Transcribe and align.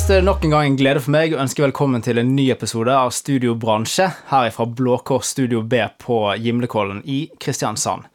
først 0.00 0.24
nok 0.24 0.44
en 0.44 0.52
gang 0.54 0.66
en 0.70 0.76
glede 0.78 1.00
for 1.02 1.12
meg 1.12 1.34
å 1.34 1.40
ønske 1.42 1.60
velkommen 1.60 2.00
til 2.00 2.16
en 2.16 2.30
ny 2.32 2.46
episode 2.54 2.92
av 2.94 3.10
Studio 3.12 3.52
Bransje 3.58 4.06
her 4.30 4.46
fra 4.54 4.64
Blå 4.64 4.94
Kors 5.04 5.28
Studio 5.34 5.60
B 5.60 5.82
på 6.00 6.16
Gimlekollen 6.40 7.02
i 7.04 7.18
Kristiansand. 7.42 8.06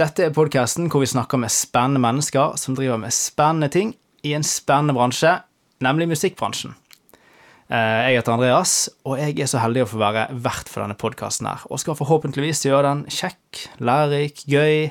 Dette 0.00 0.24
er 0.24 0.32
podkasten 0.32 0.88
hvor 0.88 1.02
vi 1.02 1.10
snakker 1.10 1.42
med 1.42 1.52
spennende 1.52 2.00
mennesker 2.00 2.54
som 2.60 2.78
driver 2.78 3.02
med 3.02 3.12
spennende 3.12 3.68
ting 3.74 3.90
i 4.24 4.32
en 4.38 4.46
spennende 4.46 4.94
bransje, 4.96 5.34
nemlig 5.84 6.08
musikkbransjen. 6.14 6.72
Eh, 7.68 7.98
Jeg 8.08 8.22
heter 8.22 8.38
Andreas, 8.38 8.88
og 9.04 9.20
jeg 9.20 9.36
er 9.36 9.52
så 9.52 9.60
heldig 9.60 9.84
å 9.84 9.90
få 9.92 10.00
være 10.00 10.24
vert 10.32 10.72
for 10.72 10.80
denne 10.80 10.96
podkasten 10.96 11.50
her, 11.50 11.66
og 11.68 11.82
skal 11.82 11.98
forhåpentligvis 11.98 12.64
gjøre 12.70 12.88
den 12.88 13.04
kjekk, 13.12 13.66
lærerik, 13.84 14.46
gøy, 14.48 14.88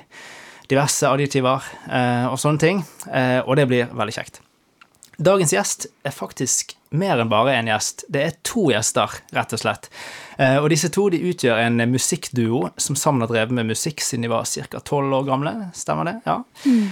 diverse 0.70 1.10
adjektiver 1.10 1.66
eh, 1.90 2.30
og 2.30 2.38
sånne 2.38 2.62
ting, 2.62 2.86
eh, 3.10 3.42
og 3.42 3.58
det 3.58 3.70
blir 3.72 3.90
veldig 3.90 4.20
kjekt. 4.22 4.44
Dagens 5.18 5.52
gjest 5.54 5.86
er 6.08 6.12
faktisk 6.16 6.76
mer 6.92 7.20
enn 7.22 7.30
bare 7.30 7.54
en 7.56 7.68
gjest. 7.68 8.04
Det 8.10 8.22
er 8.26 8.38
to 8.48 8.70
gjester, 8.72 9.12
rett 9.36 9.54
og 9.54 9.60
slett. 9.62 9.90
Eh, 10.38 10.58
Og 10.58 10.70
disse 10.70 10.90
to 10.90 11.10
de 11.10 11.20
utgjør 11.32 11.60
en 11.66 11.78
musikkduo 11.92 12.72
som 12.78 12.96
sammen 12.96 13.22
har 13.22 13.28
drevet 13.32 13.52
med 13.52 13.70
musikk 13.70 14.02
siden 14.02 14.24
de 14.24 14.32
var 14.32 14.46
ca. 14.46 14.80
tolv 14.80 15.14
år 15.14 15.26
gamle. 15.28 15.54
Stemmer 15.74 16.06
det? 16.06 16.22
Ja. 16.26 16.44
Mm. 16.66 16.90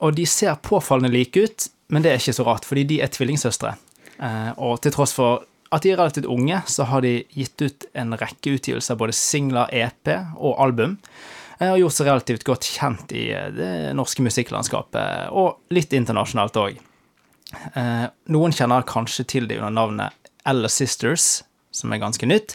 Og 0.00 0.14
de 0.16 0.24
ser 0.26 0.54
påfallende 0.64 1.12
like 1.12 1.36
ut, 1.36 1.68
men 1.92 2.02
det 2.02 2.10
er 2.14 2.16
ikke 2.22 2.32
så 2.32 2.46
rart, 2.46 2.64
fordi 2.64 2.84
de 2.88 3.00
er 3.04 3.10
tvillingsøstre. 3.12 3.74
Eh, 4.20 4.52
Og 4.56 4.80
til 4.80 4.90
tross 4.94 5.12
for 5.12 5.44
at 5.70 5.82
de 5.82 5.90
er 5.90 5.96
relativt 5.98 6.26
unge, 6.30 6.62
så 6.66 6.84
har 6.86 7.00
de 7.02 7.24
gitt 7.34 7.60
ut 7.60 7.84
en 7.94 8.14
rekke 8.16 8.54
utgivelser, 8.56 8.96
både 8.96 9.12
singler, 9.12 9.68
EP 9.72 10.08
og 10.38 10.56
album. 10.64 10.98
eh, 11.60 11.70
Og 11.72 11.78
gjort 11.78 11.92
seg 11.92 12.06
relativt 12.06 12.44
godt 12.44 12.62
kjent 12.62 13.12
i 13.12 13.30
eh, 13.32 13.50
det 13.50 13.94
norske 13.94 14.22
musikklandskapet, 14.22 15.28
og 15.32 15.58
litt 15.70 15.92
internasjonalt 15.92 16.56
òg. 16.56 16.78
Eh, 17.52 18.06
noen 18.32 18.54
kjenner 18.54 18.86
kanskje 18.88 19.26
til 19.34 19.48
de 19.50 19.58
under 19.60 19.74
navnet 19.74 20.30
Ella 20.48 20.68
Sisters, 20.72 21.42
som 21.74 21.92
er 21.92 22.00
ganske 22.02 22.26
nytt, 22.28 22.54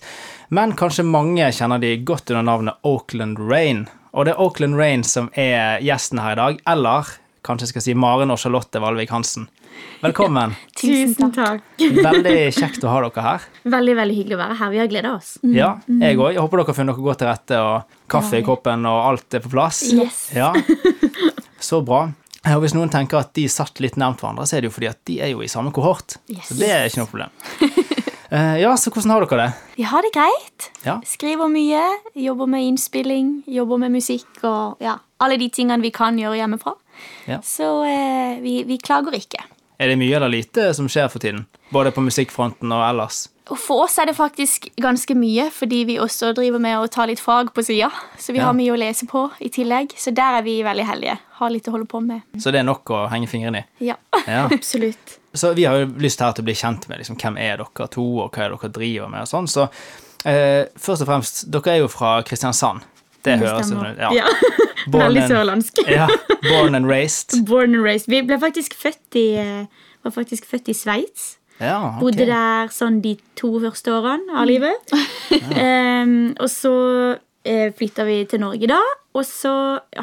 men 0.55 0.73
kanskje 0.79 1.05
mange 1.05 1.45
kjenner 1.55 1.81
de 1.81 1.95
godt 2.07 2.31
under 2.31 2.45
navnet 2.47 2.79
Oakland 2.87 3.39
Rain. 3.39 3.87
Og 4.13 4.25
det 4.25 4.33
er 4.33 4.41
Oakland 4.41 4.79
Rain 4.79 5.03
som 5.05 5.29
er 5.37 5.81
gjesten 5.85 6.21
her 6.23 6.33
i 6.37 6.39
dag, 6.39 6.61
eller 6.73 7.15
kanskje 7.45 7.67
jeg 7.67 7.73
skal 7.75 7.85
si 7.85 7.95
Maren 7.97 8.33
og 8.33 8.39
Charlotte 8.41 8.81
Valvik 8.81 9.11
Hansen. 9.13 9.47
Velkommen. 10.01 10.55
Tusen 10.79 11.31
takk. 11.35 11.63
Veldig 12.07 12.35
kjekt 12.55 12.83
å 12.83 12.91
ha 12.91 13.01
dere 13.05 13.23
her. 13.25 13.45
Veldig 13.69 13.95
veldig 13.99 14.15
hyggelig 14.17 14.37
å 14.37 14.41
være 14.41 14.57
her. 14.59 14.71
Vi 14.73 14.81
har 14.81 14.89
gleda 14.91 15.13
oss. 15.17 15.33
Ja, 15.43 15.69
jeg 15.87 16.19
òg. 16.19 16.33
Jeg 16.33 16.41
håper 16.43 16.61
dere 16.61 16.71
har 16.71 16.77
funnet 16.79 16.95
dere 16.97 17.05
godt 17.05 17.21
til 17.21 17.29
rette, 17.29 17.59
og 17.63 17.99
kaffe 18.11 18.39
i 18.39 18.45
koppen 18.45 18.87
og 18.89 18.99
alt 19.11 19.37
er 19.39 19.43
på 19.45 19.51
plass. 19.53 19.83
Yes. 19.95 20.21
Ja, 20.35 20.53
Så 21.69 21.81
bra. 21.83 22.05
Og 22.47 22.61
hvis 22.63 22.75
noen 22.75 22.91
tenker 22.91 23.19
at 23.19 23.33
de 23.35 23.43
satt 23.51 23.81
litt 23.83 23.97
nærmt 23.99 24.21
hverandre, 24.23 24.45
så 24.47 24.57
er 24.57 24.63
det 24.63 24.69
jo 24.69 24.75
fordi 24.77 24.89
at 24.89 24.99
de 25.09 25.17
er 25.25 25.33
jo 25.33 25.41
i 25.43 25.49
samme 25.51 25.73
kohort. 25.75 26.15
Yes. 26.31 26.47
Så 26.47 26.59
det 26.59 26.69
er 26.71 26.87
ikke 26.87 27.03
noe 27.03 27.11
problem. 27.11 27.35
Eh, 28.29 28.59
ja, 28.61 28.75
så 28.77 28.91
hvordan 28.93 29.09
har 29.09 29.23
dere 29.25 29.37
det? 29.41 29.53
Vi 29.79 29.85
har 29.89 30.05
det 30.05 30.11
greit. 30.13 30.67
Ja. 30.83 30.99
Skriver 31.01 31.49
mye. 31.49 31.81
Jobber 32.13 32.45
med 32.45 32.61
innspilling, 32.61 33.31
jobber 33.49 33.79
med 33.81 33.95
musikk 33.95 34.43
og 34.45 34.83
ja, 34.85 34.99
alle 35.17 35.39
de 35.41 35.47
tingene 35.49 35.81
vi 35.81 35.89
kan 35.89 36.19
gjøre 36.19 36.37
hjemmefra. 36.37 36.75
Ja. 37.25 37.39
Så 37.41 37.71
eh, 37.89 38.37
vi, 38.43 38.59
vi 38.69 38.77
klager 38.77 39.17
ikke. 39.17 39.41
Er 39.81 39.89
det 39.89 39.97
mye 39.97 40.13
eller 40.19 40.29
lite 40.29 40.67
som 40.77 40.85
skjer 40.91 41.09
for 41.09 41.23
tiden? 41.23 41.47
Både 41.73 41.89
på 41.95 42.03
musikkfronten 42.05 42.69
og 42.69 42.85
ellers? 42.85 43.23
Og 43.49 43.57
for 43.57 43.83
oss 43.85 43.97
er 43.97 44.05
det 44.05 44.15
faktisk 44.17 44.67
ganske 44.81 45.15
mye, 45.17 45.47
fordi 45.51 45.83
vi 45.89 45.95
også 46.01 46.33
driver 46.37 46.61
med 46.61 46.77
å 46.77 46.87
ta 46.91 47.05
litt 47.09 47.19
fag 47.23 47.49
på 47.55 47.63
sida. 47.65 47.89
Så 48.17 48.31
vi 48.33 48.39
Ja. 48.39 48.45
har 48.45 48.53
mye 48.53 48.71
å 48.73 48.77
lese 48.77 49.07
på 49.09 49.31
i 49.41 49.49
tillegg. 49.49 49.95
Så 49.97 50.13
der 50.13 50.37
er 50.37 50.41
vi 50.45 50.61
veldig 50.63 50.85
heldige. 50.85 51.17
Har 51.39 51.49
litt 51.49 51.65
å 51.67 51.71
holde 51.71 51.87
på 51.89 52.01
med. 52.05 52.21
Så 52.37 52.51
det 52.51 52.59
er 52.59 52.63
nok 52.67 52.85
å 52.93 53.09
henge 53.09 53.27
fingrene 53.27 53.63
i. 53.63 53.85
Ja, 53.87 53.95
Ja. 54.27 54.47
absolutt. 54.51 55.17
Så 55.33 55.53
vi 55.55 55.63
har 55.65 55.79
jo 55.79 55.85
lyst 55.97 56.19
her 56.19 56.31
til 56.33 56.43
å 56.43 56.45
bli 56.45 56.53
kjent 56.53 56.87
med 56.89 56.99
liksom, 56.99 57.15
hvem 57.17 57.37
er 57.37 57.57
dere 57.57 57.87
to, 57.89 58.05
og 58.19 58.31
hva 58.31 58.45
er 58.45 58.49
dere 58.55 58.71
driver 58.71 59.09
med, 59.09 59.21
og 59.21 59.27
sånn. 59.27 59.47
Så 59.49 59.69
eh, 60.25 60.65
først 60.77 61.01
og 61.01 61.07
fremst, 61.07 61.43
dere 61.51 61.73
er 61.73 61.79
jo 61.79 61.87
fra 61.87 62.21
Kristiansand. 62.21 62.81
Det, 63.23 63.37
høres 63.39 63.67
stemmer. 63.67 63.91
ut 63.91 63.97
ja. 63.97 64.11
Ja. 64.13 64.27
Born 64.87 65.03
Veldig 65.09 65.25
sørlandsk. 65.27 65.81
ja. 65.87 66.07
Born 66.47 66.75
and 66.75 66.87
raised. 66.87 67.33
Born 67.45 67.73
and 67.75 67.83
raised. 67.83 68.07
Vi 68.07 68.21
ble 68.21 68.37
faktisk 68.39 68.73
født 68.79 69.15
i, 69.19 69.25
eh, 69.35 69.65
var 70.05 70.11
faktisk 70.15 70.45
født 70.47 70.69
i 70.69 70.73
Sveits. 70.73 71.37
Ja, 71.59 71.77
okay. 71.89 71.99
Bodde 72.01 72.25
der 72.29 72.69
sånn 72.71 73.01
de 73.03 73.17
to 73.39 73.53
første 73.59 73.91
årene 73.97 74.37
av 74.39 74.47
livet. 74.47 74.93
Em, 75.59 76.13
og 76.39 76.47
så 76.49 76.73
eh, 77.45 77.69
flytta 77.75 78.05
vi 78.07 78.21
til 78.31 78.41
Norge 78.43 78.69
da. 78.71 78.79
Og 79.17 79.25
så 79.27 79.51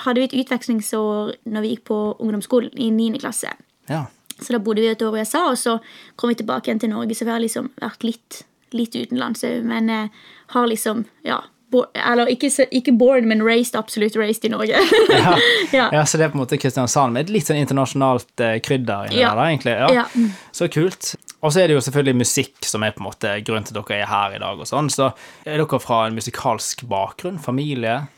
hadde 0.04 0.20
vi 0.20 0.28
et 0.28 0.36
utvekslingsår 0.44 1.32
når 1.48 1.64
vi 1.64 1.72
gikk 1.74 1.86
på 1.88 1.98
ungdomsskolen 2.20 2.74
i 2.76 2.90
9. 2.94 3.20
klasse. 3.22 3.52
Ja. 3.90 4.04
Så 4.36 4.52
da 4.52 4.60
bodde 4.60 4.82
vi 4.84 4.90
et 4.92 5.00
år 5.02 5.16
i 5.16 5.22
USA, 5.24 5.46
og 5.48 5.56
så 5.56 5.78
kom 6.20 6.28
vi 6.32 6.36
tilbake 6.42 6.68
igjen 6.68 6.82
til 6.82 6.92
Norge. 6.92 7.16
Så 7.16 7.24
vi 7.24 7.32
har 7.32 7.40
liksom 7.40 7.70
vært 7.80 8.04
litt, 8.04 8.42
litt 8.76 8.96
utenlands 8.98 9.46
òg, 9.48 9.62
men 9.64 9.90
eh, 9.90 10.24
har 10.56 10.66
liksom 10.72 11.06
Ja. 11.26 11.42
Bo, 11.66 11.80
eller 11.98 12.28
ikke, 12.30 12.46
ikke 12.70 12.92
born, 12.94 13.24
men 13.26 13.40
raised, 13.42 13.74
absolutt 13.74 14.14
raised 14.14 14.44
i 14.46 14.50
Norge. 14.52 14.78
Ja. 15.10 15.32
Ja. 15.74 15.88
ja, 15.92 16.04
så 16.06 16.14
det 16.16 16.28
er 16.28 16.30
på 16.30 16.38
en 16.38 16.44
måte 16.44 16.58
Kristiansand 16.62 17.12
med 17.16 17.24
et 17.26 17.32
litt 17.34 17.48
sånn 17.48 17.58
internasjonalt 17.58 18.38
eh, 18.38 18.60
krydder 18.62 19.08
inni 19.10 19.18
Ja. 19.24 19.32
der, 19.32 19.40
da, 19.40 19.46
egentlig. 19.50 19.72
Ja. 19.74 19.88
Ja. 19.96 20.04
Mm. 20.14 20.28
Så 20.54 20.68
kult. 20.70 21.08
Og 21.46 21.52
så 21.54 21.62
er 21.62 21.70
det 21.70 21.76
jo 21.76 21.84
selvfølgelig 21.84 22.18
musikk 22.24 22.66
som 22.66 22.82
er 22.82 22.90
på 22.96 23.02
en 23.04 23.06
måte 23.06 23.36
grunnen 23.46 23.66
til 23.68 23.76
at 23.78 23.86
dere 23.86 24.02
er 24.02 24.10
her 24.10 24.34
i 24.34 24.42
dag. 24.42 24.58
og 24.58 24.66
sånn, 24.66 24.90
Så 24.90 25.12
er 25.46 25.60
dere 25.62 25.80
fra 25.82 26.06
en 26.08 26.16
musikalsk 26.18 26.82
bakgrunn? 26.90 27.38
Familie? 27.38 28.08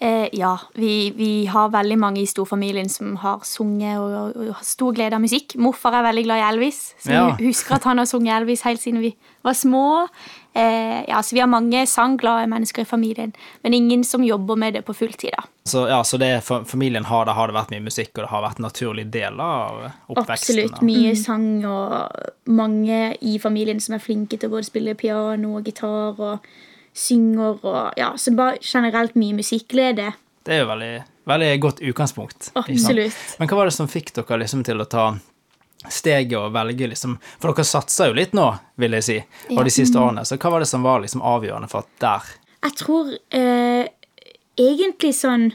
Eh, 0.00 0.28
ja, 0.38 0.52
vi, 0.78 1.10
vi 1.16 1.46
har 1.50 1.72
veldig 1.74 1.96
mange 1.98 2.20
i 2.22 2.26
storfamilien 2.30 2.86
som 2.92 3.16
har 3.18 3.40
sunget 3.42 3.96
og, 3.98 4.12
og, 4.14 4.36
og 4.36 4.52
har 4.54 4.62
stor 4.68 4.92
glede 4.94 5.16
av 5.16 5.24
musikk. 5.24 5.56
Morfar 5.58 5.96
er 5.98 6.04
veldig 6.06 6.22
glad 6.28 6.38
i 6.38 6.44
Elvis, 6.52 6.78
så 7.02 7.10
Ja. 7.16 7.24
vi 7.34 7.48
husker 7.48 7.74
at 7.80 7.88
han 7.88 7.98
har 7.98 8.06
sunget 8.06 8.36
Elvis 8.36 8.62
helt 8.62 8.80
siden 8.84 9.00
vi 9.02 9.16
var 9.42 9.56
små. 9.58 10.06
Eh, 10.52 11.04
ja, 11.08 11.22
så 11.22 11.34
vi 11.34 11.40
har 11.40 11.46
mange 11.46 11.86
sangglade 11.86 12.46
mennesker 12.46 12.82
i 12.82 12.88
familien, 12.88 13.32
men 13.62 13.74
ingen 13.74 14.04
som 14.04 14.24
jobber 14.24 14.56
med 14.56 14.74
det 14.74 14.82
på 14.82 14.94
fulltid. 14.94 15.30
da. 15.36 15.44
Så, 15.64 15.88
ja, 15.88 16.04
så 16.04 16.16
det, 16.16 16.40
familien 16.66 17.04
har, 17.04 17.24
det 17.24 17.32
har 17.36 17.48
det 17.48 17.54
vært 17.54 17.70
mye 17.70 17.84
musikk, 17.84 18.10
og 18.16 18.24
det 18.24 18.30
har 18.32 18.42
vært 18.42 18.58
en 18.58 18.66
naturlig 18.66 19.06
del 19.12 19.40
av 19.40 19.84
oppveksten? 20.08 20.32
Absolutt 20.32 20.80
da. 20.80 20.86
mye 20.88 21.12
sang 21.16 21.50
og 21.68 22.48
mange 22.48 23.02
i 23.20 23.36
familien 23.38 23.80
som 23.80 23.98
er 23.98 24.02
flinke 24.02 24.38
til 24.38 24.48
å 24.48 24.56
både 24.56 24.70
spille 24.70 24.96
piano 24.98 25.58
og 25.58 25.68
gitar 25.68 26.18
og 26.18 26.48
synger 26.98 27.60
og 27.62 28.00
ja, 28.00 28.12
så 28.18 28.34
bare 28.34 28.58
generelt 28.64 29.14
mye 29.14 29.36
musikklede. 29.38 30.10
Det 30.42 30.56
er 30.56 30.64
jo 30.64 30.70
veldig, 30.70 30.92
veldig 31.28 31.50
godt 31.60 31.82
utgangspunkt. 31.84 32.50
Absolutt. 32.58 33.18
Men 33.38 33.50
hva 33.50 33.60
var 33.60 33.68
det 33.68 33.76
som 33.76 33.90
fikk 33.90 34.14
dere 34.16 34.40
liksom 34.42 34.64
til 34.66 34.80
å 34.80 34.88
ta 34.88 35.10
steget 35.86 36.38
å 36.38 36.48
velge 36.50 36.88
liksom 36.90 37.14
For 37.38 37.52
dere 37.52 37.66
satser 37.68 38.10
jo 38.10 38.18
litt 38.18 38.34
nå, 38.36 38.48
vil 38.82 38.96
jeg 38.98 39.06
si, 39.06 39.18
og 39.54 39.62
de 39.64 39.72
siste 39.72 40.00
årene. 40.00 40.24
Så 40.26 40.38
hva 40.40 40.50
var 40.54 40.64
det 40.64 40.70
som 40.70 40.82
var 40.86 41.04
liksom 41.04 41.22
avgjørende 41.22 41.70
for 41.70 41.86
at 41.86 42.02
der 42.02 42.32
Jeg 42.66 42.78
tror 42.80 43.12
eh, 43.14 43.86
egentlig 44.58 45.14
sånn 45.14 45.52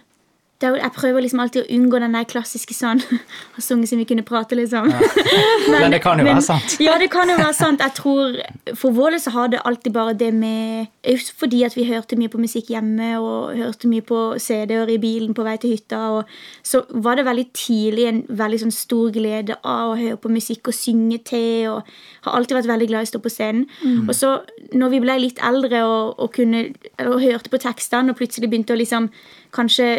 Jeg 0.63 0.91
prøver 0.95 1.23
liksom 1.25 1.41
alltid 1.43 1.63
å 1.63 1.75
unngå 1.75 1.99
den 1.99 2.15
der 2.15 2.27
klassiske 2.29 2.75
sånn 2.75 3.01
Å 3.57 3.63
synge 3.63 3.89
som 3.89 3.99
vi 3.99 4.07
kunne 4.09 4.25
prate, 4.25 4.55
liksom. 4.57 4.89
Men 5.71 5.93
det 5.93 5.99
kan 6.03 6.19
jo 6.19 6.27
være 6.27 6.43
sant. 6.45 6.77
Ja, 6.83 6.95
det 7.01 7.09
kan 7.13 7.29
jo 7.29 7.37
være 7.39 7.53
sant. 7.57 7.83
Jeg 7.83 7.95
tror 7.97 8.37
For 8.79 8.95
vår 8.95 9.15
del 9.15 9.23
så 9.23 9.33
har 9.35 9.51
det 9.53 9.61
alltid 9.67 9.95
bare 9.95 10.15
det 10.17 10.31
med 10.35 10.87
Også 11.13 11.35
fordi 11.43 11.63
at 11.67 11.75
vi 11.77 11.87
hørte 11.89 12.17
mye 12.19 12.31
på 12.31 12.41
musikk 12.41 12.71
hjemme 12.73 13.11
og 13.19 13.57
hørte 13.59 13.91
mye 13.91 14.05
på 14.05 14.21
CD-er 14.41 14.89
i 14.93 14.99
bilen 15.01 15.35
på 15.35 15.45
vei 15.45 15.55
til 15.59 15.73
hytta, 15.75 15.99
og 16.17 16.29
så 16.65 16.81
var 17.03 17.17
det 17.19 17.25
veldig 17.27 17.45
tidlig 17.55 18.05
en 18.07 18.21
veldig 18.29 18.59
sånn 18.63 18.73
stor 18.75 19.11
glede 19.15 19.57
av 19.59 19.93
å 19.93 19.97
høre 19.99 20.19
på 20.21 20.31
musikk 20.31 20.71
og 20.71 20.77
synge 20.77 21.19
til, 21.27 21.69
og 21.73 21.89
har 22.25 22.37
alltid 22.37 22.57
vært 22.59 22.71
veldig 22.71 22.87
glad 22.91 23.05
i 23.05 23.09
å 23.09 23.11
stå 23.11 23.21
på 23.23 23.31
scenen. 23.33 23.67
Og 24.07 24.13
så 24.15 24.31
når 24.77 24.93
vi 24.95 25.01
ble 25.03 25.19
litt 25.21 25.41
eldre 25.43 25.83
og, 25.85 26.19
og 26.23 26.33
kunne 26.35 26.65
og 27.03 27.19
hørte 27.21 27.51
på 27.51 27.61
tekstene 27.61 28.13
og 28.13 28.19
plutselig 28.19 28.49
begynte 28.51 28.75
å 28.75 28.79
liksom 28.79 29.09
kanskje 29.53 29.89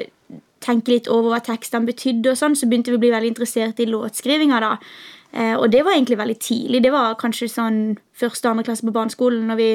tenke 0.64 0.94
litt 0.94 1.10
over 1.12 1.34
hva 1.34 1.42
tekstene 1.44 1.88
betydde, 1.90 2.32
og 2.32 2.40
sånn, 2.40 2.56
så 2.56 2.68
begynte 2.70 2.92
vi 2.92 2.98
å 2.98 3.02
bli 3.02 3.12
veldig 3.12 3.34
interessert 3.34 3.82
i 3.82 3.90
låtskrivinga. 3.90 4.60
da. 4.64 4.78
Eh, 5.34 5.54
og 5.58 5.70
det 5.72 5.82
var 5.84 5.96
egentlig 5.96 6.18
veldig 6.20 6.38
tidlig. 6.38 6.82
Det 6.84 6.92
var 6.94 7.18
kanskje 7.20 7.50
sånn 7.50 7.78
første 8.14 8.46
og 8.46 8.54
andre 8.54 8.68
klasse 8.68 8.86
på 8.86 8.94
barneskolen 8.94 9.48
når 9.50 9.60
vi 9.60 9.70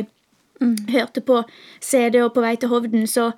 hørte 0.96 1.24
på 1.26 1.44
CD 1.84 2.22
og 2.24 2.34
på 2.36 2.44
vei 2.44 2.56
til 2.60 2.72
Hovden, 2.72 3.06
så, 3.08 3.34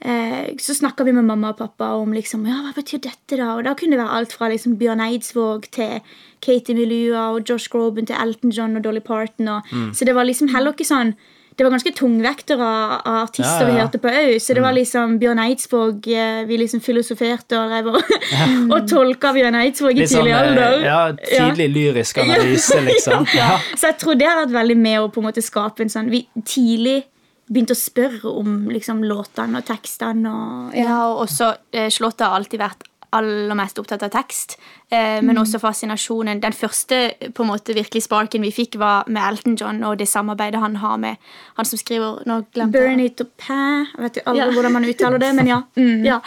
eh, 0.00 0.54
så 0.58 0.74
snakka 0.74 1.04
vi 1.04 1.12
med 1.12 1.26
mamma 1.26 1.50
og 1.50 1.58
pappa 1.58 1.92
om 1.98 2.14
liksom, 2.14 2.46
ja, 2.46 2.60
hva 2.62 2.74
betyr 2.76 3.02
dette, 3.02 3.36
da? 3.36 3.56
Og 3.56 3.64
da 3.64 3.74
kunne 3.74 3.96
det 3.96 4.02
være 4.04 4.18
alt 4.20 4.32
fra 4.32 4.50
liksom 4.52 4.78
Bjørn 4.78 5.02
Eidsvåg 5.02 5.70
til 5.74 6.00
Katie 6.40 6.74
Milua 6.74 7.34
og 7.34 7.44
Josh 7.48 7.70
Groban 7.70 8.06
til 8.06 8.16
Elton 8.20 8.54
John 8.54 8.76
og 8.76 8.84
Dolly 8.84 9.00
Parton. 9.00 9.48
Og, 9.48 9.62
Så 9.92 10.04
det 10.04 10.14
var 10.14 10.24
liksom 10.24 10.54
heller 10.54 10.72
ikke 10.72 10.86
sånn 10.86 11.14
det 11.56 11.64
var 11.64 11.70
ganske 11.70 11.92
tungvektere 11.94 12.66
av, 12.66 13.22
artister 13.22 13.62
Ja, 13.62 13.68
ja, 13.68 13.70
vi 13.70 13.80
hørte 13.80 14.00
på 14.02 14.10
òg. 14.10 14.32
Så 14.42 14.56
det 14.56 14.62
var 14.64 14.74
liksom 14.74 15.18
Bjørn 15.22 15.38
Eidsvåg 15.44 16.08
eh, 16.10 16.42
Vi 16.48 16.58
liksom 16.58 16.82
filosoferte 16.82 17.58
og 17.60 17.70
drev 17.70 17.90
og, 17.92 18.14
og 18.74 18.88
tolka 18.90 19.30
Bjørn 19.36 19.58
Eidsvåg 19.60 19.94
i 19.94 20.02
Litt 20.02 20.10
sånn 20.10 20.24
tidlig 20.24 20.34
eh, 20.34 20.40
alder. 20.40 20.86
ja, 20.88 21.00
tidlig 21.22 21.68
lyrisk 21.76 22.18
analyse, 22.24 22.80
liksom. 22.90 23.28
Ja. 23.38 23.52
Så 23.76 23.92
jeg 23.92 24.00
tror 24.02 24.18
det 24.18 24.30
har 24.30 24.40
vært 24.42 24.56
veldig 24.58 24.78
med 24.82 25.00
å 25.02 25.10
på 25.14 25.22
en 25.22 25.28
måte 25.30 25.44
skape 25.44 25.86
en 25.86 25.94
sånn 25.94 26.10
Vi 26.10 26.24
tidlig 26.42 27.04
begynte 27.46 27.76
å 27.76 27.78
spørre 27.78 28.32
om 28.40 28.64
liksom 28.72 29.04
låtene 29.06 29.60
og 29.60 29.68
tekstene 29.68 30.32
og 30.32 30.74
Ja, 30.80 30.98
og 31.12 31.26
også 31.28 31.52
eh, 31.76 31.86
Charlotte 31.92 32.26
har 32.26 32.38
alltid 32.40 32.62
vært 32.64 32.88
aller 33.14 33.54
mest 33.54 33.78
opptatt 33.78 34.02
av 34.02 34.10
tekst, 34.10 34.56
eh, 34.90 35.20
men 35.22 35.36
også 35.38 35.58
fascinasjonen. 35.60 36.40
Den 36.40 36.52
første 36.52 37.12
på 37.34 37.42
en 37.42 37.48
måte 37.50 37.74
virkelig 37.74 38.02
sparken 38.02 38.42
vi 38.42 38.50
fikk, 38.52 38.76
var 38.78 39.04
med 39.08 39.22
Elton 39.22 39.56
John 39.60 39.82
og 39.84 39.98
det 39.98 40.08
samarbeidet 40.08 40.60
han 40.60 40.76
har 40.76 40.96
med 40.98 41.16
han 41.56 41.64
som 41.64 41.78
skriver 41.78 42.22
nå 42.26 42.40
glemte 42.54 42.72
jeg- 42.72 42.72
Bernie 42.72 43.08
Taupin 43.10 43.86
Jeg 43.94 44.02
vet 44.02 44.16
jo 44.16 44.22
aldri 44.26 44.38
Ja. 44.44 44.50
hvordan 44.52 44.72
man 44.72 44.84
uttaler 44.84 45.18
det, 45.18 45.34
men 45.34 45.46
ja. 45.46 45.62
Mm. 45.76 46.04
Ja. 46.04 46.20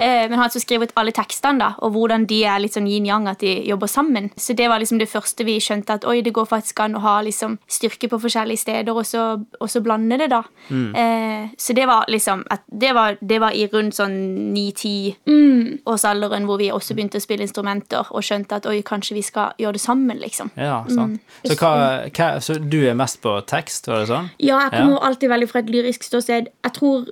Eh, 0.00 0.28
men 0.28 0.38
han 0.38 0.50
som 0.50 0.60
skriver 0.60 0.84
ut 0.84 0.92
alle 0.96 1.12
tekstene, 1.12 1.58
da, 1.58 1.74
og 1.78 1.92
hvordan 1.92 2.26
de 2.26 2.42
er 2.44 2.58
litt 2.58 2.72
sånn 2.74 2.86
yin-yang, 2.88 3.28
at 3.28 3.38
de 3.40 3.62
jobber 3.68 3.86
sammen. 3.86 4.30
Så 4.36 4.54
det 4.56 4.68
var 4.68 4.78
liksom 4.80 4.98
det 4.98 5.08
første 5.08 5.44
vi 5.44 5.58
skjønte, 5.60 5.90
at 5.94 6.04
oi, 6.04 6.20
det 6.22 6.32
går 6.32 6.46
faktisk 6.46 6.80
an 6.80 6.94
å 6.96 7.00
ha 7.00 7.20
liksom 7.22 7.58
styrke 7.68 8.08
på 8.08 8.18
forskjellige 8.20 8.58
steder, 8.58 8.92
og 8.94 9.04
så, 9.04 9.44
og 9.60 9.68
så 9.68 9.80
blande 9.82 10.18
det, 10.18 10.30
da. 10.30 10.42
Eh, 10.70 11.48
så 11.58 11.74
det 11.74 11.86
var 11.86 12.04
liksom 12.08 12.44
at 12.50 12.60
det, 12.70 12.94
var, 12.94 13.16
det 13.20 13.40
var 13.40 13.50
i 13.52 13.66
rundt 13.72 13.94
sånn 13.94 14.52
ni-ti 14.54 15.16
årsalderen 15.86 16.44
hvor 16.48 16.58
vi 16.60 16.70
også 16.72 16.94
begynte 16.96 17.18
å 17.20 17.24
spille 17.24 17.44
instrumenter 17.46 18.03
og 18.10 18.24
skjønte 18.26 18.58
at 18.60 18.68
oi, 18.70 18.78
kanskje 18.86 19.16
vi 19.16 19.24
skal 19.24 19.54
gjøre 19.60 19.76
det 19.78 19.82
sammen, 19.82 20.20
liksom. 20.20 20.50
Ja, 20.60 20.82
sant. 20.90 21.20
Så, 21.44 21.56
hva, 21.60 21.72
hva, 22.08 22.28
så 22.44 22.58
du 22.60 22.80
er 22.84 22.96
mest 22.98 23.20
på 23.24 23.34
tekst, 23.48 23.88
var 23.90 24.04
det 24.04 24.10
sånn? 24.12 24.30
Ja, 24.42 24.60
jeg 24.66 24.74
kommer 24.76 25.06
alltid 25.08 25.32
veldig 25.32 25.50
fra 25.50 25.62
et 25.64 25.72
lyrisk 25.72 26.06
ståsted. 26.06 26.50
Jeg 26.66 26.76
tror 26.76 27.10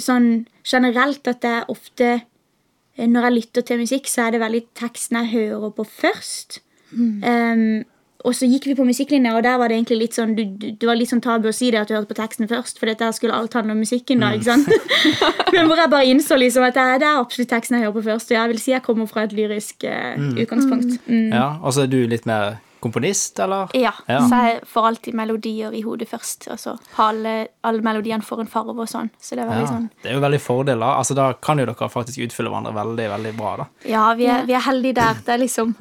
sånn 0.00 0.28
generelt 0.64 1.26
at 1.28 1.42
det 1.44 1.50
er 1.60 1.72
ofte 1.72 2.06
eh, 2.14 3.08
Når 3.10 3.26
jeg 3.26 3.34
lytter 3.34 3.66
til 3.68 3.82
musikk, 3.82 4.08
så 4.08 4.26
er 4.26 4.34
det 4.34 4.44
veldig 4.44 4.62
teksten 4.78 5.20
jeg 5.20 5.32
hører 5.34 5.74
på 5.76 5.86
først. 5.88 6.60
Um, 6.94 7.82
og 8.24 8.32
så 8.34 8.46
gikk 8.48 8.64
vi 8.70 8.74
på 8.78 8.86
musikklinja, 8.88 9.34
og 9.36 9.42
der 9.44 9.58
var 9.60 9.68
det 9.68 9.76
egentlig 9.78 9.98
litt 10.00 10.14
sånn 10.16 10.34
du, 10.34 10.44
du, 10.56 10.70
Det 10.80 10.86
var 10.88 10.96
litt 10.96 11.10
sånn 11.12 11.20
tabu 11.20 11.48
å 11.50 11.52
si 11.54 11.70
det 11.70 11.80
at 11.82 11.88
du 11.88 11.94
hørte 11.94 12.08
på 12.08 12.16
teksten 12.18 12.48
først, 12.48 12.78
for 12.80 12.86
dette 12.90 13.04
her 13.04 13.12
skulle 13.12 13.36
alt 13.36 13.52
handle 13.54 13.72
om 13.76 13.82
musikken. 13.84 14.20
da, 14.24 14.32
ikke 14.32 14.44
sant? 14.44 14.68
Men 15.54 15.68
hvor 15.68 15.76
jeg 15.76 15.90
bare 15.92 16.08
innså 16.10 16.38
liksom 16.40 16.64
at 16.66 16.74
det 16.74 16.82
er, 16.82 16.98
det 17.04 17.08
er 17.10 17.20
absolutt 17.20 17.50
teksten 17.52 17.76
jeg 17.78 17.84
hører 17.86 17.98
på 18.00 18.06
først. 18.10 18.30
Og 18.32 18.38
jeg 18.40 18.48
vil 18.54 18.58
si 18.64 18.72
jeg 18.72 18.82
kommer 18.82 19.06
fra 19.06 19.22
et 19.28 19.32
lyrisk 19.36 19.84
eh, 19.84 20.16
utgangspunkt. 20.44 20.96
Mm. 21.06 21.28
Ja, 21.36 21.58
Og 21.62 21.76
så 21.76 21.84
er 21.84 21.92
du 21.92 22.00
litt 22.10 22.26
mer 22.26 22.56
komponist, 22.84 23.38
eller? 23.40 23.70
Ja, 23.72 23.92
Ja. 24.08 24.18
så 24.28 24.40
jeg 24.44 24.58
får 24.68 24.86
alltid 24.90 25.14
melodier 25.16 25.72
i 25.72 25.80
hodet 25.86 26.08
først. 26.10 26.48
Og 26.52 26.58
så 26.60 26.74
har 26.98 27.14
alle, 27.14 27.48
alle 27.64 27.80
melodiene 27.86 28.20
får 28.24 28.40
en 28.44 28.50
farve 28.52 28.74
og 28.76 28.88
sånn. 28.90 29.08
Så 29.20 29.36
det 29.38 29.44
er 29.46 29.48
veldig 29.52 29.64
Ja, 29.64 29.72
sånn 29.72 29.86
det 30.02 30.10
er 30.10 30.18
jo 30.18 30.20
veldig 30.26 30.40
fordeler. 30.44 30.90
Altså, 30.98 31.14
Da 31.16 31.30
kan 31.40 31.58
jo 31.58 31.64
dere 31.70 31.88
faktisk 31.88 32.20
utfylle 32.26 32.50
hverandre 32.52 32.74
veldig 32.76 33.08
veldig 33.14 33.36
bra. 33.38 33.56
da. 33.62 33.66
Ja, 33.88 34.12
vi 34.14 34.26
er, 34.28 34.44
vi 34.44 34.52
er 34.58 34.64
heldige 34.68 34.94
der. 35.00 35.14
Det 35.24 35.32
er 35.32 35.38
liksom 35.46 35.74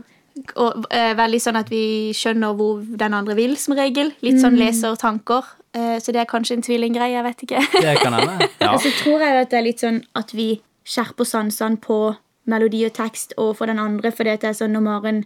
og, 0.55 0.85
eh, 0.89 1.13
veldig 1.13 1.39
sånn 1.41 1.57
at 1.59 1.69
vi 1.69 2.11
skjønner 2.15 2.55
hvor 2.57 2.81
den 2.81 3.13
andre 3.13 3.35
vil, 3.37 3.55
som 3.57 3.75
regel. 3.77 4.11
Litt 4.25 4.41
sånn 4.41 4.57
leser 4.57 4.95
tanker. 4.97 5.45
Eh, 5.73 5.97
så 6.01 6.13
det 6.13 6.23
er 6.23 6.29
kanskje 6.29 6.57
en 6.57 6.65
tvillinggreie, 6.65 7.13
jeg 7.13 7.25
vet 7.25 7.43
ikke. 7.45 7.61
Det 7.81 7.97
kan 8.01 8.13
hende. 8.17 8.49
Ja. 8.63 8.73
Og 8.73 8.81
så 8.81 8.91
tror 8.97 9.21
jeg 9.21 9.41
at 9.41 9.51
det 9.51 9.59
er 9.59 9.65
litt 9.67 9.83
sånn 9.83 10.03
at 10.15 10.33
vi 10.33 10.61
skjerper 10.85 11.27
sansene 11.27 11.79
på 11.81 12.15
melodi 12.49 12.83
og 12.85 12.93
tekst 12.93 13.33
overfor 13.37 13.69
den 13.71 13.79
andre, 13.79 14.11
fordi 14.11 14.33
at 14.33 14.41
det 14.43 14.49
er 14.51 14.57
sånn 14.57 14.73
når 14.75 14.85
Maren, 14.87 15.23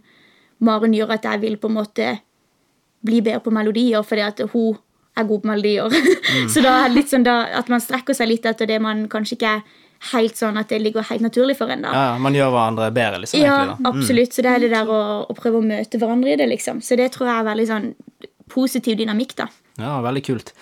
Maren 0.60 0.94
gjør 0.94 1.16
at 1.18 1.26
jeg 1.26 1.42
vil 1.42 1.58
på 1.58 1.70
en 1.72 1.78
måte 1.78 2.12
bli 3.06 3.22
bedre 3.22 3.44
på 3.46 3.54
melodier, 3.54 4.04
fordi 4.04 4.26
at 4.26 4.42
hun 4.54 4.78
er 5.18 5.26
god 5.26 5.42
på 5.42 5.50
melodier. 5.50 5.98
så 6.54 6.64
da 6.66 6.78
er 6.84 6.90
det 6.90 6.98
litt 6.98 7.14
sånn 7.14 7.26
da, 7.26 7.42
at 7.58 7.70
man 7.74 7.84
strekker 7.84 8.18
seg 8.18 8.32
litt 8.32 8.46
etter 8.46 8.70
det 8.70 8.80
man 8.84 9.08
kanskje 9.12 9.38
ikke 9.38 9.54
er 9.60 9.78
helt 10.14 10.36
sånn 10.38 10.58
at 10.58 10.70
det 10.70 10.82
ligger 10.82 11.02
helt 11.10 11.22
naturlig 11.22 11.58
for 11.58 11.70
en. 11.74 11.82
da. 11.82 11.92
ja, 11.94 12.18
Man 12.22 12.34
gjør 12.38 12.52
hverandre 12.54 12.92
bedre, 12.94 13.20
liksom. 13.24 13.40
Ja, 13.42 13.56
egentlig 13.64 13.84
da. 13.84 13.90
absolutt. 13.90 14.34
Så 14.34 14.42
det 14.46 14.52
er 14.56 14.60
det 14.60 14.70
der 14.72 14.86
å, 14.94 15.00
å 15.30 15.34
prøve 15.38 15.58
å 15.62 15.66
møte 15.66 15.98
hverandre 16.02 16.34
i 16.34 16.36
det, 16.36 16.48
liksom. 16.50 16.82
Så 16.82 16.96
det 17.00 17.12
tror 17.16 17.28
jeg 17.32 17.40
er 17.40 17.50
veldig 17.50 17.68
sånn 17.68 17.90
positiv 18.50 18.98
dynamikk, 18.98 19.36
da. 19.36 19.48
Ja, 19.78 19.98
Veldig 20.02 20.24
kult. 20.26 20.54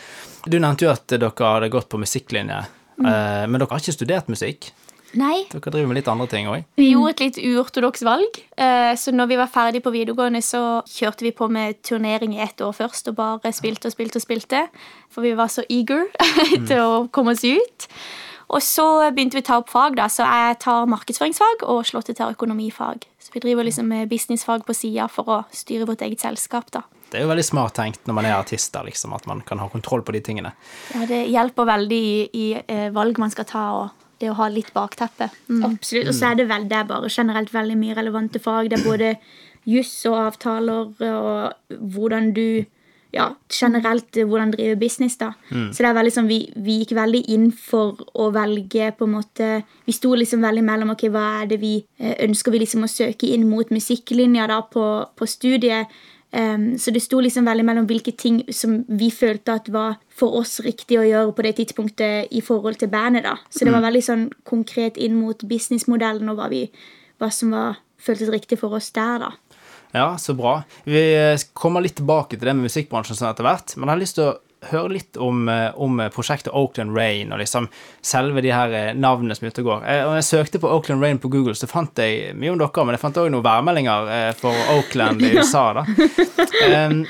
Du 0.45 0.57
nevnte 0.59 0.85
jo 0.85 0.91
at 0.91 1.07
dere 1.07 1.31
hadde 1.31 1.69
gått 1.73 1.89
på 1.89 1.97
musikklinje, 2.01 2.65
Mm. 2.99 3.05
eh, 3.11 3.45
men 3.47 3.59
dere 3.59 3.67
har 3.69 3.79
ikke 3.79 3.91
studert 3.97 4.27
musikk? 4.31 4.71
Nei. 5.15 5.45
Dere 5.51 5.71
driver 5.71 5.87
med 5.87 5.95
litt 5.97 6.07
andre 6.11 6.27
ting 6.27 6.47
òg? 6.47 6.63
Vi 6.75 6.89
gjorde 6.93 7.09
et 7.11 7.19
litt 7.21 7.37
uortodoks 7.43 8.01
valg. 8.03 8.39
eh, 8.57 8.95
Så 8.95 9.11
når 9.15 9.27
vi 9.27 9.35
var 9.37 9.47
ferdig 9.47 9.81
på 9.83 9.91
videregående, 9.91 10.41
så 10.43 10.81
kjørte 10.87 11.21
vi 11.23 11.31
på 11.31 11.49
med 11.49 11.81
turnering 11.83 12.33
i 12.35 12.41
ett 12.43 12.57
år 12.61 12.73
først 12.75 13.07
og 13.09 13.15
bare 13.15 13.51
spilte 13.53 13.85
og 13.87 13.91
spilte 13.93 14.15
og 14.17 14.21
spilte. 14.23 14.67
For 15.09 15.21
vi 15.21 15.33
var 15.33 15.47
så 15.47 15.63
eager 15.69 16.05
til 16.67 16.77
å 16.79 17.07
komme 17.11 17.31
oss 17.31 17.43
ut. 17.43 17.87
Og 18.53 18.61
så 18.61 18.85
begynte 19.15 19.39
vi 19.39 19.43
å 19.43 19.47
ta 19.47 19.59
opp 19.61 19.71
fag, 19.73 19.95
da. 19.97 20.07
Så 20.11 20.25
jeg 20.25 20.59
tar 20.61 20.89
markedsføringsfag 20.91 21.65
og 21.71 21.85
Slottet 21.87 22.19
tar 22.19 22.33
økonomifag. 22.35 23.07
Så 23.19 23.33
vi 23.33 23.41
driver 23.43 23.65
liksom 23.65 23.89
med 23.89 24.09
businessfag 24.11 24.65
på 24.67 24.75
sida 24.77 25.07
for 25.11 25.31
å 25.31 25.39
styre 25.55 25.87
vårt 25.89 26.05
eget 26.05 26.21
selskap, 26.25 26.69
da. 26.75 26.85
Det 27.09 27.19
er 27.19 27.25
jo 27.25 27.29
veldig 27.31 27.45
smart 27.47 27.75
tenkt 27.77 28.07
når 28.09 28.17
man 28.17 28.27
er 28.27 28.37
artister, 28.37 28.85
liksom, 28.85 29.13
at 29.15 29.27
man 29.29 29.41
kan 29.45 29.61
ha 29.61 29.69
kontroll 29.71 30.03
på 30.05 30.15
de 30.15 30.21
tingene. 30.25 30.51
Ja, 30.93 31.05
det 31.09 31.21
hjelper 31.31 31.69
veldig 31.69 32.01
i, 32.01 32.15
i 32.33 32.47
eh, 32.59 32.89
valg 32.93 33.21
man 33.21 33.33
skal 33.33 33.47
ta, 33.49 33.65
og 33.77 34.05
det 34.21 34.31
å 34.31 34.37
ha 34.39 34.47
litt 34.51 34.71
bakteppe. 34.75 35.29
Absolutt. 35.63 36.09
Og 36.09 36.15
så 36.15 36.31
er 36.31 36.39
det 36.39 36.47
vel 36.49 36.69
det 36.71 36.79
er 36.79 36.87
bare 36.89 37.11
generelt 37.11 37.51
veldig 37.53 37.77
mye 37.79 37.97
relevante 37.97 38.41
fag. 38.41 38.71
Det 38.71 38.79
er 38.79 38.85
både 38.85 39.11
juss 39.69 39.93
og 40.09 40.17
avtaler 40.21 40.91
og 41.09 41.77
hvordan 41.95 42.31
du 42.35 42.65
ja, 43.15 43.29
generelt 43.49 44.17
eh, 44.17 44.27
hvordan 44.27 44.51
drive 44.51 44.75
business. 44.79 45.17
da. 45.17 45.31
Så 45.49 45.83
det 45.83 45.89
er 45.89 45.97
veldig 45.97 46.13
sånn, 46.13 46.27
vi, 46.29 46.39
vi 46.55 46.79
gikk 46.81 46.95
veldig 46.97 47.21
inn 47.31 47.47
for 47.55 48.01
å 48.13 48.29
velge 48.35 48.91
på 48.97 49.07
en 49.07 49.15
måte 49.15 49.51
Vi 49.85 49.93
sto 49.95 50.15
liksom 50.17 50.43
veldig 50.43 50.63
mellom 50.65 50.91
ok, 50.95 51.07
hva 51.13 51.25
er 51.43 51.53
det 51.53 51.59
vi 51.61 51.77
eh, 51.99 52.17
ønsker 52.25 52.51
vi 52.51 52.63
liksom 52.65 52.83
å 52.85 52.91
søke 52.91 53.29
inn 53.31 53.47
mot 53.49 53.71
musikklinja 53.71 54.49
da 54.51 54.61
på, 54.71 54.85
på 55.15 55.29
studiet. 55.29 55.93
Um, 56.35 56.73
så 56.81 56.91
det 56.91 56.99
sto 57.05 57.21
liksom 57.23 57.45
veldig 57.47 57.63
mellom 57.63 57.85
hvilke 57.87 58.11
ting 58.11 58.41
som 58.51 58.81
vi 58.99 59.07
følte 59.13 59.53
at 59.55 59.69
var 59.71 60.01
for 60.11 60.35
oss 60.35 60.57
riktig 60.65 60.97
å 60.99 61.05
gjøre 61.05 61.31
på 61.37 61.45
det 61.45 61.53
tidspunktet 61.61 62.33
i 62.35 62.41
forhold 62.43 62.81
til 62.81 62.91
bandet. 62.91 63.23
da. 63.23 63.37
Så 63.47 63.63
det 63.63 63.71
var 63.71 63.85
veldig 63.85 64.03
sånn 64.03 64.25
konkret 64.43 64.99
inn 64.99 65.15
mot 65.15 65.45
businessmodellen 65.47 66.27
og 66.33 66.41
hva, 66.41 66.49
vi, 66.51 66.65
hva 67.21 67.31
som 67.31 67.55
var, 67.55 67.79
føltes 68.05 68.33
riktig 68.33 68.59
for 68.59 68.75
oss 68.75 68.91
der. 68.91 69.23
da. 69.23 69.31
Ja, 69.95 70.17
så 70.19 70.33
bra. 70.35 70.57
Vi 70.83 71.03
eh, 71.15 71.39
kommer 71.55 71.83
litt 71.85 71.95
tilbake 72.01 72.35
til 72.35 72.49
det 72.49 72.55
med 72.57 72.67
musikkbransjen 72.67 73.15
sånn 73.15 73.31
etter 73.31 73.47
hvert, 73.47 73.77
men 73.77 73.87
jeg 73.87 73.95
har 73.95 74.01
lyst 74.01 74.17
til 74.19 74.27
å 74.27 74.33
høre 74.65 74.95
litt 74.95 75.17
om, 75.21 75.43
eh, 75.51 75.69
om 75.77 75.99
prosjektet 76.13 76.51
Oakland 76.57 76.95
Rain 76.97 77.31
og 77.31 77.39
liksom 77.39 77.67
selve 78.03 78.41
de 78.43 78.51
her 78.51 78.73
eh, 78.75 78.93
navnene 78.97 79.37
som 79.37 79.45
er 79.45 79.53
ute 79.53 79.61
og 79.63 79.69
går. 79.69 79.85
Eh, 79.93 80.01
jeg 80.17 80.27
søkte 80.27 80.61
på 80.63 80.71
Oakland 80.73 81.05
Rain 81.05 81.21
på 81.21 81.29
Google, 81.31 81.55
så 81.55 81.69
fant 81.69 82.01
jeg 82.01 82.33
mye 82.35 82.51
om 82.55 82.59
dere, 82.59 82.85
men 82.87 82.97
jeg 82.97 83.03
fant 83.05 83.21
òg 83.21 83.29
noen 83.31 83.45
værmeldinger 83.45 84.11
eh, 84.17 84.31
for 84.39 84.65
Oakland 84.75 85.23
i 85.23 85.31
USA. 85.37 85.67
da. 85.79 85.85
Em, 86.65 87.05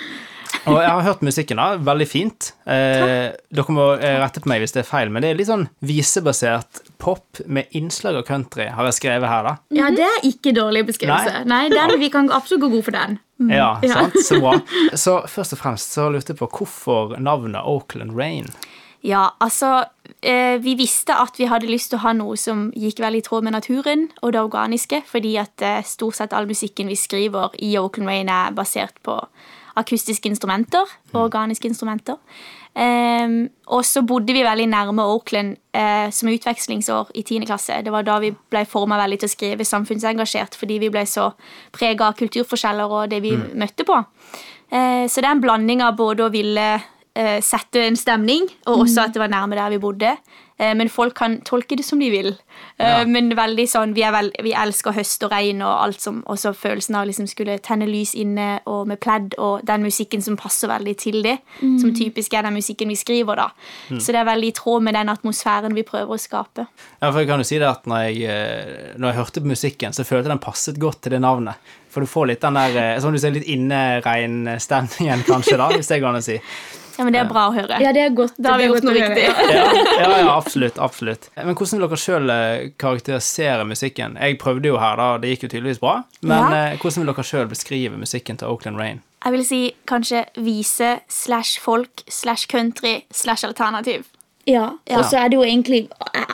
og 0.66 0.78
jeg 0.81 0.90
har 0.92 1.02
hørt 1.06 1.22
musikken, 1.25 1.60
da. 1.62 1.75
Veldig 1.78 2.07
fint. 2.09 2.52
Eh, 2.66 3.31
dere 3.56 3.76
må 3.76 3.88
eh, 4.00 4.18
rette 4.21 4.42
på 4.44 4.50
meg 4.52 4.64
hvis 4.64 4.74
det 4.76 4.81
er 4.83 4.90
feil, 4.90 5.12
men 5.14 5.21
det 5.26 5.31
er 5.33 5.40
litt 5.40 5.50
sånn 5.52 5.68
visebasert 5.85 6.81
pop 7.02 7.42
med 7.45 7.68
innslag 7.78 8.18
av 8.19 8.26
country, 8.28 8.68
har 8.74 8.88
jeg 8.90 8.97
skrevet 9.00 9.30
her, 9.30 9.44
da. 9.50 9.56
Ja, 9.76 9.90
det 9.94 10.06
er 10.07 10.28
ikke 10.30 10.54
dårlig 10.56 10.85
beskrivelse. 10.92 11.44
Nei, 11.50 11.66
den, 11.74 11.95
Vi 12.02 12.09
kan 12.14 12.31
absolutt 12.33 12.66
gå 12.66 12.71
god 12.78 12.88
for 12.88 12.97
den. 12.97 13.19
Ja, 13.52 13.80
Ja. 13.83 13.94
sant? 14.06 14.16
Så 14.24 14.40
bra. 14.40 14.56
Så 14.95 15.19
først 15.28 15.54
og 15.57 15.59
fremst 15.59 15.92
så 15.97 16.07
lurte 16.09 16.31
jeg 16.33 16.40
på 16.40 16.47
hvorfor 16.50 17.18
navnet 17.19 17.62
Oakland 17.68 18.16
Rain. 18.16 18.47
Ja, 19.06 19.28
altså 19.44 19.83
eh, 20.26 20.56
Vi 20.64 20.74
visste 20.80 21.14
at 21.14 21.35
vi 21.38 21.45
hadde 21.45 21.68
lyst 21.69 21.92
til 21.92 22.00
å 22.00 22.06
ha 22.07 22.14
noe 22.18 22.33
som 22.42 22.71
gikk 22.74 23.04
veldig 23.04 23.19
i 23.21 23.26
tråd 23.28 23.44
med 23.45 23.54
naturen 23.54 24.07
og 24.24 24.31
det 24.33 24.42
organiske, 24.42 25.04
fordi 25.06 25.35
at 25.38 25.62
eh, 25.62 25.83
stort 25.85 26.18
sett 26.18 26.33
all 26.33 26.47
musikken 26.50 26.88
vi 26.90 26.95
skriver 26.97 27.54
i 27.62 27.76
Oakland 27.78 28.09
Rain, 28.09 28.30
er 28.33 28.56
basert 28.57 28.97
på 29.06 29.19
akustiske 29.79 30.29
instrumenter 30.29 30.85
og 31.13 31.25
organiske 31.27 31.67
instrumenter. 31.67 32.19
Um, 32.75 33.45
og 33.71 33.85
så 33.87 34.01
bodde 34.03 34.33
vi 34.35 34.44
veldig 34.44 34.65
nærme 34.67 35.03
Oakland 35.07 35.53
uh, 35.77 36.11
som 36.11 36.27
utvekslingsår 36.27 37.13
i 37.15 37.23
10. 37.23 37.45
klasse. 37.47 37.77
Det 37.85 37.94
var 37.94 38.03
da 38.03 38.17
vi 38.19 38.33
ble 38.35 38.65
forma 38.67 38.97
veldig 38.99 39.21
til 39.21 39.29
å 39.29 39.31
skrive 39.31 39.67
samfunnsengasjert, 39.67 40.57
fordi 40.59 40.81
vi 40.83 40.89
ble 40.91 41.05
så 41.07 41.29
prega 41.75 42.09
av 42.09 42.17
kulturforskjeller 42.19 42.97
og 42.97 43.13
det 43.13 43.21
vi 43.23 43.31
møtte 43.35 43.87
på. 43.87 44.01
Uh, 44.73 45.05
så 45.07 45.21
det 45.21 45.29
er 45.29 45.37
en 45.37 45.45
blanding 45.45 45.85
av 45.85 45.95
både 45.95 46.27
å 46.27 46.33
ville 46.33 46.67
uh, 46.75 47.39
sette 47.39 47.85
en 47.85 47.99
stemning, 47.99 48.49
og 48.67 48.83
også 48.89 49.07
at 49.07 49.15
det 49.15 49.23
var 49.23 49.31
nærme 49.31 49.55
der 49.55 49.71
vi 49.71 49.79
bodde. 49.79 50.11
Eh, 50.57 50.71
men 50.76 50.88
folk 50.90 51.14
kan 51.18 51.42
tolke 51.44 51.76
det 51.76 51.83
som 51.83 52.00
de 52.00 52.07
vil. 52.09 52.28
Eh, 52.78 52.85
Ja. 52.85 53.06
Men 53.06 53.30
veldig 53.35 53.66
sånn, 53.68 53.94
vi, 53.94 54.04
er 54.07 54.12
vel, 54.16 54.31
vi 54.44 54.54
elsker 54.56 54.94
høst 54.95 55.24
og 55.28 55.31
regn 55.31 55.62
og 55.62 55.74
alt 55.83 56.00
som 56.02 56.21
også 56.31 56.54
følelsen 56.56 56.95
av 56.95 57.07
liksom 57.09 57.28
skulle 57.28 57.57
tenne 57.59 57.88
lys 57.90 58.14
inne 58.16 58.62
og 58.66 58.88
med 58.88 59.00
pledd 59.04 59.35
og 59.38 59.66
den 59.68 59.83
musikken 59.83 60.21
som 60.24 60.38
passer 60.40 60.68
veldig 60.71 60.95
til 60.97 61.21
det. 61.24 61.38
Som 61.59 61.92
typisk 61.95 62.33
er 62.33 62.44
den 62.47 62.56
musikken 62.56 62.88
vi 62.88 62.95
skriver, 62.95 63.35
da. 63.35 63.50
Så 64.00 64.12
det 64.16 64.21
er 64.21 64.30
veldig 64.31 64.47
i 64.47 64.56
tråd 64.56 64.83
med 64.88 64.95
den 64.95 65.09
atmosfæren 65.12 65.76
vi 65.76 65.83
prøver 65.83 66.16
å 66.16 66.19
skape. 66.21 66.68
Ja, 67.02 67.12
for 67.12 67.19
jeg 67.19 67.28
kan 67.28 67.40
jo 67.44 67.47
si 67.47 67.59
det 67.59 67.68
at 67.68 67.85
når 67.85 68.06
jeg, 68.07 68.24
eh, 68.30 68.94
når 68.97 69.12
jeg 69.12 69.19
hørte 69.19 69.42
på 69.42 69.52
musikken, 69.52 69.92
så 69.94 70.04
følte 70.07 70.30
jeg 70.30 70.35
den 70.38 70.40
passet 70.45 70.80
godt 70.80 71.02
til 71.02 71.12
det 71.18 71.21
navnet. 71.21 71.56
For 71.92 72.04
du 72.04 72.07
får 72.07 72.28
litt 72.28 72.42
den 72.42 72.54
der, 72.59 73.00
som 73.00 73.12
du 73.14 73.19
ser, 73.19 73.31
litt 73.31 73.47
inneregn-stemningen, 73.47 75.24
kanskje, 75.28 75.57
da, 75.59 75.69
hvis 75.76 75.88
det 75.92 76.02
går 76.02 76.09
an 76.14 76.19
å 76.19 76.26
si. 76.26 76.40
Ja, 76.97 77.04
men 77.04 77.14
det 77.14 77.19
er 77.21 77.28
bra 77.30 77.47
å 77.49 77.54
høre. 77.54 77.80
Ja, 77.83 77.92
det 77.92 78.02
er 78.06 78.09
godt. 78.16 78.33
Da 78.37 78.52
har 78.54 78.57
vi 78.57 78.64
det 78.68 78.69
gjort 78.73 78.83
noe 78.87 78.94
riktig. 78.95 79.25
Ja, 79.52 79.66
ja, 79.99 80.09
ja 80.21 80.35
absolutt. 80.37 80.78
absolutt. 80.80 81.30
Men 81.35 81.56
hvordan 81.56 81.80
vil 81.80 81.87
dere 81.90 81.97
sjøl 81.99 82.31
karakterisere 82.81 83.66
musikken? 83.68 84.16
Jeg 84.21 84.37
prøvde 84.42 84.69
jo 84.71 84.78
her, 84.81 84.95
da, 84.99 85.07
det 85.21 85.33
gikk 85.33 85.47
jo 85.47 85.52
tydeligvis 85.56 85.81
bra. 85.81 85.97
Men 86.21 86.52
Ja. 86.52 86.71
eh, 86.71 86.78
hvordan 86.78 87.04
vil 87.06 87.14
dere 87.14 87.23
sjøl 87.28 87.47
beskrive 87.52 87.97
musikken 87.99 88.37
til 88.37 88.47
Oakland 88.47 88.78
Rain? 88.78 89.02
Jeg 89.25 89.31
vil 89.33 89.45
si 89.45 89.75
kanskje 89.87 90.25
vise 90.37 90.99
slash 91.09 91.59
folk 91.59 92.04
slash 92.09 92.47
country 92.47 93.04
slash 93.11 93.44
alternativ. 93.45 94.06
Ja, 94.45 94.71
Ja. 94.87 94.99
og 94.99 95.06
så 95.06 95.18
er 95.25 95.30
det 95.30 95.37
jo 95.40 95.42
egentlig 95.44 95.90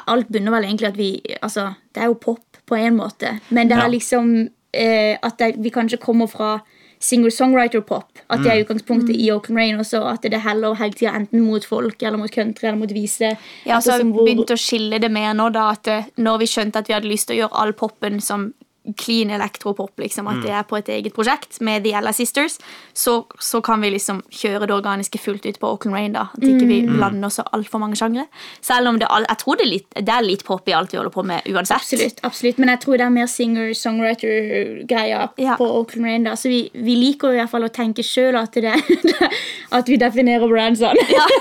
Alt 0.08 0.28
bunner 0.28 0.52
vel 0.52 0.64
egentlig 0.66 0.88
at 0.88 0.98
vi 0.98 1.22
Altså, 1.42 1.74
det 1.96 2.04
er 2.04 2.08
jo 2.08 2.14
pop 2.16 2.40
på 2.68 2.76
en 2.76 2.98
måte. 2.98 3.40
Men 3.50 3.70
det 3.70 3.78
Ja. 3.78 3.86
er 3.86 3.90
liksom 3.90 4.50
eh, 4.74 5.18
at 5.24 5.38
det, 5.38 5.56
vi 5.64 5.70
kanskje 5.70 5.98
kommer 6.00 6.28
fra 6.28 6.62
singer-songwriter-pop. 7.02 8.22
At 8.30 8.44
det 8.44 8.52
er 8.54 8.64
utgangspunktet 8.64 9.16
i 9.18 9.30
Oaken 9.34 9.58
Rain 9.58 9.80
også. 9.82 10.02
At 10.14 10.22
det 10.24 10.42
heller 10.46 10.76
hele 10.80 10.94
tida 10.98 11.14
enten 11.18 11.42
mot 11.46 11.66
folk 11.66 12.02
eller 12.04 12.18
mot 12.22 12.32
country 12.32 12.68
eller 12.70 12.80
mot 12.80 12.94
vise. 12.96 13.34
Ja, 13.66 13.80
så 13.82 13.98
vi 13.98 14.10
hvor- 14.12 14.26
begynt 14.28 14.54
å 14.54 14.58
skille 14.60 15.00
det 15.02 15.12
mer 15.12 15.34
nå, 15.34 15.50
da, 15.52 15.72
at 15.72 15.88
eh, 15.88 16.04
når 16.18 16.40
vi 16.40 16.46
skjønte 16.46 16.78
at 16.78 16.88
vi 16.88 16.94
hadde 16.94 17.10
lyst 17.12 17.28
til 17.28 17.38
å 17.38 17.42
gjøre 17.48 17.62
all 17.66 17.74
popen 17.74 18.22
som 18.22 18.54
clean 18.98 19.30
elektropop, 19.30 19.92
liksom, 20.02 20.26
at 20.32 20.40
det 20.42 20.50
er 20.58 20.64
på 20.66 20.74
et 20.80 20.88
eget 20.90 21.14
prosjekt 21.14 21.60
med 21.62 21.84
The 21.86 21.92
Ella 22.00 22.10
Sisters, 22.18 22.56
så, 22.98 23.20
så 23.40 23.60
kan 23.62 23.78
vi 23.84 23.92
liksom 23.94 24.24
kjøre 24.34 24.66
det 24.66 24.74
organiske 24.74 25.20
fullt 25.22 25.46
ut 25.46 25.60
på 25.62 25.68
Auckland 25.70 25.94
Rain, 25.96 26.14
da. 26.16 26.24
At 26.34 26.42
ikke 26.48 26.66
vi 26.66 26.80
blander 26.90 27.30
så 27.30 27.44
altfor 27.54 27.78
mange 27.84 27.96
sjangre. 28.00 28.26
Selv 28.66 28.88
om 28.90 28.98
det, 28.98 29.06
jeg 29.28 29.38
tror 29.44 29.56
det 29.60 29.66
er, 29.68 29.72
litt, 29.76 29.86
det 30.02 30.10
er 30.16 30.26
litt 30.26 30.42
pop 30.48 30.66
i 30.68 30.74
alt 30.74 30.94
vi 30.94 30.98
holder 30.98 31.14
på 31.14 31.24
med 31.30 31.46
uansett. 31.54 31.78
Absolutt, 31.78 32.24
absolutt, 32.26 32.58
men 32.64 32.70
jeg 32.74 32.82
tror 32.88 32.98
det 32.98 33.06
er 33.06 33.14
mer 33.20 33.28
singer-songwriter-greia 33.30 35.30
Ja. 35.38 35.56
på 35.58 35.66
Auckland 35.78 36.06
Rain. 36.06 36.24
da, 36.24 36.36
Så 36.36 36.50
vi, 36.50 36.70
vi 36.74 36.96
liker 36.96 37.34
i 37.34 37.38
hvert 37.40 37.50
fall 37.52 37.64
å 37.64 37.70
tenke 37.74 38.04
sjøl 38.04 38.36
at, 38.40 38.54
det- 38.54 38.84
at 39.78 39.88
vi 39.90 39.98
definerer 39.98 40.48
brand 40.50 40.78
sånn. 40.78 40.98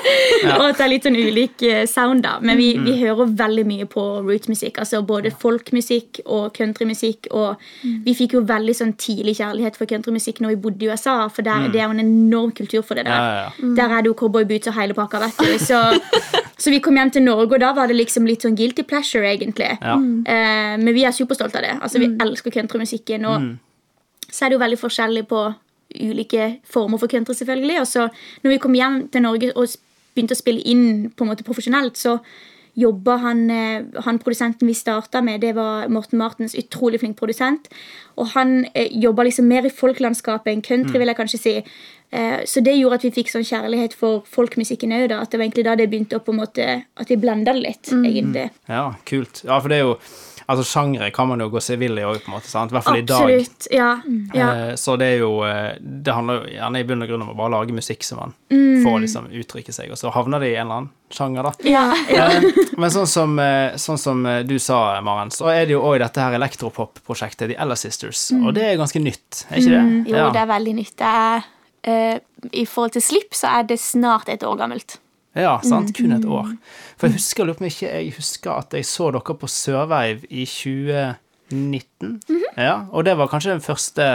og 0.56 0.64
at 0.70 0.78
det 0.78 0.84
er 0.84 0.88
litt 0.92 1.06
sånn 1.08 1.16
ulik 1.18 1.62
eh, 1.62 1.86
sound, 1.90 2.22
da. 2.24 2.38
Men 2.40 2.56
vi, 2.60 2.72
vi 2.78 2.96
hører 3.00 3.30
veldig 3.36 3.66
mye 3.68 3.86
på 3.90 4.04
rootsmusikk. 4.26 4.78
Altså 4.82 5.02
både 5.06 5.30
folkmusikk 5.32 6.22
og 6.26 6.52
countrymusikk. 6.56 7.28
Og 7.30 7.39
vi 8.06 8.14
fikk 8.16 8.36
jo 8.36 8.42
veldig 8.48 8.74
sånn 8.76 8.92
tidlig 9.00 9.36
kjærlighet 9.38 9.78
for 9.78 9.90
countrymusikk 9.90 10.42
når 10.42 10.54
vi 10.54 10.60
bodde 10.66 10.86
i 10.86 10.90
USA, 10.90 11.16
for 11.32 11.46
der, 11.46 11.68
det 11.72 11.80
er 11.80 11.88
jo 11.88 11.96
en 11.96 12.02
enorm 12.04 12.52
kultur 12.56 12.84
for 12.86 12.98
det 12.98 13.06
der. 13.08 13.16
Ja, 13.16 13.30
ja, 13.38 13.46
ja. 13.48 13.72
Der 13.78 13.96
er 13.96 14.04
det 14.04 14.12
jo 14.12 14.18
cowboyboots 14.20 14.70
og 14.72 14.76
hele 14.78 14.96
pakka, 14.98 15.22
vet 15.24 15.40
du. 15.40 15.56
Så, 15.62 15.80
så 16.62 16.74
vi 16.74 16.82
kom 16.84 16.98
hjem 17.00 17.14
til 17.16 17.26
Norge, 17.26 17.56
og 17.56 17.64
da 17.64 17.72
var 17.76 17.90
det 17.90 17.98
liksom 17.98 18.28
litt 18.28 18.46
sånn 18.46 18.58
guilty 18.58 18.84
pleasure, 18.88 19.26
egentlig. 19.30 19.72
Ja. 19.80 19.96
Eh, 19.96 20.76
men 20.80 20.94
vi 20.96 21.06
er 21.08 21.16
superstolte 21.16 21.60
av 21.60 21.66
det. 21.66 21.74
Altså, 21.80 22.02
Vi 22.02 22.12
elsker 22.20 22.54
countrymusikken. 22.54 23.26
Og 23.30 23.50
så 24.30 24.44
er 24.44 24.50
det 24.50 24.58
jo 24.58 24.64
veldig 24.64 24.80
forskjellig 24.80 25.26
på 25.30 25.48
ulike 25.90 26.60
former 26.64 26.98
for 26.98 27.10
country, 27.10 27.34
selvfølgelig. 27.34 27.80
Og 27.80 27.86
så 27.86 28.08
når 28.42 28.54
vi 28.54 28.60
kom 28.62 28.74
hjem 28.74 29.02
til 29.12 29.24
Norge 29.26 29.52
og 29.54 29.74
begynte 30.14 30.36
å 30.36 30.40
spille 30.40 30.62
inn 30.66 31.10
på 31.14 31.24
en 31.24 31.32
måte 31.32 31.46
profesjonelt, 31.46 31.98
så 31.98 32.18
jobba 32.74 33.16
han, 33.24 33.50
eh, 33.50 33.84
han 34.04 34.18
produsenten 34.18 34.68
vi 34.68 34.74
starta 34.74 35.22
med, 35.22 35.40
det 35.40 35.54
var 35.56 35.88
Morten 35.88 36.18
Martens, 36.18 36.54
utrolig 36.54 37.00
flink 37.00 37.18
produsent. 37.18 37.68
Og 38.16 38.32
han 38.34 38.64
eh, 38.74 38.90
jobba 38.92 39.26
liksom 39.26 39.48
mer 39.48 39.66
i 39.66 39.72
folklandskapet 39.74 40.52
enn 40.52 40.62
country, 40.62 40.98
vil 40.98 41.12
jeg 41.12 41.18
kanskje 41.18 41.40
si. 41.40 41.54
Eh, 42.10 42.40
så 42.44 42.62
det 42.64 42.74
gjorde 42.76 42.98
at 43.00 43.06
vi 43.06 43.12
fikk 43.14 43.30
sånn 43.32 43.46
kjærlighet 43.46 43.94
for 43.96 44.24
folkmusikken 44.28 44.94
òg. 44.96 45.14
At 45.14 45.30
det 45.30 45.40
var 45.40 45.46
egentlig 45.46 45.66
da 45.68 45.76
det 45.78 45.90
begynte 45.92 46.18
å 46.18 46.24
på 46.24 46.34
en 46.34 46.42
måte 46.42 46.66
At 47.00 47.10
vi 47.10 47.18
blenda 47.20 47.54
det 47.54 47.62
litt, 47.62 47.92
egentlig. 47.94 48.50
Ja, 48.68 48.90
kult. 49.08 49.44
Ja, 49.46 49.60
for 49.60 49.70
det 49.70 49.80
er 49.80 49.86
jo 49.86 49.96
Altså, 50.50 50.64
sjangre 50.66 51.10
kan 51.14 51.28
man 51.30 51.40
jo 51.44 51.46
gå 51.52 51.60
seg 51.62 51.78
vill 51.78 51.98
i 52.00 52.02
òg, 52.02 52.18
på 52.24 52.30
en 52.32 52.34
måte. 52.36 52.50
sant? 52.50 52.72
I 52.72 52.74
hvert 52.76 52.84
fall 52.88 52.98
i 52.98 53.04
dag. 53.06 53.22
Absolutt. 53.30 53.68
Ja. 53.70 53.90
ja. 54.34 54.48
Eh, 54.70 54.74
Så 54.80 54.96
det 54.98 55.06
er 55.14 55.18
jo 55.22 55.30
eh, 55.46 55.76
Det 55.80 56.14
handler 56.16 56.40
jo 56.42 56.54
gjerne 56.56 56.80
i 56.82 56.86
bunn 56.88 57.04
og 57.06 57.08
grunn 57.12 57.22
om 57.26 57.30
å 57.32 57.36
bare 57.38 57.52
lage 57.54 57.76
musikk 57.76 58.02
som 58.06 58.18
man 58.24 58.34
Mm. 58.50 58.82
får 58.82 58.96
liksom 59.04 59.26
uttrykke 59.30 59.72
seg, 59.76 59.90
og 59.92 59.98
så 60.00 60.10
havner 60.10 60.40
det 60.42 60.48
i 60.50 60.54
en 60.56 60.64
eller 60.66 60.76
annen 60.80 60.90
sjanger, 61.14 61.42
da. 61.46 61.52
Ja, 61.68 61.82
ja. 62.10 62.24
Eh, 62.40 62.42
Men 62.80 62.90
sånn 62.90 63.06
som, 63.06 63.38
eh, 63.38 63.76
sånn 63.78 63.98
som 63.98 64.24
eh, 64.26 64.40
du 64.42 64.56
sa, 64.58 65.00
Maren, 65.04 65.30
så 65.30 65.50
er 65.52 65.66
det 65.68 65.74
jo 65.76 65.82
òg 65.86 65.98
dette 66.02 66.18
her 66.22 66.34
elektropop-prosjektet 66.38 67.52
The 67.52 67.56
Ella 67.62 67.76
Sisters, 67.76 68.30
og 68.32 68.54
det 68.56 68.64
er 68.64 68.80
ganske 68.80 69.02
nytt, 69.02 69.44
er 69.50 69.60
ikke 69.60 69.74
det? 69.74 69.82
Mm. 69.86 70.00
Jo, 70.08 70.16
ja. 70.16 70.30
det 70.34 70.40
er 70.42 70.50
veldig 70.50 70.74
nytt. 70.80 70.94
Det 70.98 71.12
er, 71.20 71.46
uh, 71.86 72.18
I 72.52 72.64
forhold 72.66 72.92
til 72.96 73.02
Slipp 73.04 73.36
så 73.38 73.52
er 73.60 73.68
det 73.70 73.78
snart 73.82 74.28
et 74.32 74.42
år 74.46 74.56
gammelt. 74.64 74.98
Ja, 75.36 75.58
sant? 75.62 75.92
Kun 75.96 76.12
et 76.16 76.24
år. 76.26 76.52
For 76.98 77.06
jeg 77.08 77.20
husker, 77.20 77.46
lurer 77.46 77.58
på 77.58 77.64
om 77.64 77.70
ikke 77.70 77.88
jeg 77.90 78.14
husker 78.16 78.52
at 78.52 78.74
jeg 78.74 78.86
så 78.88 79.10
dere 79.14 79.36
på 79.38 79.50
Sørveiv 79.50 80.24
i 80.28 80.44
2019. 80.44 82.20
Mhm. 82.28 82.44
Ja, 82.56 82.76
og 82.90 83.04
det 83.06 83.16
var 83.18 83.30
kanskje 83.30 83.54
den 83.54 83.64
første 83.64 84.06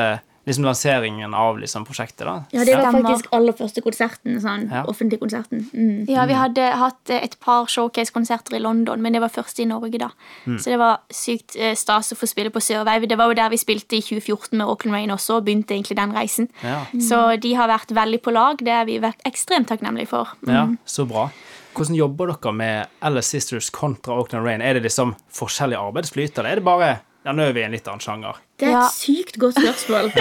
liksom, 0.46 0.66
lanseringen 0.66 1.34
av 1.34 1.60
liksom, 1.60 1.86
prosjektet, 1.86 2.26
da. 2.28 2.36
Ja, 2.54 2.66
det 2.66 2.76
var 2.78 2.92
faktisk 2.96 3.28
aller 3.36 3.54
første 3.58 3.82
konserten. 3.86 4.40
Sånn, 4.42 4.68
Ja. 4.72 4.84
Offentlig 4.90 5.20
konserten. 5.20 5.66
Mm. 5.74 6.06
Ja, 6.10 6.26
vi 6.30 6.34
hadde 6.38 6.68
hatt 6.80 7.10
eh, 7.10 7.24
et 7.24 7.38
par 7.40 7.66
showcase-konserter 7.72 8.56
i 8.58 8.62
London, 8.62 9.02
men 9.02 9.14
det 9.14 9.22
var 9.22 9.30
først 9.34 9.60
i 9.60 9.66
Norge, 9.70 9.98
da. 10.02 10.10
Så 10.46 10.72
det 10.74 10.78
var 10.82 11.00
sykt 11.14 11.56
eh, 11.58 11.74
stas 11.76 12.14
å 12.14 12.20
få 12.20 12.28
spille 12.30 12.52
på 12.54 12.62
Sørveiv. 12.64 13.08
Det 13.10 13.18
var 13.18 13.32
jo 13.32 13.38
der 13.42 13.50
vi 13.54 13.58
spilte 13.62 13.98
i 13.98 14.02
2014 14.06 14.58
med 14.58 14.68
Auckland 14.68 14.96
Rain 14.96 15.12
også, 15.16 15.40
og 15.40 15.46
begynte 15.50 15.74
egentlig 15.76 15.98
den 15.98 16.14
reisen. 16.16 16.50
Ja. 16.64 16.86
Så 17.02 17.24
de 17.42 17.54
har 17.58 17.70
vært 17.72 17.92
veldig 17.96 18.22
på 18.22 18.34
lag. 18.36 18.62
Det 18.62 18.72
har 18.74 18.86
vi 18.86 19.00
vært 19.04 19.22
ekstremt 19.26 19.68
takknemlige 19.72 20.12
for. 20.14 20.36
Ja, 20.48 20.68
så 20.86 21.06
bra. 21.10 21.30
Hvordan 21.76 21.98
jobber 21.98 22.32
dere 22.32 22.54
med 22.56 22.88
Alice 23.04 23.28
Sisters 23.34 23.70
kontra 23.70 24.16
Auckland 24.16 24.46
Rain? 24.48 24.62
Er 24.62 24.78
det 24.78 24.86
liksom 24.86 25.16
forskjellig 25.36 25.76
arbeidsflyt, 25.76 26.38
eller 26.40 26.54
er 26.54 26.62
det 26.62 26.64
bare 26.64 26.92
ja, 27.26 27.32
nå 27.34 27.42
er 27.50 27.54
vi 27.56 27.62
i 27.64 27.66
en 27.66 27.74
litt 27.74 27.88
annen 27.90 28.04
sjanger? 28.04 28.38
Det 28.60 28.68
er 28.70 28.72
Ja. 28.78 28.86
et 28.88 28.94
sykt 28.94 29.40
godt 29.42 29.58
spørsmål. 29.60 30.12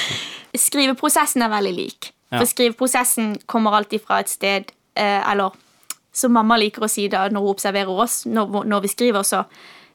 Skriveprosessen 0.66 1.42
er 1.46 1.52
veldig 1.52 1.72
lik. 1.76 2.10
For 2.30 2.46
skriveprosessen 2.46 3.32
kommer 3.50 3.74
alltid 3.74 4.02
fra 4.06 4.20
et 4.22 4.30
sted 4.30 4.68
eh, 4.94 5.30
Eller 5.32 5.50
som 6.14 6.30
mamma 6.34 6.56
liker 6.58 6.82
å 6.86 6.88
si 6.90 7.08
da 7.10 7.24
når 7.30 7.42
hun 7.42 7.50
observerer 7.54 7.90
oss, 8.04 8.20
når, 8.26 8.64
når 8.70 8.80
vi 8.84 8.90
skriver, 8.90 9.22
så 9.26 9.44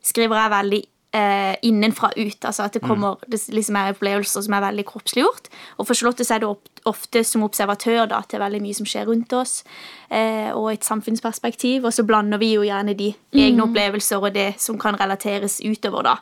skriver 0.03 0.39
jeg 0.41 0.51
veldig 0.53 0.79
eh, 1.15 1.55
innenfra 1.63 2.11
ut. 2.17 2.45
Altså 2.45 2.65
at 2.65 2.75
det 2.75 2.83
kommer 2.83 3.21
det 3.31 3.39
liksom 3.55 3.77
er 3.79 3.93
opplevelser 3.93 4.45
som 4.45 4.55
er 4.57 4.65
veldig 4.67 4.85
kroppsliggjort. 4.89 5.49
Og 5.79 5.87
for 5.87 5.95
Charlotte 5.97 6.25
så 6.27 6.35
er 6.35 6.43
det 6.43 6.51
ofte 6.85 7.23
som 7.25 7.45
observatør 7.47 8.05
da, 8.11 8.21
er 8.21 8.43
veldig 8.43 8.61
mye 8.61 8.77
som 8.77 8.85
skjer 8.89 9.07
rundt 9.09 9.33
oss, 9.33 9.63
eh, 10.09 10.51
og 10.53 10.73
et 10.73 10.85
samfunnsperspektiv. 10.85 11.85
Og 11.87 11.93
så 11.95 12.05
blander 12.05 12.41
vi 12.41 12.53
jo 12.53 12.65
gjerne 12.67 12.97
de 12.97 13.13
egne 13.33 13.63
opplevelser 13.63 14.21
og 14.21 14.33
det 14.35 14.53
som 14.61 14.77
kan 14.81 14.97
relateres 14.99 15.61
utover, 15.63 16.11
da. 16.11 16.15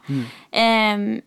Em, 0.52 1.22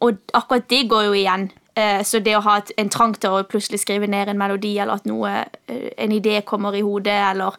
og 0.00 0.18
akkurat 0.32 0.68
det 0.70 0.88
går 0.88 1.08
jo 1.08 1.12
igjen. 1.18 1.50
Eh, 1.78 2.02
Så 2.02 2.18
det 2.22 2.36
å 2.36 2.42
ha 2.42 2.60
en 2.76 2.88
trang 2.88 3.14
til 3.14 3.30
å 3.30 3.44
plutselig 3.46 3.80
skrive 3.84 4.08
ned 4.08 4.28
en 4.28 4.38
melodi, 4.38 4.78
eller 4.78 4.94
at 4.94 5.06
noe, 5.06 5.44
eh, 5.68 5.90
en 5.98 6.10
idé 6.10 6.42
kommer 6.44 6.74
i 6.74 6.80
hodet, 6.82 7.30
eller, 7.30 7.54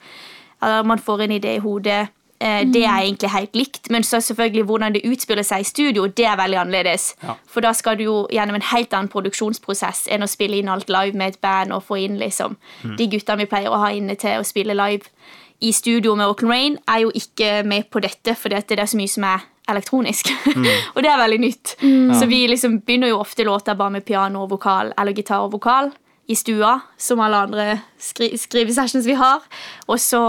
eller 0.61 0.83
man 0.83 0.97
får 0.97 1.21
en 1.23 1.31
idé 1.31 1.55
i 1.55 1.59
hodet, 1.59 2.07
eh, 2.07 2.07
det 2.39 2.85
er 2.85 3.01
egentlig 3.03 3.29
helt 3.33 3.55
likt. 3.55 3.89
Men 3.91 4.03
så 4.03 4.21
selvfølgelig 4.23 4.63
hvordan 4.69 4.95
det 4.95 5.01
utspiller 5.09 5.43
seg 5.43 5.63
i 5.63 5.67
studio, 5.67 6.07
det 6.07 6.25
er 6.25 6.37
veldig 6.39 6.61
annerledes. 6.61 7.13
Ja. 7.23 7.35
For 7.49 7.65
da 7.65 7.73
skal 7.75 7.99
du 7.99 8.05
jo 8.05 8.17
gjennom 8.31 8.55
en 8.55 8.67
helt 8.71 8.93
annen 8.95 9.11
produksjonsprosess 9.11 10.07
enn 10.11 10.23
å 10.23 10.31
spille 10.31 10.59
inn 10.59 10.71
alt 10.71 10.89
live 10.89 11.19
med 11.19 11.35
et 11.35 11.41
band 11.43 11.75
og 11.75 11.83
få 11.89 11.99
inn 12.05 12.15
liksom 12.21 12.55
de 12.97 13.09
gutta 13.11 13.35
vi 13.39 13.49
pleier 13.49 13.73
å 13.73 13.81
ha 13.83 13.91
inne 13.95 14.15
til 14.19 14.39
å 14.39 14.47
spille 14.47 14.77
live 14.77 15.11
i 15.59 15.73
studio 15.75 16.15
med 16.15 16.25
Auckland 16.25 16.53
Rain, 16.53 16.77
er 16.87 17.03
jo 17.03 17.11
ikke 17.15 17.63
med 17.67 17.89
på 17.91 17.99
dette, 17.99 18.35
for 18.39 18.51
det 18.51 18.79
er 18.79 18.87
så 18.87 18.97
mye 18.97 19.11
som 19.11 19.25
er 19.27 19.43
elektronisk. 19.69 20.31
og 20.95 21.01
det 21.03 21.11
er 21.11 21.19
veldig 21.19 21.39
nytt. 21.43 21.73
Så 22.15 22.29
vi 22.31 22.45
liksom 22.47 22.79
begynner 22.85 23.11
jo 23.11 23.19
ofte 23.19 23.43
låter 23.43 23.75
bare 23.75 23.97
med 23.97 24.05
piano 24.07 24.45
og 24.45 24.53
vokal, 24.55 24.93
eller 24.97 25.15
gitar 25.17 25.45
og 25.45 25.57
vokal, 25.57 25.91
i 26.29 26.35
stua, 26.37 26.75
som 26.97 27.19
alle 27.25 27.39
andre 27.47 27.63
skri 27.97 28.29
skrivesessions 28.37 29.07
vi 29.09 29.15
har. 29.17 29.41
Og 29.89 29.97
så 29.97 30.21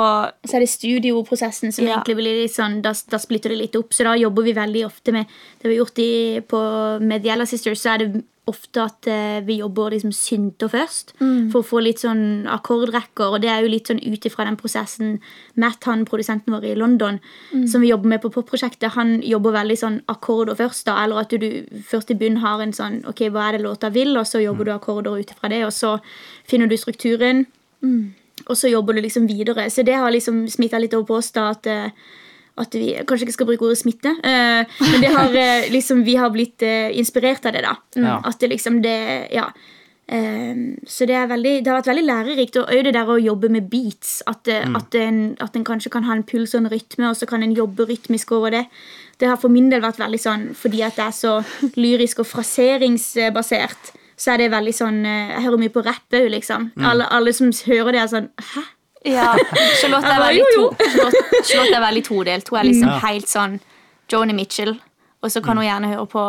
Så 0.48 0.56
er 0.56 0.60
det 0.64 0.70
studioprosessen 0.72 1.72
som 1.72 1.84
Ja. 1.86 1.98
egentlig 1.98 2.16
blir 2.16 2.42
litt 2.42 2.54
sånn, 2.56 2.80
da, 2.82 2.92
da 3.10 3.18
splitter 3.18 3.50
det 3.50 3.58
litt 3.58 3.76
opp. 3.76 3.92
Så 3.92 4.04
da 4.04 4.14
jobber 4.16 4.42
vi 4.42 4.52
veldig 4.56 4.86
ofte 4.86 5.12
med 5.12 5.26
Det 5.60 5.68
vi 5.68 5.76
har 5.76 5.84
gjort 5.84 5.98
i, 5.98 6.40
på, 6.40 7.00
med 7.02 7.22
The 7.22 7.28
Yellow 7.28 7.44
Sisters, 7.46 7.80
så 7.82 7.94
er 7.94 7.98
det 7.98 8.24
ofte 8.50 8.82
at 8.82 9.06
eh, 9.10 9.38
vi 9.46 9.60
jobber 9.60 9.94
liksom 9.94 10.12
synter 10.14 10.68
først. 10.72 11.14
For 11.52 11.62
å 11.62 11.66
få 11.66 11.80
litt 11.84 12.02
sånn 12.02 12.46
akkordrekker. 12.50 13.36
Og 13.36 13.40
det 13.44 13.50
er 13.52 13.62
jo 13.64 13.70
litt 13.72 13.88
sånn 13.90 14.02
ut 14.02 14.26
ifra 14.28 14.44
den 14.48 14.58
prosessen 14.60 15.16
Matt, 15.60 15.84
han 15.88 16.04
produsenten 16.08 16.52
vår 16.54 16.68
i 16.70 16.74
London, 16.78 17.18
som 17.70 17.80
vi 17.82 17.90
jobber 17.90 18.08
med 18.14 18.22
på 18.22 18.32
popprosjektet, 18.34 18.92
han 18.94 19.18
jobber 19.26 19.56
veldig 19.56 19.78
sånn 19.80 19.98
akkorder 20.12 20.58
først. 20.58 20.86
da, 20.86 20.98
Eller 21.04 21.22
at 21.24 21.30
du, 21.32 21.38
du 21.38 21.82
først 21.88 22.10
i 22.10 22.18
bunn 22.20 22.40
har 22.44 22.60
en 22.62 22.72
sånn 22.76 23.00
Ok, 23.08 23.24
hva 23.32 23.48
er 23.48 23.58
det 23.58 23.64
låta 23.64 23.90
vil? 23.94 24.12
Og 24.20 24.26
så 24.28 24.42
jobber 24.42 24.68
du 24.68 24.72
akkorder 24.74 25.18
ut 25.18 25.30
ifra 25.30 25.48
det, 25.52 25.64
og 25.66 25.72
så 25.72 25.96
finner 26.48 26.68
du 26.70 26.76
strukturen. 26.76 27.46
Og 28.48 28.56
så 28.56 28.70
jobber 28.70 28.96
du 28.96 29.02
liksom 29.04 29.26
videre. 29.28 29.68
Så 29.70 29.82
det 29.84 29.98
har 30.00 30.10
liksom 30.10 30.46
smitta 30.48 30.78
litt 30.80 30.94
over 30.96 31.06
på 31.10 31.18
oss 31.20 31.30
da 31.36 31.50
at, 31.54 31.66
eh, 31.66 31.90
at 32.60 32.76
vi 32.76 32.92
Kanskje 33.08 33.28
ikke 33.28 33.36
skal 33.38 33.50
bruke 33.50 33.66
ordet 33.68 33.80
smitte, 33.80 34.14
eh, 34.26 34.78
men 34.84 35.02
det 35.02 35.10
har 35.14 35.36
eh, 35.36 35.68
liksom 35.76 36.04
vi 36.06 36.16
har 36.20 36.32
blitt 36.34 36.62
eh, 36.66 36.92
inspirert 36.98 37.46
av 37.48 37.56
det, 37.56 37.66
da. 37.66 37.76
Mm, 37.96 38.08
Ja. 38.10 38.16
At 38.24 38.40
det 38.40 38.52
liksom 38.54 38.82
det 38.84 39.28
Ja. 39.34 39.50
Eh, 40.10 40.56
så 40.86 41.06
det, 41.06 41.14
er 41.14 41.28
veldig, 41.30 41.52
det 41.62 41.70
har 41.70 41.78
vært 41.78 41.92
veldig 41.92 42.06
lærerikt. 42.06 42.56
Og 42.58 42.72
òg 42.74 42.82
det 42.84 42.94
der 42.96 43.10
å 43.10 43.18
jobbe 43.20 43.48
med 43.48 43.68
beats. 43.70 44.22
At, 44.26 44.48
mm. 44.48 44.74
at, 44.76 44.96
en, 44.98 45.20
at 45.38 45.54
en 45.54 45.66
kanskje 45.66 45.92
kan 45.94 46.08
ha 46.08 46.16
en 46.16 46.26
puls 46.26 46.54
og 46.56 46.64
en 46.64 46.72
rytme, 46.72 47.06
og 47.08 47.16
så 47.16 47.28
kan 47.30 47.46
en 47.46 47.54
jobbe 47.54 47.86
rytmisk 47.86 48.32
over 48.34 48.50
det. 48.50 48.64
Det 49.20 49.28
har 49.28 49.38
for 49.38 49.52
min 49.52 49.70
del 49.70 49.84
vært 49.84 50.00
veldig 50.00 50.18
sånn 50.18 50.44
fordi 50.56 50.82
at 50.82 50.96
det 50.96 51.06
er 51.06 51.14
så 51.14 51.38
lyrisk 51.76 52.24
og 52.24 52.30
fraseringsbasert. 52.30 53.92
Så 54.20 54.34
er 54.34 54.42
det 54.42 54.50
veldig 54.52 54.72
sånn 54.76 55.00
eh, 55.08 55.30
Jeg 55.36 55.46
hører 55.46 55.62
mye 55.62 55.72
på 55.72 55.84
rapp 55.86 56.18
òg, 56.18 56.26
liksom. 56.34 56.70
Alle, 56.84 57.06
alle 57.08 57.32
som 57.36 57.52
hører 57.70 57.94
det, 57.94 58.02
er 58.02 58.12
sånn 58.12 58.30
Hæ? 58.52 58.66
Ja, 59.08 59.30
Charlotte 59.80 60.10
er 60.12 60.20
veldig, 60.20 60.44
to, 60.54 60.64
Charlotte, 60.76 61.42
Charlotte 61.48 61.76
er 61.78 61.84
veldig 61.86 62.02
todelt. 62.04 62.48
Hun 62.52 62.58
er 62.60 62.64
liksom 62.68 62.88
Ja. 62.88 62.98
helt 63.08 63.28
sånn 63.28 63.58
Joni 64.12 64.32
Mitchell, 64.36 64.74
og 65.22 65.30
så 65.30 65.42
kan 65.42 65.56
hun 65.56 65.64
gjerne 65.66 65.88
høre 65.94 66.06
på 66.06 66.24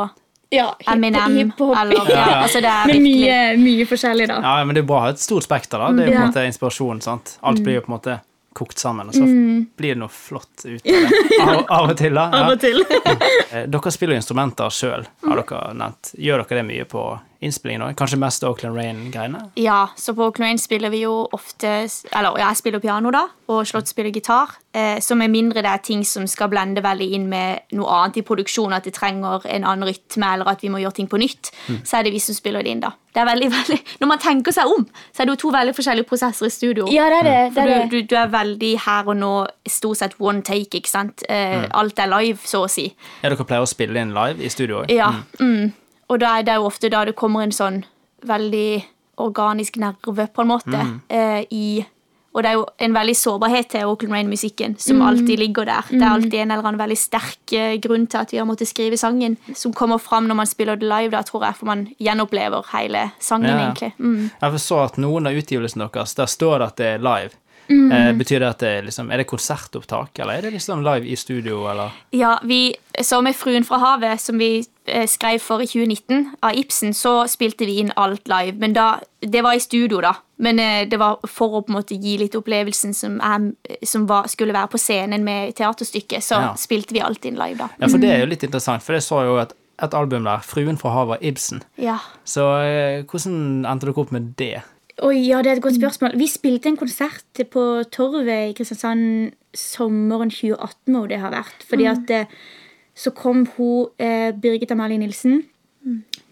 Ja, 0.52 0.74
Eminem 0.88 1.54
eller 1.58 2.10
ja, 2.12 2.42
altså 2.44 2.60
det 2.62 2.72
Men 2.88 3.04
mye, 3.04 3.36
mye 3.58 3.86
forskjellig, 3.88 4.28
da. 4.28 4.42
Ja, 4.44 4.64
men 4.66 4.76
det 4.76 4.82
er 4.84 4.88
bra 4.88 4.98
å 4.98 5.02
ha 5.06 5.10
et 5.14 5.20
stort 5.24 5.44
spekter, 5.44 5.80
da. 5.80 5.92
Det 5.96 6.04
er 6.04 6.08
jo 6.08 6.12
på 6.12 6.16
en 6.18 6.22
Ja. 6.22 6.28
måte 6.28 6.46
inspirasjon, 6.48 7.02
sant. 7.02 7.38
Alt 7.44 7.60
blir 7.64 7.76
jo 7.76 7.82
på 7.82 7.92
en 7.94 7.98
måte 8.00 8.20
kokt 8.54 8.78
sammen, 8.78 9.08
og 9.08 9.14
så 9.16 9.24
blir 9.78 9.94
det 9.96 9.98
noe 9.98 10.10
flott 10.12 10.66
ut 10.66 10.82
av 10.82 10.82
det. 10.84 11.40
Av, 11.42 11.66
av 11.70 11.90
og 11.90 11.98
til, 11.98 12.14
da. 12.14 12.30
Ja. 12.34 12.38
Av 12.44 12.52
og 12.52 12.60
til. 12.60 12.84
Eh, 13.52 13.66
Dere 13.68 13.92
spiller 13.92 14.16
instrumenter 14.20 14.68
sjøl, 14.70 15.06
har 15.28 15.36
dere 15.44 15.74
nevnt. 15.74 16.12
Gjør 16.20 16.44
dere 16.44 16.60
det 16.60 16.66
mye 16.68 16.84
på 16.86 17.06
innspillingen 17.42 17.88
òg? 17.88 17.96
Kanskje 18.00 18.20
mest 18.22 18.44
Oakland 18.46 18.78
Rain-greiene? 18.78 19.44
Ja, 19.60 19.88
så 19.98 20.14
på 20.14 20.28
Oakland 20.28 20.48
Rain 20.52 20.62
spiller 20.62 20.92
vi 20.94 21.04
jo 21.04 21.28
ofte 21.34 21.72
Eller 22.14 22.38
jeg 22.38 22.60
spiller 22.60 22.80
piano, 22.84 23.12
da, 23.14 23.26
og 23.52 23.66
Slott 23.68 23.90
spiller 23.90 24.14
gitar. 24.14 24.56
Eh, 24.74 25.00
så 25.04 25.16
med 25.20 25.32
mindre 25.34 25.64
det 25.64 25.72
er 25.72 25.82
ting 25.84 26.06
som 26.08 26.28
skal 26.30 26.50
blende 26.52 26.84
veldig 26.84 27.08
inn 27.18 27.28
med 27.32 27.74
noe 27.76 27.92
annet 27.98 28.22
i 28.22 28.26
produksjonen, 28.28 28.78
at 28.78 28.88
det 28.88 28.94
trenger 28.96 29.44
en 29.50 29.66
annen 29.68 29.90
rytme, 29.90 30.34
eller 30.36 30.48
at 30.54 30.64
vi 30.64 30.70
må 30.72 30.80
gjøre 30.80 31.00
ting 31.02 31.10
på 31.12 31.20
nytt, 31.20 31.52
så 31.84 32.00
er 32.00 32.08
det 32.08 32.14
vi 32.16 32.22
som 32.24 32.38
spiller 32.38 32.64
det 32.64 32.76
inn, 32.76 32.84
da. 32.86 32.94
Det 33.12 33.20
er 33.20 33.28
veldig, 33.28 33.50
veldig, 33.58 33.80
Når 34.00 34.08
man 34.08 34.24
tenker 34.24 34.56
seg 34.56 34.72
om, 34.72 34.86
så 35.12 35.24
er 35.24 35.28
det 35.28 35.36
jo 35.36 35.42
to 35.44 35.52
veldig 35.58 35.76
forskjellige 35.76 36.08
prosesser 36.08 36.48
i 36.48 36.54
studio. 36.54 36.88
Ja, 36.94 37.10
det 37.12 37.20
er 37.20 37.28
det. 37.28 37.36
det, 37.56 37.66
er 37.66 37.74
det. 37.74 37.82
du, 37.92 37.98
du, 37.98 38.14
du 38.14 38.16
er 38.22 38.32
veldig 38.32 38.72
her 38.86 39.12
og 39.12 39.20
nå, 39.20 39.34
stort 39.68 40.00
sett 40.00 40.16
one 40.20 40.46
take, 40.48 40.80
ikke 40.80 40.94
sant? 40.94 41.26
Eh, 41.28 41.68
Alt 41.76 42.00
er 42.00 42.12
live, 42.12 42.40
så 42.46 42.64
å 42.68 42.72
si. 42.72 42.88
Ja, 43.22 43.30
dere 43.34 43.48
pleier 43.48 43.66
å 43.66 43.70
spille 43.70 44.00
inn 44.00 44.16
live 44.16 44.40
i 44.40 44.50
studio 44.54 44.86
òg? 44.86 44.94
Ja. 44.94 45.12
Mm. 45.42 45.74
Og 46.12 46.20
da 46.20 46.36
er 46.40 46.48
det 46.48 46.60
jo 46.60 46.68
ofte 46.68 46.92
da 46.92 47.06
det 47.08 47.16
kommer 47.20 47.46
en 47.46 47.56
sånn 47.56 47.82
veldig 48.28 48.84
organisk 49.22 49.78
nerve, 49.82 50.28
på 50.34 50.44
en 50.44 50.52
måte, 50.52 50.86
eh, 51.10 51.46
i 51.52 51.86
Og 52.34 52.44
det 52.44 52.48
er 52.48 52.54
jo 52.56 52.66
en 52.80 52.94
veldig 52.96 53.14
sårbarhet 53.20 53.68
til 53.74 53.90
Oakland 53.90 54.14
Rain-musikken 54.16 54.78
som 54.80 55.02
alltid 55.04 55.38
ligger 55.38 55.66
der. 55.68 55.82
Det 55.90 56.00
er 56.00 56.14
alltid 56.14 56.34
en 56.40 56.52
eller 56.52 56.64
annen 56.64 56.80
veldig 56.80 56.98
sterk 56.98 57.52
eh, 57.52 57.76
grunn 57.76 58.06
til 58.08 58.22
at 58.22 58.32
vi 58.32 58.38
har 58.40 58.46
måttet 58.48 58.70
skrive 58.70 58.96
sangen, 58.96 59.36
som 59.54 59.74
kommer 59.74 60.00
fram 60.00 60.30
når 60.30 60.36
man 60.40 60.48
spiller 60.48 60.80
det 60.80 60.88
live, 60.88 61.12
da 61.12 61.26
tror 61.28 61.44
jeg, 61.44 61.58
for 61.60 61.66
man 61.66 61.90
gjenopplever 62.00 62.64
hele 62.72 63.12
sangen, 63.20 63.50
Ja. 63.50 63.68
egentlig. 63.68 63.92
Mm. 64.00 64.32
Jeg 64.42 64.60
så 64.64 64.80
at 64.86 64.96
noen 64.96 65.28
av 65.28 65.34
utgivelsene 65.34 65.90
deres, 65.92 66.16
der 66.16 66.26
står 66.26 66.60
det 66.60 66.68
at 66.68 66.78
det 66.78 66.88
er 66.94 67.00
live. 67.00 67.36
Mm. 67.72 67.92
Eh, 67.92 68.12
betyr 68.20 68.40
det 68.44 68.50
at 68.50 68.60
det 68.60 68.70
er, 68.78 68.82
liksom, 68.84 69.12
er 69.12 69.22
det 69.22 69.28
konsertopptak, 69.30 70.20
eller 70.20 70.34
er 70.38 70.42
det 70.48 70.54
liksom 70.58 70.82
live 70.84 71.08
i 71.08 71.16
studio, 71.16 71.62
eller? 71.72 71.92
Ja, 72.12 72.34
vi, 72.44 72.74
så 73.02 73.22
med 73.24 73.36
Fruen 73.36 73.64
fra 73.64 73.78
havet, 73.80 74.20
som 74.22 74.38
vi 74.42 74.66
eh, 74.86 75.08
skrev 75.08 75.40
for 75.40 75.64
i 75.64 75.68
2019, 75.70 76.36
av 76.44 76.58
Ibsen, 76.60 76.94
så 76.98 77.14
spilte 77.32 77.66
vi 77.70 77.78
inn 77.80 77.94
alt 77.96 78.28
live. 78.28 78.58
Men 78.60 78.74
da, 78.78 78.90
Det 79.22 79.44
var 79.46 79.54
i 79.54 79.60
studio, 79.62 80.02
da. 80.02 80.16
Men 80.42 80.60
eh, 80.60 80.88
det 80.90 80.98
var 81.00 81.20
for 81.30 81.60
å 81.60 81.62
på 81.62 81.70
en 81.72 81.78
måte 81.78 81.96
gi 82.02 82.18
litt 82.18 82.36
opplevelsen 82.36 82.94
som, 82.98 83.20
er, 83.22 83.52
som 83.86 84.08
var, 84.10 84.28
skulle 84.28 84.54
være 84.58 84.72
på 84.74 84.80
scenen 84.82 85.24
med 85.24 85.56
teaterstykket, 85.56 86.24
så 86.26 86.42
Ja. 86.42 86.54
spilte 86.58 86.94
vi 86.94 87.02
alt 87.06 87.26
inn 87.26 87.38
live, 87.38 87.58
da. 87.62 87.70
Ja, 87.80 87.88
for 87.88 87.98
det 88.02 88.10
er 88.10 88.20
jo 88.26 88.32
litt 88.34 88.44
interessant, 88.44 88.84
for 88.84 88.94
jeg 88.98 89.04
så 89.06 89.24
jo 89.28 89.38
et, 89.38 89.54
et 89.82 89.94
album 89.94 90.24
der, 90.26 90.42
'Fruen 90.42 90.78
fra 90.78 90.90
havet' 90.98 91.22
Ibsen. 91.22 91.62
Ja. 91.78 92.00
Så 92.26 92.42
hvordan 93.06 93.66
endte 93.66 93.86
dere 93.88 93.98
opp 94.02 94.12
med 94.12 94.34
det? 94.38 94.62
Oi, 95.02 95.18
ja, 95.26 95.40
det 95.42 95.50
er 95.50 95.58
et 95.58 95.64
godt 95.64 95.80
spørsmål. 95.80 96.14
Vi 96.20 96.28
spilte 96.30 96.70
en 96.70 96.78
konsert 96.78 97.40
på 97.50 97.62
Torvet 97.90 98.52
i 98.52 98.54
Kristiansand 98.54 99.32
sommeren 99.58 100.30
2018, 100.30 100.94
må 100.94 101.08
det 101.10 101.18
ha 101.24 101.32
vært. 101.34 101.64
Fordi 101.66 101.88
at 101.90 102.14
eh, 102.14 102.36
så 102.94 103.10
kom 103.18 103.48
hun 103.56 103.90
eh, 103.98 104.30
Birgit 104.38 104.72
Amalie 104.72 105.02
Nilsen. 105.02 105.42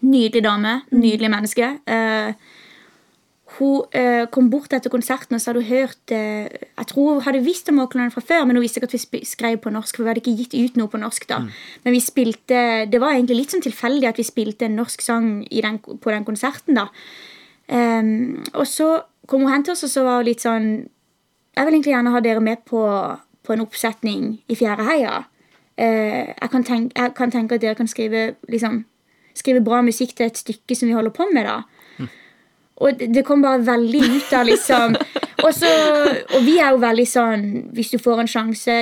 Nydelig 0.06 0.44
dame. 0.44 0.76
Nydelig 0.94 1.30
menneske. 1.32 1.72
Eh, 1.82 2.30
hun 3.58 3.90
eh, 3.90 4.28
kom 4.30 4.52
bort 4.52 4.70
etter 4.76 4.92
konserten 4.92 5.34
og 5.34 5.42
så 5.42 5.50
hadde 5.50 5.64
hun 5.64 5.72
hørt 5.72 6.12
eh, 6.14 6.46
Jeg 6.46 6.86
tror 6.92 7.16
hun 7.16 7.24
hadde 7.26 7.42
visst 7.42 7.68
om 7.72 7.80
Auckland 7.82 8.14
fra 8.14 8.22
før, 8.22 8.44
men 8.46 8.54
hun 8.54 8.62
visste 8.62 8.78
ikke 8.78 8.92
at 8.92 8.94
vi 8.94 9.24
skrev 9.26 9.58
på 9.64 9.74
norsk. 9.74 9.96
For 9.96 10.06
vi 10.06 10.12
hadde 10.12 10.22
ikke 10.22 10.36
gitt 10.38 10.54
ut 10.54 10.78
noe 10.78 10.92
på 10.92 11.02
norsk 11.02 11.26
da. 11.32 11.40
Men 11.82 11.96
vi 11.96 12.04
spilte 12.04 12.86
Det 12.86 13.02
var 13.02 13.16
egentlig 13.16 13.40
litt 13.42 13.56
sånn 13.56 13.66
tilfeldig 13.66 14.12
at 14.12 14.22
vi 14.22 14.30
spilte 14.30 14.70
en 14.70 14.78
norsk 14.78 15.02
sang 15.02 15.42
i 15.50 15.66
den, 15.66 15.82
på 15.82 16.14
den 16.14 16.28
konserten. 16.28 16.78
da 16.78 16.86
Ehm, 17.70 18.44
og 18.54 18.66
så 18.66 19.00
kom 19.26 19.44
hun 19.46 19.52
hen 19.52 19.64
til 19.64 19.72
oss, 19.72 19.84
og 19.86 19.92
så 19.92 20.04
var 20.06 20.20
hun 20.20 20.26
litt 20.26 20.42
sånn 20.42 20.70
Jeg 21.56 21.66
vil 21.66 21.74
egentlig 21.74 21.92
gjerne 21.92 22.12
ha 22.14 22.20
dere 22.22 22.40
med 22.40 22.62
på, 22.66 22.80
på 23.42 23.52
en 23.52 23.62
oppsetning 23.64 24.26
i 24.48 24.54
Fjæreheia. 24.54 25.24
Uh, 25.80 26.30
jeg, 26.30 26.48
kan 26.52 26.64
tenke, 26.64 26.94
jeg 26.94 27.14
kan 27.16 27.32
tenke 27.32 27.56
at 27.56 27.62
dere 27.64 27.74
kan 27.74 27.88
skrive, 27.90 28.34
liksom, 28.48 28.84
skrive 29.34 29.62
bra 29.64 29.80
musikk 29.82 30.14
til 30.14 30.28
et 30.28 30.38
stykke 30.38 30.76
som 30.76 30.88
vi 30.88 30.94
holder 30.94 31.10
på 31.10 31.26
med. 31.34 31.48
da 31.48 31.62
og 32.80 32.96
det, 32.98 33.10
det 33.14 33.24
kom 33.28 33.42
bare 33.44 33.60
veldig 33.66 34.00
ut 34.16 34.32
av 34.36 34.46
liksom 34.48 34.96
og, 35.44 35.50
så, 35.54 35.70
og 36.36 36.44
vi 36.46 36.56
er 36.60 36.74
jo 36.74 36.80
veldig 36.82 37.06
sånn 37.08 37.44
Hvis 37.76 37.92
du 37.94 37.98
får 38.02 38.22
en 38.22 38.30
sjanse, 38.30 38.76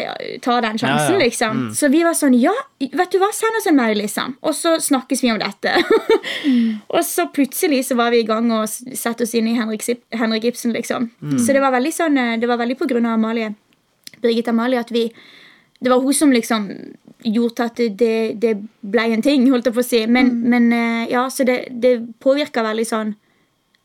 ta 0.45 0.59
den 0.65 0.81
sjansen, 0.81 1.15
Ja, 1.15 1.19
ja. 1.19 1.23
liksom. 1.25 1.63
Så 1.77 1.91
vi 1.93 2.03
var 2.07 2.17
sånn 2.19 2.37
Ja, 2.39 2.55
vet 2.81 3.15
du 3.15 3.19
hva, 3.23 3.31
send 3.35 3.59
oss 3.61 3.69
en 3.71 3.79
mail, 3.79 3.97
liksom. 4.01 4.37
Og 4.43 4.57
så 4.57 4.77
snakkes 4.83 5.25
vi 5.25 5.33
om 5.33 5.41
dette. 5.43 5.75
og 6.95 7.03
så 7.07 7.29
plutselig 7.35 7.85
så 7.89 7.99
var 7.99 8.15
vi 8.15 8.23
i 8.23 8.29
gang 8.29 8.51
og 8.55 8.69
satte 8.69 9.27
oss 9.27 9.35
inn 9.39 9.51
i 9.51 9.57
Henrik, 9.59 9.85
Henrik 10.15 10.49
Ibsen, 10.53 10.75
liksom. 10.77 11.11
Så 11.39 11.57
det 11.57 11.65
var 11.65 11.75
veldig 11.75 11.95
sånn 11.95 12.19
eh, 12.21 12.37
Det 12.41 12.51
var 12.51 12.61
veldig 12.61 12.79
på 12.79 12.89
grunn 12.91 13.09
av 13.09 13.19
Amalie. 13.19 13.53
Birgit 14.23 14.51
Amalie 14.51 14.81
at 14.81 14.91
vi 14.95 15.09
Det 15.79 15.91
var 15.93 16.03
hun 16.03 16.15
som 16.15 16.33
liksom 16.35 16.71
gjorde 17.27 17.65
at 17.65 17.81
det, 17.99 18.39
det, 18.39 18.53
ble 18.81 19.05
en 19.13 19.23
ting, 19.23 19.47
holdt 19.51 19.67
jeg 19.67 19.75
på 19.75 19.83
å 19.83 19.87
si. 19.87 20.03
Men, 20.07 20.31
men 20.51 20.69
eh, 20.75 21.09
ja, 21.13 21.25
så 21.31 21.47
det, 21.47 21.65
det 21.83 21.97
påvirka 22.23 22.63
veldig 22.67 22.87
sånn 22.87 23.17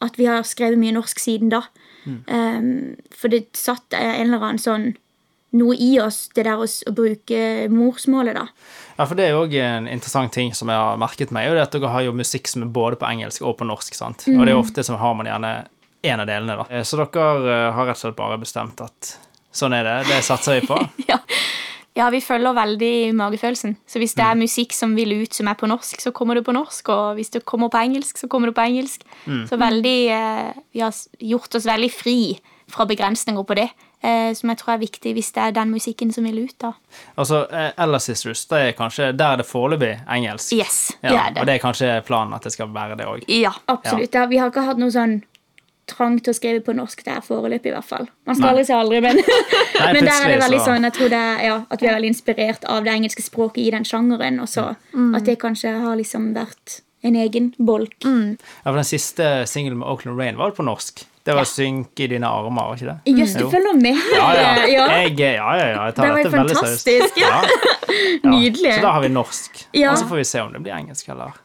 at 0.04 0.20
vi 0.20 0.28
har 0.28 0.44
skrevet 0.48 0.80
mye 0.80 0.96
norsk 0.96 1.22
siden 1.22 1.52
da. 1.54 1.64
Um, 2.04 2.68
for 3.16 3.32
det 3.32 3.46
satt 3.58 3.96
en 3.96 4.28
eller 4.28 4.44
annen 4.44 4.62
sånn 4.62 4.92
noe 5.54 5.76
i 5.78 5.92
oss, 6.02 6.32
det 6.34 6.48
der 6.48 6.58
å, 6.58 6.66
bruke 6.98 7.70
morsmålet, 7.70 8.34
da. 8.34 8.48
Ja, 8.98 9.06
for 9.06 9.18
det 9.18 9.28
er 9.28 9.36
jo 9.36 9.44
òg 9.46 9.54
en 9.62 9.88
interessant 9.90 10.34
ting 10.34 10.50
som 10.58 10.72
jeg 10.74 10.82
har 10.82 10.98
merket 11.02 11.34
meg, 11.36 11.52
og 11.52 11.58
det 11.58 11.68
at 11.68 11.76
dere 11.76 11.92
har 11.94 12.06
jo 12.08 12.16
musikk 12.18 12.50
som 12.50 12.66
er 12.66 12.72
både 12.74 12.98
på 13.02 13.06
engelsk 13.10 13.46
og 13.46 13.60
på 13.60 13.68
norsk, 13.70 13.94
sant? 13.98 14.26
Og 14.34 14.42
det 14.42 14.54
er 14.54 14.58
ofte 14.58 14.86
som 14.86 14.98
har 15.02 15.14
man 15.18 15.30
gjerne 15.30 15.54
en 16.04 16.20
av 16.20 16.28
delene, 16.28 16.58
da. 16.58 16.66
Eh, 16.70 16.84
Så 16.84 16.98
dere 17.00 17.28
eh, 17.54 17.70
har 17.74 17.86
rett 17.88 18.00
og 18.00 18.02
slett 18.02 18.18
bare 18.18 18.40
bestemt 18.42 18.82
at 18.84 19.14
sånn 19.54 19.76
er 19.78 19.86
det, 19.88 19.98
det 20.10 20.20
satser 20.26 20.60
vi 20.60 20.68
på. 20.68 20.80
ja. 21.12 21.20
Ja, 21.96 22.10
vi 22.10 22.22
følger 22.26 22.56
veldig 22.58 23.14
magefølelsen. 23.16 23.76
Så 23.86 24.00
hvis 24.02 24.16
det 24.18 24.26
er 24.26 24.40
musikk 24.40 24.74
som 24.74 24.96
vil 24.98 25.14
ut 25.22 25.34
som 25.38 25.48
er 25.52 25.58
på 25.60 25.70
norsk, 25.70 26.02
så 26.02 26.12
kommer 26.16 26.40
det 26.40 26.46
på 26.48 26.56
norsk. 26.56 26.90
Og 26.90 27.20
hvis 27.20 27.30
det 27.36 27.44
kommer 27.46 27.70
på 27.70 27.78
engelsk, 27.78 28.18
så 28.18 28.28
kommer 28.28 28.50
det 28.50 28.56
på 28.58 28.66
engelsk. 28.66 29.06
Så 29.50 29.60
veldig 29.62 29.98
eh, 30.10 30.54
Vi 30.74 30.82
har 30.82 30.94
gjort 31.20 31.56
oss 31.56 31.68
veldig 31.70 31.92
fri 31.94 32.18
fra 32.74 32.88
begrensninger 32.90 33.44
på 33.46 33.58
det. 33.60 33.70
Eh, 34.04 34.34
som 34.36 34.50
jeg 34.52 34.60
tror 34.60 34.74
er 34.74 34.82
viktig 34.82 35.14
hvis 35.16 35.30
det 35.32 35.44
er 35.44 35.54
den 35.56 35.70
musikken 35.72 36.10
som 36.12 36.26
vil 36.28 36.42
ut, 36.44 36.56
da. 36.60 36.74
Altså, 37.16 37.46
eh, 37.52 37.70
Ella 37.80 38.00
Sisters, 38.04 38.42
det 38.52 38.60
er 38.60 38.74
kanskje, 38.76 39.12
der 39.16 39.38
er 39.38 39.40
det 39.40 39.46
foreløpig 39.48 39.94
engelsk. 40.12 40.52
Yes, 40.58 40.98
Ja, 41.04 41.10
det 41.10 41.20
er 41.20 41.30
det. 41.30 41.40
Og 41.42 41.48
det 41.48 41.54
er 41.54 41.62
kanskje 41.64 41.92
planen 42.04 42.34
at 42.34 42.44
det 42.44 42.52
skal 42.52 42.74
være 42.74 42.98
det 43.00 43.06
òg. 43.08 43.24
Ja. 43.30 43.54
Absolutt. 43.68 44.14
Ja. 44.14 44.26
vi 44.26 44.42
har 44.42 44.52
ikke 44.52 44.66
hatt 44.66 44.82
noe 44.82 44.92
sånn 44.92 45.22
trang 45.90 46.16
til 46.24 46.32
å 46.32 46.38
skrive 46.38 46.64
på 46.64 46.76
norsk 46.78 47.04
der 47.06 47.20
foreløpig, 47.26 47.72
i 47.72 47.76
hvert 47.76 47.88
fall. 47.88 48.08
Man 48.28 48.38
skal 48.38 48.46
Nei. 48.46 48.52
aldri 48.54 48.66
si 48.70 48.76
aldri, 48.78 49.02
men, 49.04 49.20
men 49.98 50.08
der 50.08 50.16
er 50.16 50.34
det 50.34 50.40
veldig 50.46 50.62
sånn 50.64 50.88
jeg 50.88 50.98
tror 50.98 51.14
det 51.14 51.24
ja, 51.44 51.60
at 51.68 51.84
vi 51.84 51.90
er 51.90 51.98
veldig 51.98 52.12
inspirert 52.14 52.66
av 52.72 52.88
det 52.88 52.96
engelske 52.96 53.26
språket 53.26 53.64
i 53.66 53.70
den 53.76 53.88
sjangeren, 53.88 54.40
og 54.44 54.50
så 54.52 54.74
at 54.74 55.28
det 55.28 55.40
kanskje 55.42 55.76
har 55.84 56.00
liksom 56.00 56.32
vært 56.38 56.82
en 57.04 57.18
egen 57.20 57.52
bolk. 57.60 57.98
Ja, 58.04 58.70
for 58.70 58.80
den 58.80 58.88
siste 58.88 59.32
singelen 59.52 59.82
med 59.82 59.90
Oakland 59.92 60.20
Rain 60.22 60.40
var 60.40 60.56
på 60.56 60.64
norsk. 60.64 61.04
Det 61.24 61.34
var 61.36 61.44
'Synk 61.48 62.00
i 62.00 62.08
dine 62.08 62.28
armer', 62.28 62.52
var 62.52 62.76
ikke 62.76 62.86
det? 62.86 63.16
Jøss, 63.20 63.34
du 63.40 63.50
følger 63.50 63.74
med! 63.80 63.96
Ja, 64.12 64.32
ja. 64.36 64.66
ja. 64.78 64.88
Jeg, 64.92 65.20
ja, 65.20 65.32
ja, 65.32 65.68
ja, 65.68 65.86
jeg 65.86 65.96
tar 65.96 66.04
Det 66.04 66.12
var 66.12 66.18
dette 66.18 66.32
veldig 66.32 66.56
seriøst. 66.56 66.90
fantastisk. 66.90 67.18
Ja. 67.18 67.42
Ja. 68.24 68.30
Nydelig. 68.30 68.74
Så 68.74 68.82
da 68.82 68.92
har 68.92 69.02
vi 69.04 69.10
norsk. 69.12 69.60
Ja. 69.76 69.92
Og 69.92 69.98
så 69.98 70.08
får 70.10 70.18
vi 70.18 70.24
se 70.26 70.40
om 70.42 70.54
det 70.54 70.62
blir 70.64 70.74
engelsk, 70.74 71.10
eller 71.14 71.36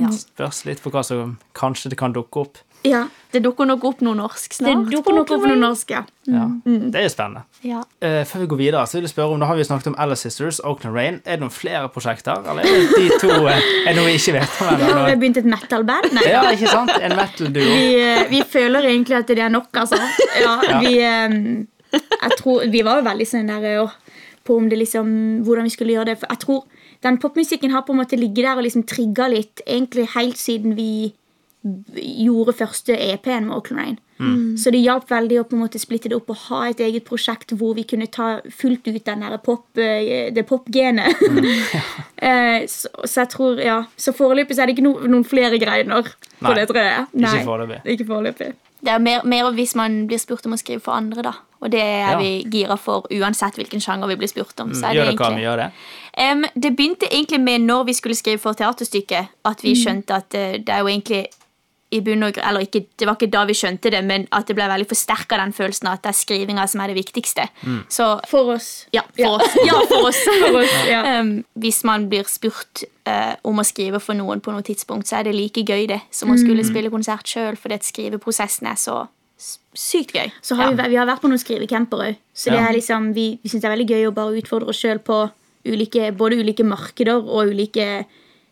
ja. 0.00 0.08
Spørs 0.10 0.64
litt 0.66 0.80
på 0.82 0.90
hva 0.90 1.04
som 1.06 1.36
kanskje 1.54 1.92
det 1.92 1.98
kan 2.00 2.12
dukke 2.12 2.40
opp. 2.42 2.58
Ja. 2.86 3.06
Det 3.28 3.42
dukker 3.44 3.66
nok 3.68 3.82
opp 3.84 3.98
noe 4.00 4.16
norsk 4.16 4.54
snart. 4.56 4.86
Det 4.88 4.96
dukker 4.96 5.12
nok 5.12 5.30
opp 5.36 5.42
noe 5.44 5.56
norsk, 5.60 5.90
ja. 5.92 6.00
Ja. 6.32 6.46
Det 6.64 6.96
er 6.96 7.04
jo 7.04 7.10
spennende. 7.12 7.42
Ja. 7.60 7.82
Uh, 8.00 8.22
før 8.28 8.44
vi 8.44 8.46
går 8.52 8.60
videre, 8.62 8.84
så 8.88 8.96
vil 8.96 9.04
jeg 9.04 9.12
spørre 9.12 9.36
om, 9.36 9.42
da 9.42 9.50
har 9.50 9.58
vi 9.58 9.66
snakket 9.68 9.90
om 9.90 9.98
Ella 10.00 10.16
Sisters, 10.16 10.62
Oakland 10.64 10.96
Rain. 10.96 11.18
Er 11.26 11.36
det 11.36 11.44
noen 11.44 11.52
flere 11.52 11.90
prosjekter, 11.92 12.40
eller 12.48 12.64
er 12.64 12.86
det 12.86 13.02
de 13.02 13.18
to 13.20 13.34
eh, 13.50 13.68
Er 13.84 13.98
noe 13.98 14.06
vi 14.08 14.16
ikke 14.16 14.38
vet 14.38 14.56
om? 14.64 14.70
Vi 14.80 14.88
har 14.94 15.20
begynt 15.20 15.42
et 15.42 15.50
metal-band. 15.52 16.22
Ja, 16.24 16.46
ikke 16.54 16.72
sant? 16.72 16.94
En 16.96 17.16
metal-duo. 17.18 17.68
vi, 17.68 18.00
uh, 18.00 18.24
vi 18.32 18.42
føler 18.48 18.88
egentlig 18.94 19.20
at 19.20 19.28
det 19.28 19.44
er 19.44 19.52
nok, 19.52 19.68
altså. 19.76 20.00
Ja, 20.40 20.56
Ja. 20.68 20.80
Vi, 20.80 20.96
eh, 21.04 21.98
jeg 21.98 22.40
tror, 22.40 22.64
vi 22.72 22.84
var 22.84 23.02
jo 23.02 23.08
veldig 23.10 23.28
sånn 23.28 23.52
der 23.52 23.92
på 24.48 24.56
om 24.56 24.68
det 24.72 24.80
liksom, 24.80 25.08
hvordan 25.44 25.68
vi 25.68 25.72
skulle 25.76 25.96
gjøre 25.98 26.14
det. 26.14 26.18
For 26.22 26.32
jeg 26.32 26.44
tror 26.46 26.64
den 27.04 27.20
popmusikken 27.20 27.72
har 27.74 27.84
på 27.84 27.92
en 27.92 28.00
måte 28.00 28.16
ligget 28.16 28.46
der 28.46 28.56
og 28.56 28.64
liksom 28.64 28.86
trigga 28.88 29.28
litt, 29.28 29.60
egentlig 29.66 30.08
helt 30.16 30.40
siden 30.40 30.76
vi 30.78 31.12
gjorde 31.94 32.54
første 32.58 32.96
EP-en 32.96 33.46
med 33.48 33.56
Auckland 33.56 33.80
Rain. 33.80 33.98
Så 34.58 34.72
det 34.74 34.80
hjalp 34.82 35.06
veldig 35.10 35.36
å 35.38 35.44
på 35.46 35.54
en 35.54 35.62
måte 35.62 35.78
splitte 35.78 36.10
det 36.10 36.16
opp 36.16 36.32
og 36.34 36.40
ha 36.48 36.64
et 36.68 36.80
eget 36.82 37.04
prosjekt 37.06 37.52
hvor 37.54 37.76
vi 37.78 37.84
kunne 37.86 38.08
ta 38.10 38.40
fullt 38.50 38.88
ut 38.88 39.04
den 39.06 39.22
der 39.22 39.36
pop, 39.38 39.68
eh, 39.78 40.32
det 40.34 40.46
pop-genet. 40.48 41.14
Eh, 42.18 42.64
så, 42.66 42.88
så 43.06 43.20
jeg 43.20 43.30
tror, 43.30 43.60
ja 43.62 43.76
Så 43.94 44.10
foreløpig 44.10 44.56
så 44.56 44.64
er 44.64 44.66
det 44.66 44.72
ikke 44.74 44.82
no, 44.82 44.96
noen 45.06 45.22
flere 45.22 45.54
greiner 45.62 46.02
på 46.02 46.48
Nei, 46.48 46.54
det 46.58 46.64
treet. 46.66 47.12
Nei. 47.14 47.76
Ikke 47.94 48.08
foreløpig. 48.08 48.48
Det 48.82 48.90
er 48.90 48.98
mer, 48.98 49.22
mer 49.22 49.52
hvis 49.54 49.76
man 49.78 50.00
blir 50.10 50.18
spurt 50.18 50.46
om 50.50 50.54
å 50.54 50.58
skrive 50.58 50.82
for 50.82 50.94
andre, 50.98 51.22
da. 51.22 51.32
Og 51.62 51.70
det 51.70 51.80
er 51.82 52.12
Ja. 52.12 52.18
vi 52.18 52.44
gira 52.50 52.76
for 52.78 53.06
uansett 53.10 53.54
hvilken 53.58 53.82
sjanger 53.82 54.10
vi 54.10 54.16
blir 54.16 54.30
spurt 54.30 54.58
om. 54.60 54.74
Så 54.74 54.90
er 54.90 54.98
Gjør 54.98 55.10
det 55.12 55.14
egentlig 55.14 55.46
av 55.46 55.56
det? 55.58 55.70
Um, 56.18 56.44
det 56.54 56.76
begynte 56.76 57.06
egentlig 57.06 57.40
med 57.40 57.66
når 57.66 57.86
vi 57.86 57.94
skulle 57.98 58.18
skrive 58.18 58.42
for 58.42 58.58
teaterstykket, 58.58 59.34
at 59.44 59.62
vi 59.62 59.74
skjønte 59.78 60.14
at 60.14 60.34
uh, 60.34 60.58
det 60.58 60.74
er 60.74 60.82
jo 60.82 60.90
egentlig 60.90 61.26
i 61.90 62.00
bunn 62.04 62.22
og 62.26 62.36
Eller 62.36 62.66
ikke, 62.66 62.82
det 63.00 63.06
var 63.08 63.16
ikke 63.16 63.30
da 63.32 63.44
vi 63.48 63.54
skjønte 63.56 63.90
det, 63.94 64.02
men 64.04 64.26
at 64.36 64.46
det 64.48 64.56
ble 64.58 64.66
veldig 64.68 64.88
forsterka 64.90 65.38
den 65.40 65.54
følelsen 65.56 65.88
av 65.88 65.96
at 65.96 66.02
det 66.04 66.10
er 66.10 66.18
skrivinga 66.18 66.66
som 66.68 66.82
er 66.84 66.92
det 66.92 66.98
viktigste. 66.98 67.46
Så 67.88 68.08
For 68.28 68.54
oss. 68.54 68.86
ja, 68.92 69.02
for 69.16 69.38
oss. 69.38 69.56
Ja, 69.64 69.78
for 69.88 70.08
oss. 70.10 70.20
For 70.42 70.58
oss, 70.60 70.74
ja. 70.88 71.00
um, 71.20 71.30
hvis 71.56 71.80
man 71.88 72.08
blir 72.12 72.28
spurt 72.28 72.84
uh, 73.08 73.34
om 73.48 73.58
å 73.62 73.64
skrive 73.64 74.00
for 74.04 74.18
noen 74.18 74.42
på 74.44 74.52
noe 74.52 74.62
tidspunkt, 74.66 75.08
så 75.08 75.20
er 75.20 75.30
det 75.30 75.34
like 75.38 75.64
gøy 75.64 75.86
det 75.88 76.00
som 76.12 76.30
å 76.30 76.36
skulle 76.36 76.66
spille 76.66 76.92
konsert 76.92 77.24
sjøl, 77.28 77.56
fordi 77.56 77.78
at 77.80 77.88
skriveprosessen 77.88 78.68
er 78.68 78.76
så 78.76 78.98
sykt 79.78 80.12
gøy. 80.16 80.28
Så 80.42 80.56
har 80.58 80.72
ja. 80.72 80.76
vi, 80.76 80.92
vi 80.92 80.98
har 81.00 81.08
vært 81.08 81.22
på 81.22 81.30
noen 81.30 81.40
skrivecamper 81.40 82.04
òg. 82.10 82.16
Så 82.34 82.50
det 82.52 82.58
Ja. 82.60 82.68
er 82.68 82.76
liksom, 82.76 83.12
vi, 83.16 83.38
vi 83.42 83.48
syns 83.48 83.62
det 83.64 83.70
er 83.70 83.76
veldig 83.76 83.90
gøy 83.94 84.08
å 84.10 84.14
bare 84.16 84.40
utfordre 84.40 84.68
oss 84.74 84.80
sjøl 84.82 84.98
på 85.00 85.22
ulike, 85.68 86.10
både 86.16 86.40
ulike 86.42 86.64
markeder 86.66 87.22
og 87.22 87.52
ulike 87.52 88.04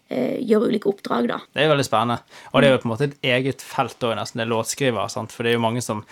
eh, 0.08 0.38
gjøre 0.46 0.70
ulike 0.70 0.88
oppdrag, 0.90 1.28
da. 1.30 1.38
Det 1.54 1.64
er 1.64 1.70
veldig 1.70 1.86
spennende. 1.86 2.18
Og 2.52 2.62
det 2.62 2.68
er 2.68 2.74
jo 2.74 2.80
på 2.82 2.88
en 2.88 2.92
måte 2.92 3.08
et 3.08 3.28
eget 3.36 3.64
felt 3.64 4.06
òg, 4.06 4.14
nesten, 4.18 4.40
det 4.40 4.46
er 4.46 4.52
låtskriver. 4.52 5.08
Sant? 5.12 5.34
For 5.34 5.46
det 5.46 5.52
er 5.52 5.58
jo 5.58 5.64
mange 5.64 5.82
som 5.84 6.02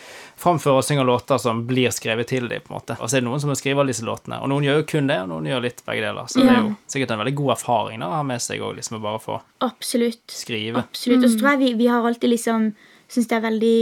framfører 0.40 0.80
og 0.80 0.86
synger 0.86 1.08
låter 1.08 1.40
som 1.42 1.64
blir 1.68 1.94
skrevet 1.94 2.30
til 2.32 2.48
dem, 2.50 2.64
på 2.64 2.72
en 2.72 2.78
måte. 2.78 2.96
Og 3.00 3.10
så 3.10 3.18
er 3.18 3.24
det 3.24 3.28
noen 3.28 3.42
som 3.42 3.54
skriver 3.58 3.88
disse 3.88 4.06
låtene. 4.06 4.40
Og 4.42 4.50
noen 4.52 4.66
gjør 4.66 4.80
jo 4.82 4.88
kun 4.94 5.10
det, 5.10 5.20
og 5.24 5.30
noen 5.32 5.50
gjør 5.50 5.66
litt 5.66 5.84
begge 5.86 6.06
deler. 6.06 6.30
Så 6.30 6.42
det 6.42 6.50
er 6.50 6.60
jo 6.62 6.72
sikkert 6.90 7.14
en 7.14 7.22
veldig 7.22 7.36
god 7.42 7.54
erfaring 7.58 8.02
da, 8.02 8.10
å 8.10 8.18
ha 8.18 8.24
med 8.26 8.42
seg 8.42 8.64
òg, 8.64 8.74
liksom 8.80 8.98
å 8.98 9.04
bare 9.04 9.22
få 9.22 9.38
Absolutt. 9.66 10.24
skrive. 10.32 10.82
Absolutt. 10.82 11.22
Og 11.24 11.30
så 11.30 11.38
tror 11.40 11.54
jeg 11.54 11.62
vi, 11.62 11.72
vi 11.84 11.92
har 11.92 12.06
alltid 12.06 12.36
liksom 12.36 12.72
Syns 13.14 13.28
det 13.28 13.34
er 13.36 13.42
veldig 13.44 13.80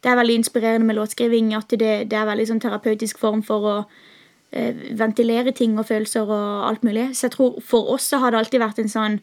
Det 0.00 0.08
er 0.08 0.16
veldig 0.16 0.34
inspirerende 0.38 0.86
med 0.86 0.96
låtskriving. 0.96 1.50
At 1.58 1.74
det, 1.74 1.90
det 2.08 2.16
er 2.16 2.28
veldig 2.28 2.46
sånn 2.48 2.62
terapeutisk 2.62 3.18
form 3.20 3.42
for 3.44 3.66
å 3.66 3.74
eh, 4.56 4.94
ventilere 4.96 5.52
ting 5.52 5.74
og 5.78 5.88
følelser 5.90 6.30
og 6.30 6.68
alt 6.70 6.86
mulig. 6.86 7.10
Så 7.18 7.26
jeg 7.26 7.34
tror 7.34 7.58
for 7.66 7.90
oss 7.92 8.06
så 8.08 8.22
har 8.22 8.32
det 8.32 8.40
alltid 8.40 8.62
vært 8.62 8.80
en 8.80 8.92
sånn 8.92 9.18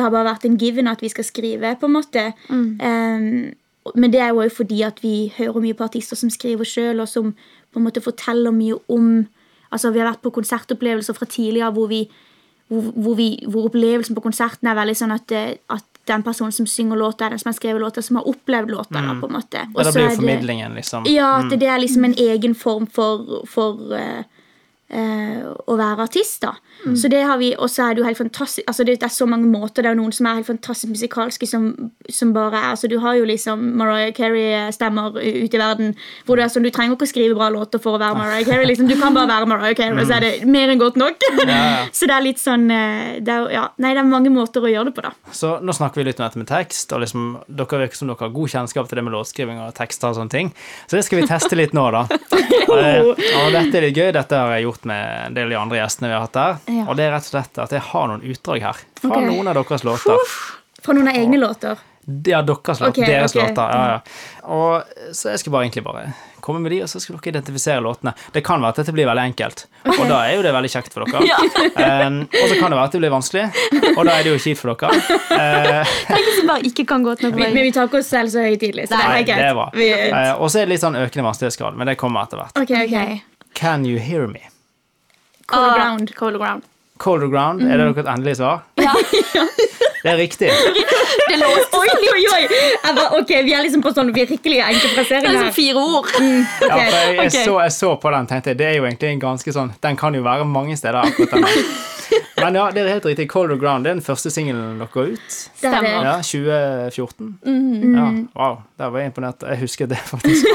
Det 0.00 0.06
har 0.06 0.12
bare 0.14 0.30
vært 0.30 0.46
en 0.48 0.56
given 0.56 0.88
at 0.88 1.02
vi 1.04 1.10
skal 1.12 1.26
skrive, 1.28 1.74
på 1.76 1.88
en 1.90 1.92
måte. 1.92 2.22
Um, 2.48 3.50
men 3.94 4.12
det 4.12 4.22
er 4.24 4.32
jo 4.32 4.46
fordi 4.48 4.80
at 4.86 5.02
vi 5.04 5.28
hører 5.36 5.60
mye 5.60 5.76
på 5.76 5.84
artister 5.84 6.16
som 6.16 6.32
skriver 6.32 6.64
sjøl, 6.64 7.02
og 7.04 7.08
som 7.08 7.34
på 7.34 7.80
en 7.80 7.84
måte 7.84 8.00
forteller 8.00 8.54
mye 8.54 8.80
om 8.88 9.28
Altså, 9.70 9.92
vi 9.94 10.00
har 10.00 10.08
vært 10.08 10.24
på 10.24 10.32
konsertopplevelser 10.34 11.14
fra 11.14 11.28
tidligere 11.30 11.68
hvor 11.70 11.86
vi 11.86 12.00
hvor, 12.66 12.88
hvor, 12.90 13.14
vi, 13.14 13.44
hvor 13.46 13.68
opplevelsen 13.68 14.16
på 14.16 14.24
konserten 14.24 14.66
er 14.66 14.74
veldig 14.78 14.96
sånn 14.98 15.14
at, 15.14 15.30
eh, 15.30 15.52
at 15.70 15.86
den 16.10 16.24
personen 16.26 16.50
som 16.50 16.66
synger 16.66 16.98
låta, 16.98 17.26
er 17.26 17.34
den 17.34 17.42
som 17.42 17.52
har 17.52 17.56
skrevet 17.58 17.82
låta, 17.82 18.02
som 18.02 18.18
har 18.18 18.26
opplevd 18.26 18.72
låta. 18.74 18.98
da, 18.98 19.14
på 19.20 19.30
en 19.30 19.36
måte. 19.36 19.62
Og 19.74 19.84
da 19.84 19.92
blir 19.94 20.08
jo 20.08 20.16
formidlingen, 20.16 20.74
liksom. 20.74 21.06
Ja, 21.06 21.30
at 21.44 21.54
det 21.54 21.70
er 21.70 21.78
liksom 21.78 22.08
en 22.08 22.14
egen 22.18 22.54
form 22.58 22.88
for, 22.90 23.44
for 23.46 23.94
eh, 23.94 24.26
å 24.90 25.76
være 25.78 26.02
artist, 26.08 26.42
da. 26.42 26.54
Så 26.96 27.08
det 27.12 27.20
har 27.22 27.36
vi, 27.38 27.52
Og 27.58 27.68
så 27.70 27.84
er 27.84 27.94
det 27.94 28.00
jo 28.00 28.06
helt 28.06 28.18
fantastisk 28.18 28.66
altså 28.66 28.84
det, 28.84 29.02
er 29.02 29.12
så 29.12 29.26
mange 29.28 29.46
måter. 29.46 29.82
Det 29.82 29.90
er 29.90 29.94
jo 29.94 30.00
noen 30.00 30.14
som 30.16 30.26
er 30.26 30.38
helt 30.40 30.48
fantastisk 30.48 30.90
musikalske, 30.90 31.46
som, 31.46 31.68
som 32.08 32.32
bare 32.34 32.56
er 32.56 32.68
altså 32.72 32.88
Du 32.88 32.98
har 33.02 33.18
jo 33.18 33.26
liksom 33.28 33.60
Mariah 33.78 34.12
Carey-stemmer 34.16 35.18
ute 35.20 35.56
i 35.56 35.60
verden 35.60 35.94
hvor 36.26 36.38
du 36.38 36.42
er 36.42 36.52
sånn 36.52 36.64
Du 36.64 36.70
trenger 36.74 36.96
ikke 36.96 37.08
å 37.08 37.10
skrive 37.12 37.36
bra 37.36 37.50
låter 37.52 37.82
for 37.82 37.98
å 37.98 38.00
være 38.00 38.18
Mariah 38.18 38.46
Carey. 38.48 38.66
liksom 38.70 38.88
Du 38.88 38.96
kan 39.00 39.14
bare 39.14 39.28
være 39.30 39.50
Mariah 39.50 39.76
Carey, 39.76 40.06
så 40.06 40.16
er 40.16 40.26
det 40.26 40.32
mer 40.48 40.72
enn 40.72 40.80
godt 40.80 40.98
nok. 41.00 41.20
ja. 41.44 41.60
så 41.96 42.08
det 42.08 42.16
er 42.16 42.24
litt 42.24 42.40
sånn 42.40 42.66
eh, 42.72 43.20
det 43.20 43.34
er, 43.34 43.48
ja, 43.54 43.66
Nei, 43.80 43.92
det 43.96 44.02
er 44.02 44.08
mange 44.08 44.32
måter 44.32 44.64
å 44.64 44.70
gjøre 44.70 44.90
det 44.90 44.96
på, 44.96 45.04
da. 45.06 45.12
Så 45.36 45.58
nå 45.64 45.74
snakker 45.76 46.00
vi 46.00 46.08
litt 46.08 46.20
om 46.20 46.26
dette 46.26 46.40
med 46.40 46.48
tekst, 46.50 46.92
og 46.96 47.04
liksom, 47.04 47.28
dere 47.46 47.84
virker 47.84 48.00
som 48.00 48.10
dere 48.10 48.26
har 48.26 48.34
god 48.34 48.52
kjennskap 48.54 48.88
til 48.90 49.00
det 49.00 49.04
med 49.06 49.14
låtskriving 49.14 49.60
og 49.62 49.72
tekster 49.76 50.10
og 50.10 50.18
sånne 50.18 50.32
ting. 50.32 50.50
Så 50.90 50.98
det 50.98 51.04
skal 51.06 51.20
vi 51.20 51.28
teste 51.30 51.58
litt 51.58 51.76
nå, 51.76 51.86
da. 51.94 52.04
og, 52.10 53.12
og 53.40 53.54
dette 53.54 53.80
er 53.80 53.86
litt 53.86 54.00
gøy. 54.00 54.10
Dette 54.16 54.40
har 54.40 54.56
jeg 54.56 54.66
gjort 54.66 54.79
med 54.88 55.26
en 55.26 55.36
del 55.36 55.48
av 55.48 55.54
de 55.54 55.60
andre 55.60 55.82
gjestene 55.82 56.10
vi 56.10 56.16
har 56.16 56.24
hatt 56.26 56.38
der. 56.38 56.56
Ja. 56.78 56.86
Og 56.88 56.96
det 56.98 57.06
er 57.06 57.14
rett 57.16 57.28
og 57.28 57.34
slett 57.34 57.62
at 57.66 57.76
jeg 57.76 57.84
har 57.90 58.10
noen 58.10 58.24
utdrag 58.24 58.66
her 58.70 58.82
fra 59.02 59.12
okay. 59.12 59.28
noen 59.28 59.52
av 59.52 59.60
deres 59.60 59.86
låter. 59.86 60.34
Fra 60.80 60.96
noen 60.96 61.12
av 61.12 61.20
egne 61.20 61.40
låter. 61.40 61.86
Ja, 62.26 62.42
deres 62.42 62.80
låter. 62.80 62.88
Ok, 62.88 63.06
deres 63.06 63.36
okay. 63.36 63.48
låter. 63.48 63.62
Ja, 63.62 63.90
ja. 63.90 64.00
Og 64.48 65.16
så 65.16 65.34
jeg 65.34 65.42
skal 65.42 65.52
bare 65.52 65.68
egentlig 65.68 65.84
bare 65.84 66.10
komme 66.40 66.62
med 66.64 66.72
de, 66.72 66.80
og 66.82 66.88
så 66.88 67.00
skal 67.00 67.18
dere 67.18 67.34
identifisere 67.34 67.82
låtene. 67.84 68.14
Det 68.32 68.42
kan 68.44 68.62
være 68.62 68.74
at 68.74 68.80
dette 68.80 68.94
blir 68.96 69.08
veldig 69.08 69.24
enkelt, 69.30 69.66
og 69.92 70.02
da 70.08 70.22
er 70.24 70.38
jo 70.38 70.44
det 70.46 70.52
veldig 70.56 70.70
kjekt 70.72 70.96
for 70.96 71.04
dere. 71.04 71.20
Um, 71.80 72.22
og 72.26 72.46
så 72.48 72.56
kan 72.58 72.72
det 72.72 72.76
være 72.76 72.84
at 72.88 72.94
det 72.94 73.00
blir 73.00 73.12
vanskelig, 73.12 73.42
og 73.94 74.00
da 74.06 74.14
er 74.14 74.26
det 74.26 74.32
jo 74.32 74.38
kjipt 74.42 74.60
for 74.60 74.72
dere. 74.72 75.00
Uh, 75.30 75.92
Tenk 76.10 76.28
hvis 76.28 76.38
vi 76.40 76.46
bare 76.48 76.70
ikke 76.70 76.84
kan 76.88 77.04
gå 77.04 77.14
til 77.20 77.32
noe 77.32 77.40
men 77.40 77.56
vi 77.56 77.72
tar 77.76 77.88
ikke 77.88 78.00
oss 78.00 78.10
selv 78.12 78.32
så 78.32 78.44
høytidelig. 78.44 78.88
Så 78.90 79.00
nei, 79.00 79.22
det 79.28 79.36
er 79.36 79.56
bra. 79.56 79.68
Uh, 79.72 80.32
og 80.40 80.48
så 80.52 80.62
er 80.62 80.68
det 80.68 80.74
litt 80.74 80.84
sånn 80.84 80.98
økende 81.00 81.26
vanskelighetsgrad, 81.28 81.76
men 81.80 81.92
det 81.92 81.98
kommer 82.00 82.28
etter 82.28 82.42
hvert. 82.42 82.56
Okay, 82.64 82.88
ok. 82.88 82.96
Ok. 83.00 83.54
Can 83.60 83.84
you 83.84 84.00
hear 84.00 84.26
me? 84.30 84.48
Cold 85.50 85.70
Ah, 85.70 85.74
ground. 85.78 86.14
Cold 86.16 86.38
ground. 86.38 86.62
Colder 87.00 87.30
ground, 87.32 87.62
er 87.64 87.78
det 87.80 87.84
deres 87.96 88.08
endelige 88.12 88.36
svar? 88.36 88.58
Ja. 88.84 88.92
Det 90.02 90.10
er 90.10 90.16
riktig. 90.16 90.48
Det 91.28 91.36
låste 91.36 91.76
Oi, 91.76 91.88
oi, 92.12 92.22
oi! 92.32 92.42
Jeg 92.84 92.94
bare, 92.96 93.18
ok, 93.20 93.28
Vi 93.44 93.52
er 93.52 93.62
liksom 93.66 93.82
på 93.84 93.92
sånn 93.92 94.08
virkelig 94.16 94.60
enkel 94.64 94.94
det 94.96 95.04
er 95.18 95.26
liksom 95.28 95.50
fire 95.52 95.76
ord. 95.80 96.08
fire 96.08 96.30
ord. 96.30 96.46
Ja, 96.64 96.70
for 96.70 96.80
jeg, 96.80 96.92
jeg, 96.94 97.18
okay. 97.26 97.44
så, 97.44 97.56
jeg 97.66 97.74
så 97.76 97.90
på 98.00 98.12
den 98.14 98.28
tenkte 98.30 98.52
jeg, 98.54 98.58
det 98.62 98.66
er 98.70 98.78
jo 98.78 98.86
egentlig 98.88 99.10
en 99.12 99.20
ganske 99.26 99.52
sånn 99.52 99.72
Den 99.84 99.98
kan 100.00 100.16
jo 100.16 100.22
være 100.24 100.46
mange 100.48 100.76
steder. 100.80 101.02
akkurat 101.04 101.36
den 101.36 101.44
her. 101.44 101.60
Men 102.40 102.58
ja, 102.58 102.66
det 102.74 102.82
er 102.82 102.92
helt 102.94 103.06
riktig. 103.10 103.28
Colder 103.30 103.58
Ground 103.60 103.84
det 103.86 103.92
er 103.92 103.98
den 103.98 104.04
første 104.04 104.32
singelen 104.32 104.80
dere 104.80 104.88
ga 104.92 105.04
ut. 105.12 105.20
Er. 105.20 105.58
Stemmer. 105.60 105.90
Ja, 106.06 106.14
2014. 106.24 107.30
Mm. 107.46 107.94
Ja, 107.96 108.06
wow, 108.34 108.58
der 108.80 108.92
var 108.94 109.02
jeg 109.02 109.12
imponert. 109.12 109.46
Jeg 109.46 109.62
husker 109.64 109.90
det, 109.90 110.00
faktisk. 110.08 110.46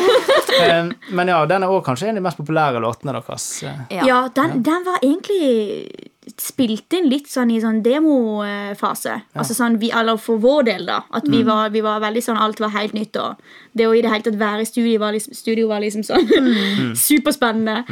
Men 1.17 1.31
ja, 1.31 1.41
den 1.49 1.63
er 1.65 1.71
også 1.71 1.85
kanskje 1.89 2.09
en 2.09 2.17
av 2.17 2.21
de 2.21 2.25
mest 2.29 2.39
populære 2.39 2.81
låtene 2.83 3.15
deres. 3.17 3.47
Ja. 3.63 3.75
Ja, 3.91 4.19
den, 4.35 4.61
den 4.65 4.85
var 4.87 5.01
egentlig 5.03 6.11
spilt 6.41 6.93
inn 6.97 7.07
litt 7.11 7.27
sånn 7.29 7.51
i 7.53 7.59
sånn 7.61 7.81
demofase. 7.85 9.19
Altså 9.37 9.55
sånn, 9.57 9.77
vi, 9.81 9.91
eller 9.93 10.17
for 10.21 10.41
vår 10.41 10.65
del, 10.69 10.87
da. 10.89 11.01
At 11.15 11.27
vi, 11.29 11.43
var, 11.45 11.69
vi 11.73 11.83
var 11.85 12.01
veldig 12.03 12.23
sånn 12.25 12.39
Alt 12.41 12.59
var 12.63 12.73
helt 12.73 12.95
nytt. 12.97 13.15
Og 13.21 13.37
det 13.77 13.87
å 13.87 13.93
i 13.95 14.01
det 14.03 14.11
hele 14.11 14.25
tatt 14.25 14.37
være 14.39 14.63
i 14.65 14.69
studio 14.69 14.99
var 15.03 15.15
liksom, 15.15 15.35
studio 15.37 15.67
var 15.69 15.83
liksom 15.83 16.03
sånn 16.07 16.25
superspennende. 17.07 17.83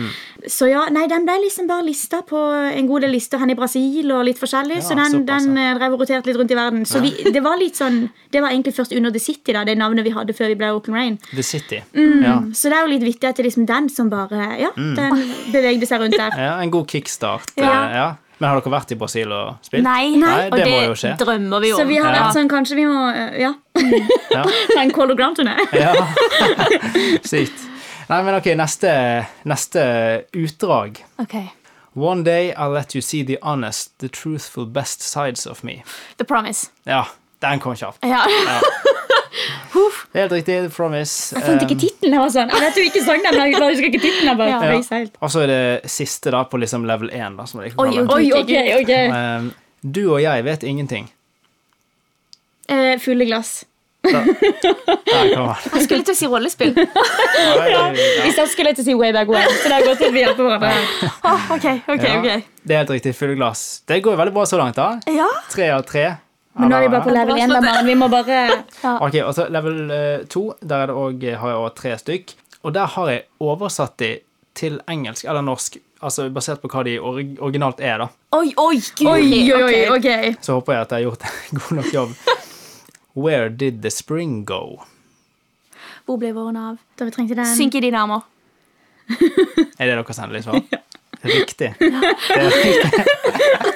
Så 0.50 0.70
ja, 0.72 0.86
nei, 0.94 1.06
den 1.12 1.28
ble 1.28 1.38
liksom 1.46 1.70
bare 1.70 1.86
lista 1.88 2.24
på 2.28 2.40
en 2.74 2.90
god 2.90 3.06
del 3.06 3.14
lister 3.16 3.42
her 3.42 3.52
i 3.52 3.58
Brasil 3.58 4.12
og 4.16 4.26
litt 4.28 4.42
forskjellig. 4.42 4.80
Ja, 4.82 4.88
så 4.88 4.98
den, 4.98 5.20
såpass, 5.20 5.48
den 5.48 5.62
eh, 5.62 5.74
drev 5.80 5.98
og 5.98 6.04
roterte 6.06 6.32
litt 6.32 6.40
rundt 6.42 6.56
i 6.56 6.60
verden. 6.60 6.88
Så 6.90 7.04
vi, 7.04 7.14
det 7.34 7.44
var 7.44 7.60
litt 7.62 7.80
sånn 7.80 8.08
Det 8.34 8.42
var 8.42 8.54
egentlig 8.54 8.74
først 8.74 8.96
under 8.98 9.14
The 9.14 9.22
City, 9.22 9.54
da, 9.54 9.62
det 9.68 9.78
navnet 9.78 10.08
vi 10.08 10.16
hadde 10.16 10.34
før 10.34 10.50
vi 10.52 10.58
ble 10.58 10.72
Open 10.74 10.98
Rain. 10.98 11.20
The 11.32 11.46
City. 11.46 11.84
Mm. 11.94 12.24
Ja. 12.26 12.36
Så 12.58 12.72
det 12.72 12.80
er 12.80 12.88
jo 12.88 12.94
litt 12.96 13.06
vittig 13.06 13.30
at 13.30 13.38
det 13.38 13.46
er 13.46 13.52
liksom 13.52 13.70
den 13.70 13.92
som 13.94 14.10
bare 14.14 14.50
Ja, 14.60 14.74
den 14.76 15.22
bevegde 15.54 15.90
seg 15.90 16.02
rundt 16.02 16.18
der. 16.18 16.34
ja, 16.48 16.58
En 16.64 16.74
god 16.74 16.90
kickstart. 16.90 17.54
Ja. 17.60 18.16
Men 18.40 18.50
har 18.50 18.60
dere 18.62 18.72
vært 18.74 18.92
i 18.92 18.96
Brasil 19.00 19.32
og 19.32 19.60
spilt? 19.64 19.84
Nei, 19.86 20.16
Nei, 20.18 20.48
og 20.50 20.56
det 20.58 20.66
det, 20.66 20.72
må 20.74 20.80
jo 20.88 20.96
skje. 21.00 21.12
drømmer 21.20 21.62
vi 21.62 21.72
om. 21.74 21.80
Så 21.80 21.86
vi 21.88 21.98
har 22.02 22.14
Ja. 22.14 22.24
vært 22.24 22.34
sånn, 22.38 22.50
kanskje 22.50 22.76
vi 22.76 22.86
må 22.86 23.04
Ja, 23.40 23.54
Ja. 24.32 24.44
ta 24.44 24.82
en 24.82 24.92
Ground-turné. 25.16 25.56
Ja. 25.74 25.94
Sykt. 27.24 27.68
Nei, 28.10 28.22
men 28.24 28.36
ok, 28.36 28.46
neste, 28.60 29.26
neste 29.46 29.84
utdrag. 30.34 31.04
Ok. 31.20 31.36
One 31.96 32.24
day 32.24 32.52
I'll 32.58 32.72
let 32.74 32.96
you 32.96 33.02
see 33.02 33.24
the 33.24 33.38
honest, 33.44 33.98
the 34.00 34.10
truthful 34.10 34.66
best 34.66 35.02
sides 35.02 35.46
of 35.46 35.64
me. 35.64 35.84
The 36.18 36.26
Promise. 36.26 36.70
Ja, 36.86 37.06
den 37.44 37.62
kom 37.64 37.76
kjapt. 37.78 38.00
Ja. 38.08 38.24
Det 40.14 40.20
er 40.20 40.22
helt 40.26 40.36
riktig. 40.38 40.56
The 40.68 40.70
Promise. 40.74 41.34
Jeg 41.36 41.44
fant 41.48 41.64
ikke 41.66 41.76
Um, 41.76 41.82
tittelen. 41.82 42.14
Jeg 42.14 42.22
var 42.22 42.32
sånn, 42.36 42.52
jeg 42.54 42.62
vet 42.68 42.78
jo 42.80 42.86
ikke 42.90 43.04
sangen, 43.08 43.28
men 43.34 43.52
jeg 43.52 43.64
husker 43.64 43.90
ikke 43.90 44.02
tittelen. 44.04 44.38
Bare 44.38 44.50
Ja. 44.54 45.02
Og 45.26 45.34
så 45.34 45.44
er 45.44 45.52
det 45.52 45.92
siste 45.92 46.32
da 46.36 46.44
på 46.50 46.60
liksom 46.62 46.86
level 46.90 47.10
1. 47.10 47.38
Da, 47.40 47.46
som 47.50 47.64
Oi, 47.64 47.72
oi. 47.74 48.06
Oi, 48.06 48.24
okay, 48.40 48.74
ok. 48.80 48.94
Um, 49.14 49.52
du 49.84 50.04
og 50.14 50.22
jeg 50.24 50.46
vet 50.46 50.64
ingenting. 50.64 51.10
Eh, 52.72 52.96
fulle 53.04 53.26
glass. 53.28 53.64
Da, 54.04 54.20
der 54.20 55.30
kommer 55.32 55.56
den. 55.56 55.74
Jeg 55.74 55.84
skulle 55.88 56.04
til 56.04 56.14
å 56.14 56.18
si 56.20 56.28
rollespill. 56.28 56.74
Ja. 57.74 57.84
Hvis 58.24 58.38
jeg 58.40 58.50
skulle 58.52 58.72
til 58.76 58.84
å 58.84 58.88
si 58.88 58.94
way 59.00 59.12
back 59.16 59.30
when, 59.32 59.48
så 59.62 59.70
det 59.72 59.78
er 59.80 59.86
godt 59.88 60.02
at 60.06 60.14
vi 60.14 60.22
hjelper 60.24 60.48
hverandre. 60.48 61.10
Åh, 61.24 61.46
okay, 61.56 61.80
okay. 61.88 62.12
Ja, 62.12 62.20
ok. 62.20 62.50
Det 62.64 62.76
er 62.76 62.82
helt 62.84 62.92
riktig. 62.94 63.14
Fulle 63.18 63.36
glass. 63.40 63.82
Det 63.90 63.98
går 64.06 64.18
veldig 64.20 64.34
bra 64.36 64.46
så 64.50 64.60
langt, 64.60 64.78
da. 64.80 64.90
Ja. 65.12 65.28
Tre 65.52 65.70
av 65.76 65.84
tre. 65.88 66.06
Men 66.54 66.70
nå 66.70 66.78
er 66.78 66.86
vi 66.86 66.90
bare 66.94 67.06
på 67.06 67.14
level 67.16 67.40
1, 67.40 67.50
da, 67.50 67.62
Maren. 67.66 67.88
Vi 67.88 67.96
må 67.98 68.08
bare 68.14 68.42
Ok, 69.02 69.16
og 69.24 69.32
så 69.34 69.48
level 69.50 69.80
2, 70.30 70.44
der 70.62 70.84
er 70.84 70.92
det 70.92 70.96
også, 70.96 71.38
har 71.42 71.54
jeg 71.54 71.62
òg 71.64 71.76
tre 71.80 71.96
stykk. 71.98 72.36
Og 72.64 72.76
der 72.76 72.94
har 72.94 73.10
jeg 73.10 73.26
oversatt 73.44 73.98
de 74.00 74.12
til 74.56 74.78
engelsk 74.90 75.26
eller 75.26 75.42
norsk, 75.42 75.80
altså 76.06 76.28
basert 76.34 76.62
på 76.62 76.70
hva 76.70 76.84
de 76.86 76.96
originalt 77.02 77.82
er, 77.82 78.04
da. 78.06 78.08
Oi, 78.38 78.54
oi, 78.58 78.78
gud. 79.00 79.10
Oi, 79.10 79.26
oi, 79.50 79.64
oi, 79.64 79.82
ok. 79.90 80.08
ok. 80.08 80.40
Så 80.46 80.60
håper 80.60 80.78
jeg 80.78 80.86
at 80.86 80.94
jeg 80.94 81.02
har 81.02 81.08
gjort 81.10 81.26
en 81.28 81.58
god 81.60 81.78
nok 81.80 81.94
jobb. 81.94 82.16
Where 83.14 83.50
did 83.50 83.82
the 83.82 83.92
spring 83.94 84.44
go? 84.46 84.84
Hvor 86.06 86.18
ble 86.22 86.34
våren 86.36 86.58
av? 86.60 86.80
Da 87.00 87.08
vi 87.08 87.16
trengte 87.16 87.38
den. 87.38 87.50
Synk 87.50 87.76
i 87.80 87.84
dine 87.84 88.00
armer. 88.00 88.26
Er 89.78 89.90
det 89.90 89.94
deres 89.98 90.20
endelige 90.20 90.48
svar? 90.48 90.62
Riktig. 91.24 91.70
Det 91.80 91.92
er 92.36 92.50
riktig. 92.52 93.04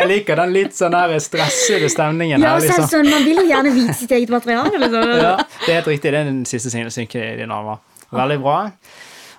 Jeg 0.00 0.08
liker 0.10 0.36
den 0.40 0.52
litt 0.54 0.74
sånn 0.76 0.92
der 0.96 1.14
stressede 1.22 1.88
stemningen 1.92 2.40
Ja, 2.42 2.54
her. 2.54 2.64
er 2.64 2.66
Liksom. 2.68 2.88
sånn, 2.90 3.10
Man 3.10 3.24
vil 3.24 3.36
jo 3.42 3.46
gjerne 3.50 3.72
vite 3.76 3.94
sitt 4.00 4.10
eget 4.16 4.32
materiale. 4.32 4.72
Liksom. 4.78 5.14
Ja, 5.26 5.36
det 5.66 5.68
er 5.70 5.80
helt 5.80 5.90
riktig. 5.92 6.10
Det 6.12 6.20
er 6.24 6.28
den 6.32 6.44
siste 6.48 6.70
singelen 6.72 6.90
synker 6.94 7.22
i 7.32 7.36
din 7.40 7.50
armer. 7.54 7.78
Veldig 8.10 8.40
bra. 8.42 8.58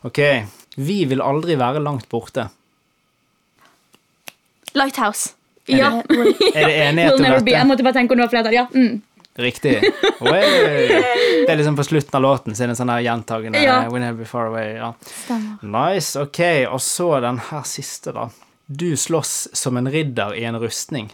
Ok. 0.07 0.19
Vi 0.77 1.03
vil 1.05 1.21
aldri 1.21 1.57
være 1.59 1.81
langt 1.83 2.07
borte. 2.09 2.49
Lighthouse. 4.73 5.33
Ja. 5.71 6.01
Er 6.01 6.65
det 6.67 6.73
enighet 6.81 7.13
Will 7.13 7.25
om 7.25 7.31
dette? 7.37 7.51
Jeg 7.53 7.67
måtte 7.69 7.83
bare 7.85 7.93
tenke 7.95 8.11
om 8.15 8.17
det 8.19 8.25
var 8.25 8.31
flertall. 8.33 8.55
Ja. 8.55 8.63
Mm. 8.73 9.01
Riktig. 9.39 9.75
Way. 10.19 10.41
Det 11.45 11.49
er 11.53 11.55
liksom 11.59 11.77
på 11.77 11.85
slutten 11.87 12.17
av 12.17 12.21
låten, 12.25 12.55
så 12.57 12.63
er 12.65 12.67
det 12.67 12.73
en 12.73 12.79
sånn 12.81 12.91
her 12.91 13.03
gjentagende 13.05 13.61
Ja. 13.63 13.75
We'll 13.87 14.01
never 14.03 14.17
be 14.19 14.25
far 14.27 14.49
away. 14.49 14.73
Ja. 14.75 14.89
Nice. 15.63 16.19
Ok, 16.19 16.41
og 16.67 16.81
så 16.83 17.07
den 17.23 17.39
her 17.51 17.63
siste, 17.69 18.11
da. 18.17 18.25
Du 18.73 18.97
slåss 18.97 19.47
som 19.53 19.77
en 19.77 19.91
ridder 19.91 20.35
i 20.35 20.43
en 20.43 20.59
rustning. 20.59 21.09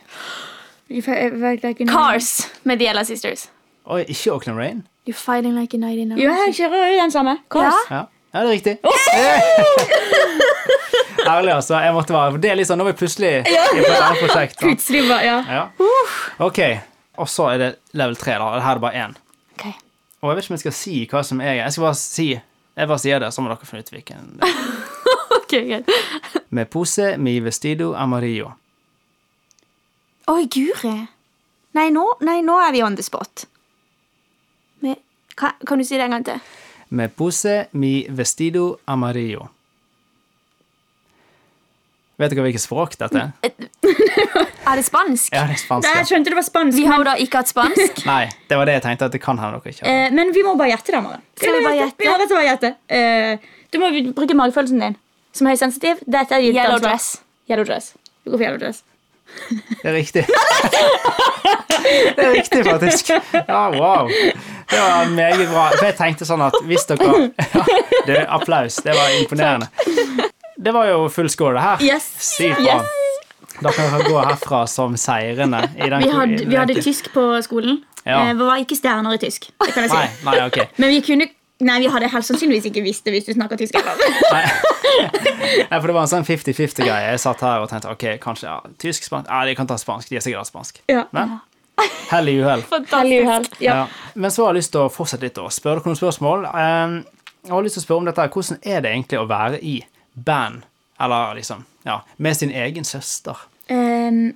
Cars 1.88 2.48
med 2.64 2.80
The 2.80 2.88
Ella 2.88 3.06
Sisters. 3.06 3.50
Oi, 3.86 4.04
ikke 4.08 4.32
Auckland 4.32 4.60
Rain? 4.60 4.88
You're 5.08 5.14
fighting 5.14 5.56
like 5.56 5.78
a 5.78 5.80
night 5.80 6.00
in 6.00 6.12
Jo, 6.20 6.32
jeg 6.32 6.54
kjører 6.56 6.92
jo 6.92 7.00
den 7.02 7.12
samme. 7.12 7.38
Cars. 7.50 7.74
Ja, 7.90 8.04
ja 8.34 8.44
det 8.44 8.48
er 8.48 8.52
riktig. 8.52 8.78
Ærlig, 11.28 11.54
altså. 11.54 11.80
Jeg 11.80 11.94
måtte 11.94 12.14
være 12.14 12.38
det 12.44 12.52
er 12.52 12.60
litt 12.60 12.70
sånn, 12.70 12.78
nå 12.78 12.86
er 12.86 12.94
vi 12.94 13.00
plutselig 13.00 13.32
i 13.42 13.56
et 13.56 13.88
annet 13.90 14.22
prosjekt. 14.24 14.60
Sant? 14.60 14.62
Plutselig 14.62 15.02
ja. 15.10 15.40
Ja. 15.50 15.64
Ok, 16.46 16.62
og 17.18 17.32
så 17.32 17.50
er 17.56 17.64
det 17.64 17.72
level 17.98 18.16
3, 18.20 18.38
da. 18.38 18.52
Her 18.62 18.70
er 18.70 18.78
det 18.78 18.86
bare 18.86 19.08
én. 19.08 19.18
Okay. 19.58 19.74
Og 20.22 20.30
jeg 20.30 20.38
vet 20.38 20.46
ikke 20.46 20.54
om 20.54 20.60
jeg 20.60 20.66
skal 20.68 20.78
si 20.78 20.96
hva 21.10 21.24
som 21.26 21.42
er 21.42 21.58
Jeg 21.58 21.74
skal 21.74 21.88
bare 21.88 21.98
si 21.98 22.28
Jeg 22.36 22.90
bare 22.92 23.02
sier 23.02 23.22
det, 23.24 23.32
så 23.34 23.42
må 23.42 23.50
dere 23.50 23.66
finne 23.66 23.82
ut 23.82 23.92
hvilken. 23.96 24.30
Ok, 25.48 25.54
greit. 25.64 25.88
Me 26.56 26.66
pose 26.68 27.14
mi 27.18 27.38
vestido 27.40 27.94
amarillo. 27.96 28.52
Oi, 30.28 30.44
guri. 30.52 30.96
Nei 31.78 31.90
nå, 31.94 32.04
nei, 32.26 32.42
nå 32.44 32.58
er 32.60 32.74
vi 32.76 32.82
on 32.84 32.96
the 33.00 33.04
spot. 33.06 33.46
Me, 34.84 34.98
kan, 35.40 35.56
kan 35.68 35.80
du 35.80 35.86
si 35.88 35.96
det 35.96 36.04
en 36.08 36.18
gang 36.18 36.26
til? 36.28 36.42
Me 36.90 37.08
pose 37.08 37.68
mi 37.80 38.02
vestido 38.10 38.74
amarillo. 38.92 39.48
Vet 42.18 42.32
dere 42.34 42.48
hvilket 42.48 42.64
språk 42.64 42.96
dette 43.00 43.22
er? 43.22 43.34
Er 44.68 44.76
det 44.76 44.84
spansk? 44.84 45.30
Ja, 45.32 45.46
det 45.48 45.54
er 45.56 45.60
spansk. 45.62 45.88
Jeg 45.96 46.08
skjønte 46.10 46.32
det 46.34 46.36
var 46.36 46.44
spansk, 46.44 46.76
Vi 46.76 46.84
har 46.90 46.98
jo 47.00 47.06
da 47.08 47.14
ikke 47.24 47.40
hatt 47.40 47.48
spansk. 47.54 48.02
Nei, 48.10 48.26
det 48.50 48.58
var 48.60 48.68
det 48.68 48.74
jeg 48.76 48.84
tenkte, 48.84 49.08
at 49.08 49.14
det 49.16 49.22
kan 49.24 49.38
hende 49.40 49.62
dere 49.62 49.72
ikke 49.72 49.86
har. 49.86 49.94
eh, 50.10 50.16
men 50.18 50.34
vi 50.36 50.42
må 50.44 50.58
bare 50.60 50.74
gjette 50.74 50.92
det, 50.92 51.00
Maren. 51.06 51.22
Skal 51.40 51.56
vi 51.56 51.62
bare 51.64 51.78
gjette? 51.78 52.02
Vi 52.04 52.10
har 52.10 52.20
rett 52.20 52.34
og 52.34 52.42
slett 52.42 52.50
gjette. 52.50 52.72
Eh, 52.92 53.54
du 53.72 53.78
må 53.80 53.92
bruke 54.18 54.36
magefølelsen 54.42 54.84
din, 54.84 54.98
som 55.38 55.48
er 55.48 55.56
høysensitiv. 55.56 56.04
Dette 56.06 56.36
er 56.38 56.46
Yellow 56.46 56.78
ansvar. 56.78 56.90
dress. 56.90 57.08
Yellow 57.50 57.66
dress. 57.68 57.94
Du 58.26 58.32
går 58.34 58.38
for 58.38 58.46
yellow 58.50 58.62
dress. 58.62 58.84
Det 59.84 59.90
er 59.90 59.94
riktig. 59.94 60.24
Det 62.18 62.24
er 62.26 62.32
riktig, 62.34 62.64
faktisk. 62.66 63.10
Ja, 63.48 63.70
wow. 63.76 64.08
Det 64.70 64.80
var 64.80 65.10
meget 65.10 65.50
bra. 65.50 65.68
For 65.78 65.86
jeg 65.88 65.96
tenkte 66.00 66.28
sånn 66.28 66.44
at 66.48 66.56
hvis 66.68 66.88
dere 66.90 67.08
ja, 67.08 67.66
det, 68.08 68.22
Applaus. 68.38 68.80
Det 68.84 68.96
var 68.98 69.14
imponerende. 69.20 69.68
Det 70.58 70.74
var 70.74 70.90
jo 70.90 71.04
full 71.14 71.30
score, 71.30 71.54
det 71.56 71.64
her. 71.64 71.84
Yes. 71.86 72.08
Sykt 72.34 72.60
bra. 72.64 72.80
Da 73.62 73.72
kan 73.74 73.92
dere 73.94 74.10
gå 74.10 74.18
herfra 74.22 74.64
som 74.70 74.98
seirende. 75.00 75.64
I 75.78 75.90
den, 75.90 76.04
Vi 76.04 76.10
hadde, 76.14 76.44
vi 76.50 76.60
hadde 76.60 76.82
tysk 76.82 77.12
på 77.14 77.30
skolen. 77.46 77.80
Ja. 78.08 78.24
Vi 78.34 78.40
var 78.48 78.60
ikke 78.64 78.78
stjerner 78.80 79.18
i 79.18 79.22
tysk. 79.22 79.50
Det 79.64 79.74
kan 79.74 79.86
jeg 79.86 79.92
si. 79.92 79.98
Nei, 79.98 80.10
nei, 80.28 80.46
ok. 80.48 80.60
Men 80.80 80.94
vi 80.94 81.02
kunne 81.06 81.30
Nei, 81.66 81.80
vi 81.82 81.90
hadde 81.90 82.10
helst 82.14 82.30
sannsynligvis 82.30 82.68
ikke 82.70 82.84
visst 82.86 83.06
det 83.08 83.16
hvis 83.16 83.26
du 83.26 83.34
snakker 83.34 83.58
tysk. 83.58 83.78
eller? 83.80 83.98
Nei, 85.72 85.80
for 85.80 85.90
det 85.90 85.96
var 85.96 86.04
en 86.04 86.12
sånn 86.12 86.28
50-50-greie. 86.28 87.12
Jeg 87.16 87.22
satt 87.24 87.42
her 87.42 87.64
og 87.64 87.72
tenkte 87.72 87.90
ok, 87.90 88.06
kanskje 88.22 88.50
ja, 88.50 88.58
tysk, 88.82 89.08
spansk 89.08 89.32
Ja, 89.32 89.42
de 89.48 89.56
kan 89.58 89.70
ta 89.70 89.80
spansk. 89.82 90.12
De 90.12 90.20
er 90.20 90.26
sikkert 90.26 90.50
spansk. 90.52 90.84
Ja. 90.92 91.08
Men 91.16 91.40
hell 92.12 92.30
i 92.30 92.38
uhell. 92.42 92.64
Ja. 93.64 93.88
Men 94.14 94.34
så 94.34 94.46
har 94.46 94.54
jeg 94.54 94.62
lyst 94.62 94.74
til 94.76 94.86
å 94.86 94.94
fortsette 94.94 95.26
litt 95.26 95.42
og 95.42 95.50
spørre 95.54 95.82
dere 95.82 95.92
noen 95.92 96.00
spørsmål. 96.00 96.48
Um, 96.54 96.98
jeg 97.48 97.54
har 97.56 97.66
lyst 97.66 97.80
til 97.80 97.84
å 97.84 97.88
spørre 97.88 98.04
om 98.04 98.10
dette. 98.10 98.30
Hvordan 98.34 98.62
er 98.62 98.84
det 98.84 98.94
egentlig 98.94 99.22
å 99.22 99.28
være 99.30 99.62
i 99.62 99.78
band, 100.14 100.66
eller 101.02 101.38
liksom, 101.38 101.66
ja, 101.88 102.02
med 102.18 102.38
sin 102.38 102.54
egen 102.54 102.86
søster? 102.88 103.48
Um, 103.70 104.36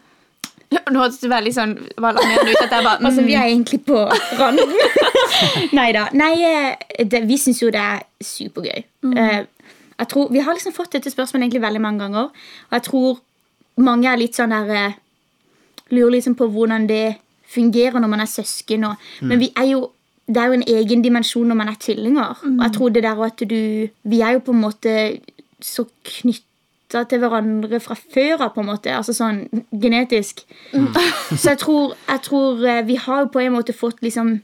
Nå 0.91 1.01
hørtes 1.01 1.19
det 1.23 1.31
veldig 1.31 1.53
sånn 1.55 1.73
alarmerende 1.99 2.53
ut 2.53 2.61
at 2.63 2.75
jeg 2.75 2.85
bare 2.85 2.99
altså, 2.99 3.21
mm, 3.21 3.27
vi 3.27 3.35
er 3.35 3.47
egentlig 3.49 3.81
på 3.87 4.03
randen. 4.39 4.75
Nei 5.77 5.89
da. 5.95 6.05
Nei, 6.15 6.33
eh, 6.47 7.03
det, 7.03 7.25
vi 7.27 7.39
syns 7.41 7.61
jo 7.63 7.71
det 7.73 7.81
er 7.81 8.05
supergøy. 8.23 8.85
Mm. 9.03 9.17
jeg 9.17 10.07
tror, 10.13 10.31
Vi 10.31 10.43
har 10.45 10.55
liksom 10.55 10.75
fått 10.75 10.93
dette 10.95 11.11
spørsmålet 11.11 11.47
egentlig 11.47 11.65
veldig 11.65 11.81
mange 11.83 12.05
ganger, 12.05 12.29
og 12.69 12.77
jeg 12.77 12.87
tror 12.87 13.19
mange 13.81 14.09
er 14.09 14.19
litt 14.19 14.37
sånn 14.37 14.53
der 14.55 14.75
eh, 14.75 14.99
Lurer 15.91 16.13
liksom 16.15 16.37
på 16.39 16.47
hvordan 16.47 16.85
det 16.87 17.17
fungerer 17.51 17.99
når 17.99 18.07
man 18.07 18.21
er 18.23 18.29
søsken. 18.31 18.85
Og, 18.87 19.09
Men 19.27 19.41
vi 19.41 19.49
er 19.59 19.65
jo 19.73 19.89
det 20.31 20.39
er 20.39 20.47
jo 20.47 20.55
en 20.55 20.67
egen 20.67 21.01
dimensjon 21.03 21.49
når 21.51 21.57
man 21.59 21.67
er 21.67 21.79
tvillinger. 21.81 22.37
Og 22.47 22.61
jeg 22.63 22.73
tror 22.77 22.93
det 22.95 23.03
der 23.03 23.23
at 23.25 23.43
du 23.49 23.89
Vi 24.03 24.21
er 24.21 24.37
jo 24.37 24.39
på 24.39 24.53
en 24.55 24.61
måte 24.61 24.93
så 25.59 25.83
knytta 26.91 27.07
til 27.07 27.21
hverandre 27.23 27.79
fra 27.79 27.95
før 27.95 28.45
av, 28.45 28.53
på 28.53 28.61
en 28.61 28.69
måte. 28.71 28.93
Altså 28.93 29.13
sånn 29.15 29.45
genetisk. 29.71 30.43
Så 31.31 31.53
jeg 31.53 31.59
tror, 31.61 31.95
jeg 32.07 32.23
tror 32.27 32.63
eh, 32.67 32.85
vi 32.85 32.97
har 32.99 33.25
jo 33.25 33.31
på 33.31 33.41
en 33.41 33.55
måte 33.55 33.73
fått 33.73 34.01
liksom 34.01 34.39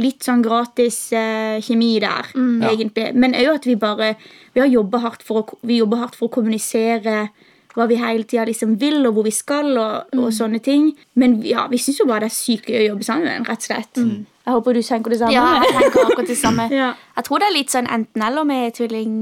litt 0.00 0.24
sånn 0.24 0.42
gratis 0.42 1.12
eh, 1.14 1.60
kjemi 1.62 2.00
der, 2.02 2.32
egentlig. 2.34 3.12
Men 3.14 3.36
òg 3.38 3.60
at 3.60 3.66
vi 3.66 3.76
bare 3.76 4.16
Vi 4.54 4.60
har 4.60 4.68
jobba 4.70 4.98
hardt, 5.02 5.22
hardt 5.26 6.16
for 6.16 6.28
å 6.28 6.30
kommunisere 6.30 7.28
hva 7.74 7.88
vi 7.90 7.96
hele 7.98 8.22
tida 8.22 8.44
liksom 8.46 8.76
vil, 8.78 9.00
og 9.06 9.16
hvor 9.16 9.24
vi 9.26 9.32
skal, 9.34 9.72
og, 9.74 10.12
og 10.14 10.30
sånne 10.32 10.60
ting. 10.62 10.92
Men 11.18 11.40
ja, 11.42 11.66
vi 11.66 11.78
syns 11.82 11.98
jo 11.98 12.06
bare 12.06 12.22
det 12.22 12.30
er 12.30 12.36
sykt 12.36 12.70
gøy 12.70 12.84
å 12.84 12.92
jobbe 12.92 13.06
sammen, 13.06 13.46
rett 13.48 13.64
og 13.64 13.66
slett. 13.66 13.98
Jeg 14.44 14.52
håper 14.52 14.76
du 14.76 14.82
tenker 14.84 15.10
det 15.14 15.18
samme. 15.18 15.32
Ja, 15.32 15.44
jeg 15.64 15.72
tenker 15.72 16.00
akkurat 16.04 16.28
det 16.28 16.38
samme. 16.38 16.68
Ja. 16.80 16.88
Jeg 17.16 17.24
tror 17.24 17.40
det 17.40 17.46
er 17.48 17.54
litt 17.54 17.72
sånn 17.72 17.88
enten-eller 17.88 18.44
med 18.44 18.74
tvilling 18.76 19.14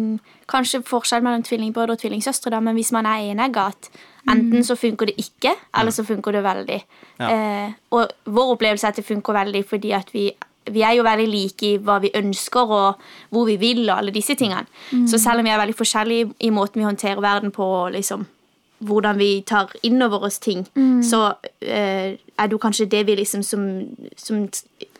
Kanskje 0.50 0.82
forskjell 0.84 1.22
mellom 1.24 1.44
tvillingbrødre 1.46 1.94
og 1.94 2.00
tvillingsøstre, 2.02 2.50
da, 2.52 2.58
men 2.60 2.74
hvis 2.76 2.90
man 2.92 3.06
er 3.08 3.30
enegga, 3.30 3.68
at 3.72 3.88
enten 4.28 4.64
så 4.66 4.76
funker 4.76 5.08
det 5.08 5.14
ikke, 5.22 5.54
eller 5.78 5.94
så 5.94 6.04
funker 6.04 6.34
det 6.36 6.42
veldig. 6.44 6.80
Eh, 7.24 7.70
og 7.94 8.10
vår 8.26 8.50
opplevelse 8.56 8.86
er 8.86 8.92
at 8.92 8.98
det 9.00 9.06
funker 9.06 9.32
veldig 9.38 9.62
fordi 9.70 9.94
at 9.96 10.10
vi 10.12 10.30
vi 10.70 10.82
er 10.86 10.92
jo 10.94 11.02
veldig 11.02 11.26
like 11.26 11.66
i 11.66 11.78
hva 11.82 11.96
vi 12.02 12.12
ønsker 12.14 12.70
og 12.70 13.00
hvor 13.34 13.46
vi 13.48 13.56
vil. 13.58 13.82
og 13.90 13.96
alle 13.98 14.12
disse 14.14 14.34
tingene. 14.38 14.66
Så 15.10 15.18
selv 15.18 15.40
om 15.40 15.44
vi 15.44 15.50
er 15.50 15.58
veldig 15.58 15.74
forskjellige 15.74 16.34
i 16.40 16.50
måten 16.50 16.78
vi 16.78 16.86
håndterer 16.86 17.20
verden 17.20 17.50
på, 17.50 17.66
liksom, 17.90 18.26
hvordan 18.82 19.18
vi 19.18 19.30
tar 19.46 19.72
inn 19.86 20.02
over 20.02 20.26
oss 20.26 20.38
ting, 20.42 20.64
så 21.06 21.34
eh, 21.60 22.14
er 22.18 22.46
det 22.46 22.56
jo 22.56 22.62
kanskje 22.62 22.88
det 22.90 23.04
vi 23.06 23.16
liksom 23.20 23.42
som, 23.46 23.66
som 24.16 24.46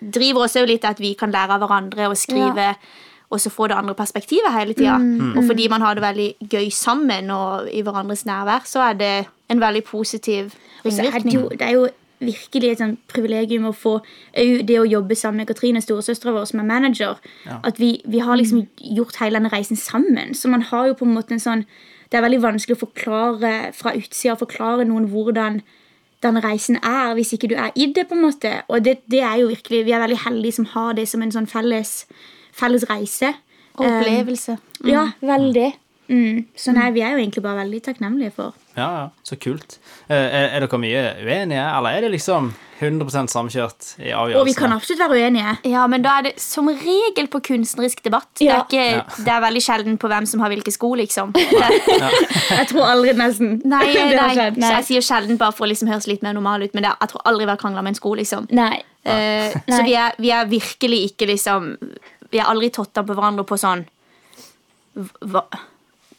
driver 0.00 0.46
oss 0.46 0.58
òg 0.60 0.68
litt, 0.70 0.84
at 0.88 1.00
vi 1.02 1.14
kan 1.18 1.34
lære 1.34 1.56
av 1.56 1.64
hverandre 1.64 2.10
og 2.10 2.18
skrive. 2.18 2.74
Og 3.32 3.40
så 3.40 3.48
få 3.48 3.64
det 3.70 3.78
andre 3.80 3.94
perspektivet 3.96 4.52
hele 4.52 4.74
tida. 4.76 4.98
Og 5.40 5.46
fordi 5.48 5.64
man 5.72 5.80
har 5.80 5.96
det 5.96 6.02
veldig 6.04 6.50
gøy 6.52 6.68
sammen 6.68 7.30
og 7.32 7.70
i 7.72 7.80
hverandres 7.80 8.26
nærvær, 8.28 8.66
så 8.68 8.90
er 8.90 8.98
det 9.00 9.14
en 9.48 9.60
veldig 9.60 9.84
positiv 9.88 10.52
ringvirkning. 10.84 11.14
er 11.14 11.22
det, 11.24 11.34
jo, 11.34 11.48
det 11.48 11.62
er 11.62 11.70
jo 11.78 11.86
virkelig 12.22 12.72
et 12.72 12.82
sånn 12.82 12.96
privilegium 13.10 13.70
å 13.70 13.72
få 13.76 13.94
det 14.34 14.76
å 14.78 14.84
jobbe 14.88 15.16
sammen 15.18 15.42
med 15.42 15.50
Katrine, 15.50 15.82
storesøstera 15.82 16.34
vår, 16.36 16.50
som 16.50 16.60
er 16.62 16.68
manager. 16.68 17.22
At 17.62 17.80
vi, 17.80 17.94
vi 18.04 18.20
har 18.22 18.38
liksom 18.38 18.66
gjort 18.98 19.18
hele 19.22 19.40
denne 19.40 19.52
reisen 19.52 19.80
sammen. 19.80 20.36
Så 20.38 20.52
man 20.52 20.66
har 20.68 20.90
jo 20.90 20.98
på 21.00 21.08
en 21.08 21.16
måte 21.16 21.36
en 21.36 21.42
sånn 21.42 21.64
Det 22.12 22.18
er 22.18 22.26
veldig 22.26 22.42
vanskelig 22.42 22.76
å 22.76 22.82
forklare 22.82 23.52
fra 23.72 23.94
utsida 23.96 24.36
forklare 24.36 24.84
noen 24.84 25.06
hvordan 25.08 25.62
den 26.22 26.38
reisen 26.44 26.76
er, 26.84 27.14
hvis 27.16 27.32
ikke 27.34 27.48
du 27.50 27.54
er 27.56 27.72
i 27.74 27.88
det. 27.96 28.04
på 28.08 28.14
en 28.14 28.26
måte. 28.26 28.52
Og 28.68 28.84
det, 28.84 28.98
det 29.10 29.22
er 29.24 29.40
jo 29.40 29.48
virkelig, 29.48 29.84
vi 29.88 29.94
er 29.96 30.02
veldig 30.04 30.20
heldige 30.26 30.58
som 30.60 30.68
har 30.74 30.92
det 30.98 31.08
som 31.08 31.24
en 31.24 31.32
sånn 31.32 31.48
felles, 31.50 32.04
felles 32.52 32.84
reise. 32.90 33.32
Opplevelse. 33.74 34.58
Ja, 34.86 35.08
veldig. 35.24 35.70
Mm. 36.12 36.44
Så 36.54 36.74
nei, 36.76 36.90
vi 36.92 37.00
er 37.00 37.16
jo 37.16 37.22
egentlig 37.22 37.42
bare 37.42 37.62
veldig 37.64 37.80
takknemlige 37.88 38.36
for 38.36 38.52
Ja, 38.76 38.88
ja, 38.96 39.08
så 39.22 39.36
kult. 39.36 39.78
Eh, 40.08 40.16
Er, 40.16 40.46
er 40.56 40.64
dere 40.64 40.78
mye 40.80 41.00
uenige, 41.20 41.64
eller 41.76 41.90
er 41.96 42.04
det 42.06 42.10
liksom 42.14 42.52
100 42.82 43.28
samkjørt 43.30 43.90
i 44.00 44.10
avgjørelsen? 44.10 44.40
Og 44.40 44.46
vi 44.48 44.54
kan 44.56 44.72
absolutt 44.74 45.02
være 45.04 45.18
uenige. 45.20 45.52
Ja, 45.70 45.84
men 45.86 46.02
da 46.02 46.16
er 46.18 46.22
det 46.30 46.32
som 46.42 46.66
regel 46.72 47.28
på 47.30 47.38
kunstnerisk 47.44 48.00
debatt. 48.02 48.30
Ja. 48.40 48.62
Det, 48.70 48.78
er 48.80 49.02
ikke, 49.02 49.24
det 49.26 49.34
er 49.34 49.44
veldig 49.44 49.62
sjelden 49.62 49.98
på 50.02 50.08
hvem 50.10 50.26
som 50.26 50.40
har 50.42 50.50
hvilke 50.50 50.72
sko, 50.74 50.94
liksom. 50.98 51.34
Jeg 52.58 52.66
tror 52.72 52.88
aldri 52.88 53.12
nesten 53.20 53.60
nei, 53.74 53.84
har 54.18 54.56
nei. 54.56 54.56
Så 54.56 54.72
jeg 54.80 54.88
sier 54.88 55.06
sjelden 55.12 55.38
bare 55.38 55.54
for 55.54 55.68
å 55.68 55.70
liksom 55.70 55.92
høres 55.92 56.08
litt 56.10 56.24
mer 56.26 56.34
normal 56.34 56.64
ut, 56.64 56.72
men 56.74 56.82
det 56.86 56.90
er, 56.90 56.96
jeg 57.04 57.12
tror 57.12 57.26
aldri 57.30 57.46
vi 57.46 57.52
har 57.54 57.60
krangla 57.62 57.84
med 57.84 57.94
en 57.94 58.00
sko, 58.00 58.14
liksom. 58.18 58.48
Nei. 58.56 58.80
Eh, 59.04 59.52
så 59.68 59.82
vi 59.86 59.94
er, 59.98 60.16
vi 60.22 60.30
er 60.30 60.46
virkelig 60.46 60.98
ikke 61.10 61.26
liksom 61.26 61.72
Vi 62.30 62.38
er 62.38 62.46
aldri 62.46 62.68
totta 62.70 63.02
på 63.02 63.16
hverandre 63.18 63.42
på 63.44 63.56
sånn 63.58 63.82
hva, 64.94 65.42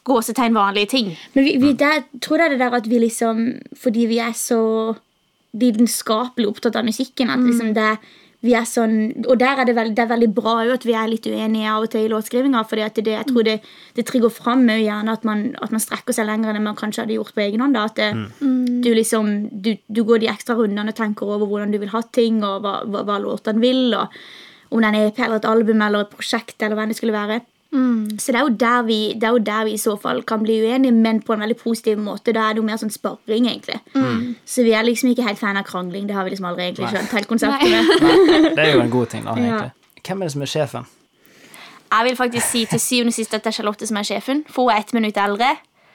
gåsetegn 0.08 0.58
vanlige 0.58 0.92
ting. 0.96 1.14
Men 1.34 1.48
vi, 1.48 1.56
vi 1.62 1.74
der, 1.80 2.04
tror 2.22 2.42
det 2.42 2.46
er 2.46 2.56
det 2.56 2.64
der 2.66 2.78
at 2.80 2.90
vi 2.90 3.00
liksom 3.00 3.44
Fordi 3.80 4.06
vi 4.10 4.20
er 4.20 4.34
så 4.36 4.60
lidenskapelig 5.54 6.48
opptatt 6.50 6.76
av 6.80 6.86
musikken 6.88 7.30
at 7.30 7.44
liksom 7.46 7.76
det 7.78 7.92
vi 8.44 8.52
er 8.60 8.66
sånn, 8.68 9.24
og 9.24 9.38
der 9.40 9.62
er 9.62 9.68
det, 9.70 9.74
veld, 9.78 9.94
det 9.96 10.04
er 10.04 10.10
veldig 10.10 10.28
bra 10.36 10.58
jo 10.68 10.74
at 10.76 10.84
vi 10.84 10.96
er 11.00 11.08
litt 11.08 11.28
uenige 11.32 11.70
av 11.72 11.86
og 11.86 11.94
til 11.94 12.04
i 12.04 12.10
låtskrivinga. 12.12 12.64
det, 12.68 13.06
jeg 13.08 13.28
tror 13.30 13.46
det, 13.48 13.54
det 13.96 14.04
trigger 14.06 14.34
fram 14.36 14.68
jo 14.68 14.76
gjerne 14.82 15.14
at 15.16 15.24
man, 15.24 15.56
at 15.64 15.72
man 15.72 15.80
strekker 15.80 16.12
seg 16.12 16.28
lenger 16.28 16.52
enn 16.52 16.66
man 16.66 16.76
kanskje 16.76 17.06
hadde 17.06 17.16
gjort 17.16 17.34
på 17.34 17.40
egen 17.46 17.64
hånd. 17.64 17.74
da, 17.74 17.86
At 17.86 17.96
det, 17.96 18.10
du 18.84 18.92
liksom, 18.92 19.48
du, 19.64 19.78
du 19.88 20.04
går 20.04 20.20
de 20.20 20.28
ekstra 20.34 20.58
rundene 20.60 20.92
og 20.92 21.00
tenker 21.00 21.24
over 21.24 21.48
hvordan 21.48 21.72
du 21.72 21.80
vil 21.80 21.94
ha 21.96 22.02
ting, 22.12 22.44
og 22.44 22.66
hva, 22.66 22.82
hva, 22.84 23.06
hva 23.08 23.18
låtene 23.24 23.64
vil. 23.64 23.96
og 23.96 24.12
Om 24.76 24.84
det 24.84 24.90
er 24.90 25.00
en 25.00 25.08
EP 25.08 25.24
eller 25.24 25.40
et 25.40 25.52
album 25.54 25.88
eller 25.88 26.04
et 26.04 26.12
prosjekt 26.12 26.60
eller 26.60 26.76
hva 26.76 26.90
det 26.92 27.00
skulle 27.00 27.16
være. 27.16 27.40
Så 27.74 28.32
det 28.32 28.38
er, 28.38 28.44
jo 28.46 28.54
der 28.62 28.84
vi, 28.86 28.98
det 29.18 29.26
er 29.26 29.34
jo 29.34 29.40
der 29.42 29.64
vi 29.66 29.72
i 29.74 29.82
så 29.82 29.96
fall 29.98 30.22
kan 30.30 30.44
bli 30.44 30.60
uenige, 30.62 30.94
men 30.94 31.22
på 31.26 31.34
en 31.34 31.42
veldig 31.42 31.58
positiv 31.58 31.98
måte. 31.98 32.34
Da 32.36 32.48
er 32.50 32.54
det 32.54 32.62
jo 32.62 32.66
mer 32.68 32.78
sånn 32.78 32.94
sparring, 32.94 33.48
egentlig. 33.50 33.80
Så 34.46 34.66
vi 34.66 34.76
er 34.78 34.86
liksom 34.86 35.10
ikke 35.10 35.26
helt 35.26 35.42
fan 35.42 35.58
av 35.58 35.66
krangling. 35.66 36.06
Det 36.10 36.14
har 36.14 36.28
vi 36.28 36.36
liksom 36.36 36.46
aldri 36.52 36.68
egentlig 36.70 36.92
skjønt 36.94 37.16
helt 37.18 37.32
konseptet 37.32 37.74
med. 37.74 38.52
Det 38.54 38.68
er 38.68 38.76
jo 38.76 38.84
en 38.86 38.94
god 38.94 39.14
ting, 39.16 39.26
da. 39.26 39.38
Ja. 39.44 39.64
Hvem 40.04 40.22
er 40.22 40.28
det 40.28 40.34
som 40.36 40.42
er 40.44 40.52
sjefen? 40.52 40.88
Jeg 41.94 42.06
vil 42.08 42.16
faktisk 42.18 42.48
si 42.50 42.66
til 42.66 42.80
syvende 42.82 43.14
og 43.14 43.18
sist 43.18 43.34
at 43.34 43.44
det 43.46 43.52
er 43.52 43.56
Charlotte 43.58 43.88
som 43.88 43.98
er 44.02 44.08
sjefen, 44.08 44.44
for 44.50 44.68
hun 44.68 44.74
er 44.74 44.82
ett 44.84 44.94
minutt 44.94 45.18
eldre. 45.22 45.52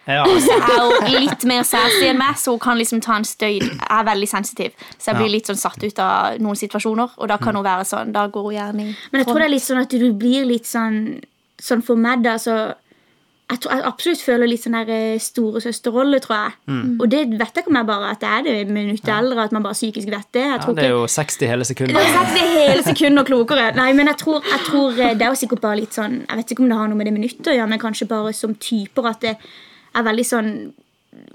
Ja, 0.08 0.22
er 0.24 0.84
hun 1.04 1.10
litt 1.20 1.42
mer 1.44 1.66
sassy 1.68 2.06
enn 2.08 2.16
meg, 2.16 2.38
så 2.40 2.54
hun 2.54 2.62
kan 2.62 2.78
liksom 2.80 3.02
ta 3.04 3.18
en 3.18 3.26
støy. 3.28 3.58
Jeg 3.60 3.88
er 3.92 4.06
veldig 4.08 4.28
sensitiv, 4.30 4.76
så 4.96 5.10
jeg 5.10 5.18
blir 5.20 5.34
litt 5.34 5.50
sånn 5.50 5.58
satt 5.60 5.82
ut 5.84 5.98
av 6.00 6.38
noen 6.40 6.56
situasjoner. 6.56 7.18
Og 7.18 7.28
da 7.28 7.36
kan 7.42 7.58
hun 7.58 7.66
være 7.66 7.84
sånn, 7.88 8.14
da 8.16 8.24
går 8.32 8.46
hun 8.46 8.56
gjerne 8.56 8.86
i 8.86 8.94
Men 9.12 9.20
jeg 9.20 9.28
tror 9.28 9.42
det 9.42 9.48
er 9.50 9.52
litt 9.52 9.66
sånn 9.66 9.82
at 9.82 9.92
du 9.92 10.06
blir 10.16 10.48
litt 10.48 10.70
sånn 10.70 10.96
Sånn 11.62 11.82
for 11.82 11.98
meg, 11.98 12.22
da, 12.22 12.36
så 12.38 12.58
jeg, 13.48 13.60
tror, 13.64 13.72
jeg 13.72 13.84
absolutt 13.88 14.22
føler 14.22 14.50
litt 14.50 14.60
sånn 14.60 14.76
der 14.76 14.90
eh, 14.92 15.20
storesøsterrolle, 15.22 16.18
tror 16.20 16.34
jeg. 16.36 16.56
Mm. 16.68 16.88
Og 17.00 17.06
det 17.08 17.20
vet 17.30 17.46
jeg 17.46 17.64
ikke 17.64 17.72
om 17.72 17.78
jeg 17.80 17.88
bare 17.88 18.10
at 18.12 18.20
det 18.20 18.32
er 18.34 18.42
det 18.44 18.74
minuttet 18.76 19.12
eldre, 19.14 19.46
at 19.48 19.54
man 19.56 19.64
bare 19.64 19.78
psykisk 19.78 20.10
vet 20.12 20.28
det. 20.36 20.42
Jeg 20.44 20.58
ja, 20.60 20.74
det 20.76 20.84
er 20.84 20.92
jo 20.92 21.06
60 21.08 21.52
hele 21.52 21.68
Det 21.68 21.88
er 21.88 22.10
sagt 22.12 22.34
det 22.36 22.48
hele 22.52 22.82
sekundet 22.84 23.30
klokere. 23.30 23.70
Nei, 23.78 23.88
men 23.96 24.12
jeg 24.12 24.20
tror, 24.20 24.44
jeg 24.44 24.66
tror 24.66 25.00
eh, 25.00 25.14
det 25.16 25.24
er 25.24 25.32
jo 25.32 25.40
sikkert 25.40 25.64
bare 25.64 25.80
litt 25.80 25.96
sånn 25.96 26.20
Jeg 26.26 26.42
vet 26.42 26.52
ikke 26.52 26.66
om 26.66 26.68
det 26.68 26.78
har 26.82 26.92
noe 26.92 27.00
med 27.00 27.08
det 27.08 27.14
minuttet 27.16 27.48
å 27.48 27.56
gjøre, 27.56 27.70
men 27.72 27.80
kanskje 27.80 28.10
bare 28.10 28.36
som 28.36 28.52
typer 28.60 29.08
at 29.14 29.24
det 29.24 29.34
er 29.38 30.06
veldig 30.10 30.28
sånn 30.28 30.52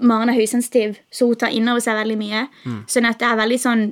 Maren 0.06 0.30
er 0.30 0.38
høysensitiv, 0.38 0.94
så 1.12 1.26
hun 1.28 1.36
tar 1.36 1.52
inn 1.52 1.66
over 1.68 1.82
seg 1.82 1.96
veldig 1.98 2.14
mye. 2.16 2.44
Sånn 2.88 3.08
at 3.08 3.18
det 3.20 3.26
er 3.26 3.36
veldig 3.36 3.58
sånn 3.60 3.82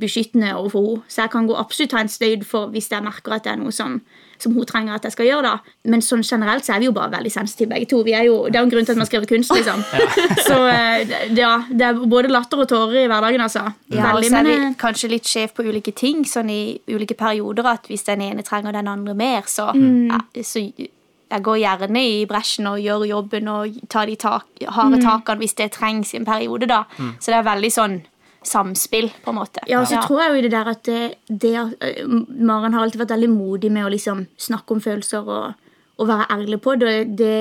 beskyttende 0.00 0.54
overfor 0.56 0.86
henne. 0.88 1.10
Så 1.12 1.20
jeg 1.20 1.32
kan 1.36 1.46
gå 1.46 1.58
absolutt 1.60 1.92
ta 1.92 2.00
en 2.00 2.10
støyd 2.10 2.46
for 2.48 2.72
hvis 2.72 2.88
jeg 2.90 3.04
merker 3.04 3.36
at 3.36 3.44
det 3.44 3.52
er 3.52 3.60
noe 3.60 3.74
som, 3.76 4.00
som 4.42 4.52
hun 4.54 4.64
trenger 4.66 4.94
at 4.94 5.02
jeg 5.04 5.12
skal 5.12 5.26
gjøre. 5.26 5.42
da. 5.42 5.58
Men 5.84 6.00
sånn 6.04 6.22
generelt 6.26 6.64
så 6.66 6.74
er 6.74 6.78
vi 6.82 6.86
jo 6.88 6.92
bare 6.96 7.10
veldig 7.12 7.32
sensitive 7.32 7.68
begge 7.70 7.86
to. 7.90 8.02
Vi 8.06 8.12
er 8.12 8.24
jo, 8.28 8.44
det 8.48 8.56
er 8.56 8.64
jo 8.64 8.68
en 8.68 8.70
grunn 8.74 8.84
til 8.88 8.92
at 8.92 8.98
man 9.02 9.06
skriver 9.06 9.26
kunst, 9.30 9.50
liksom. 9.54 9.84
Så 10.48 10.56
eh, 10.68 11.14
ja, 11.36 11.52
det 11.70 11.86
er 11.88 12.00
både 12.06 12.28
latter 12.32 12.60
og 12.64 12.68
tårer 12.68 13.04
i 13.04 13.06
hverdagen, 13.08 13.40
altså. 13.40 13.64
Ja, 13.92 14.10
og 14.12 14.20
Veldig, 14.20 14.30
så 14.30 14.36
er 14.42 14.48
vi 14.50 14.56
eh, 14.58 14.74
kanskje 14.80 15.10
litt 15.10 15.24
skjev 15.30 15.54
på 15.56 15.64
ulike 15.66 15.94
ting, 15.96 16.24
sånn 16.28 16.50
i 16.50 16.60
ulike 16.88 17.16
perioder, 17.18 17.66
at 17.76 17.86
hvis 17.90 18.04
den 18.08 18.20
ene 18.22 18.42
trenger 18.46 18.72
den 18.76 18.88
andre 18.88 19.14
mer, 19.14 19.42
så, 19.46 19.70
Mm. 19.76 20.08
ja, 20.12 20.42
så 20.42 20.60
jeg 21.26 21.42
går 21.42 21.56
gjerne 21.58 22.00
i 22.06 22.24
bresjen 22.26 22.66
og 22.70 22.78
gjør 22.78 23.02
jobben 23.08 23.48
og 23.50 23.80
tar 23.90 24.06
de 24.06 24.14
tak, 24.16 24.44
Mm. 24.60 24.68
harde 24.72 25.00
takene 25.02 25.38
hvis 25.42 25.54
det 25.58 25.72
trengs 25.72 26.14
i 26.14 26.18
en 26.18 26.24
periode, 26.24 26.66
da. 26.68 26.84
Så 27.18 27.32
det 27.32 27.40
er 27.40 27.42
veldig 27.50 27.72
sånn 27.72 27.96
samspill, 28.48 29.10
på 29.24 29.32
en 29.32 29.38
måte. 29.40 29.62
Ja, 29.70 29.80
og 29.82 29.88
så 29.90 30.00
tror 30.06 30.22
jeg 30.22 30.32
jo 30.32 30.40
i 30.40 30.46
det 30.46 30.54
der 30.54 30.72
at 30.72 30.82
det, 30.88 31.04
det 31.28 31.54
at, 31.60 31.78
eh, 31.84 32.02
Maren 32.06 32.76
har 32.76 32.84
alltid 32.86 33.02
vært 33.04 33.16
veldig 33.16 33.30
modig 33.34 33.72
med 33.72 33.86
å 33.86 33.92
liksom 33.92 34.26
snakke 34.48 34.76
om 34.76 34.82
følelser 34.84 35.24
og, 35.26 35.72
og 35.96 36.12
være 36.12 36.28
ærlig 36.36 36.60
på 36.64 36.76
det. 36.80 36.98
det. 37.18 37.40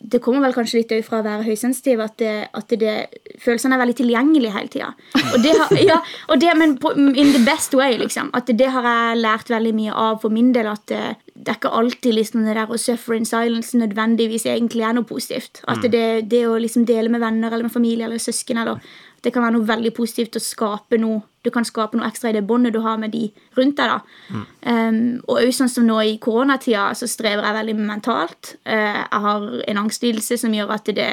Det 0.00 0.22
kommer 0.24 0.46
vel 0.46 0.54
kanskje 0.56 0.80
litt 0.80 0.92
fra 1.04 1.18
å 1.20 1.24
være 1.26 1.44
høysensitiv 1.44 2.00
at, 2.00 2.14
det, 2.22 2.36
at 2.56 2.70
det, 2.80 2.94
følelsene 3.42 3.76
er 3.76 3.82
veldig 3.82 3.96
tilgjengelige 3.98 4.54
hele 4.54 4.70
tida. 4.72 4.86
Og 5.34 5.42
det 5.44 5.52
har, 5.58 5.74
ja, 5.90 5.98
og 6.32 6.40
det, 6.40 6.54
men 6.56 6.78
på, 6.80 6.94
in 6.96 7.34
the 7.34 7.42
best 7.44 7.76
way, 7.76 7.98
liksom. 8.00 8.30
At 8.32 8.48
det 8.48 8.70
har 8.72 8.88
jeg 8.88 9.18
lært 9.20 9.52
veldig 9.52 9.74
mye 9.76 9.98
av 10.06 10.22
for 10.22 10.32
min 10.32 10.54
del. 10.56 10.70
At 10.72 10.86
det, 10.88 11.02
det 11.36 11.52
er 11.52 11.60
ikke 11.60 11.74
alltid 11.82 12.16
liksom 12.16 12.48
det 12.48 12.56
der 12.56 12.72
å 12.72 12.80
suffer 12.80 13.16
in 13.16 13.28
silence 13.28 13.76
nødvendigvis 13.76 14.48
egentlig 14.48 14.88
er 14.88 14.96
noe 14.96 15.08
positivt. 15.08 15.60
At 15.68 15.84
det, 15.92 16.06
det 16.32 16.46
å 16.48 16.56
liksom 16.60 16.88
dele 16.88 17.12
med 17.12 17.20
venner 17.20 17.52
eller 17.52 17.68
med 17.68 17.76
familie 17.76 18.08
eller 18.08 18.20
søsken 18.20 18.60
eller 18.64 18.80
det 19.24 19.32
kan 19.34 19.44
være 19.44 19.56
noe 19.58 19.68
veldig 19.68 19.92
positivt 19.96 20.38
å 20.38 20.42
skape 20.42 20.98
noe 21.00 21.26
Du 21.40 21.48
kan 21.48 21.64
skape 21.64 21.96
noe 21.96 22.04
ekstra 22.04 22.28
i 22.28 22.34
det 22.36 22.42
båndet 22.44 22.74
du 22.74 22.82
har 22.84 22.98
med 23.00 23.14
de 23.14 23.30
rundt 23.56 23.78
deg. 23.78 23.88
da. 23.88 24.40
Um, 24.60 25.22
og 25.24 25.38
også 25.38 25.62
sånn 25.62 25.70
som 25.72 25.86
nå 25.88 25.94
i 26.04 26.18
koronatida 26.20 26.90
så 26.92 27.08
strever 27.08 27.46
jeg 27.46 27.56
veldig 27.56 27.76
mentalt. 27.78 28.50
Uh, 28.68 28.98
jeg 29.00 29.22
har 29.24 29.46
en 29.72 29.80
angstlidelse 29.80 30.36
som 30.42 30.52
gjør 30.52 30.74
at 30.76 30.90
det 30.92 31.08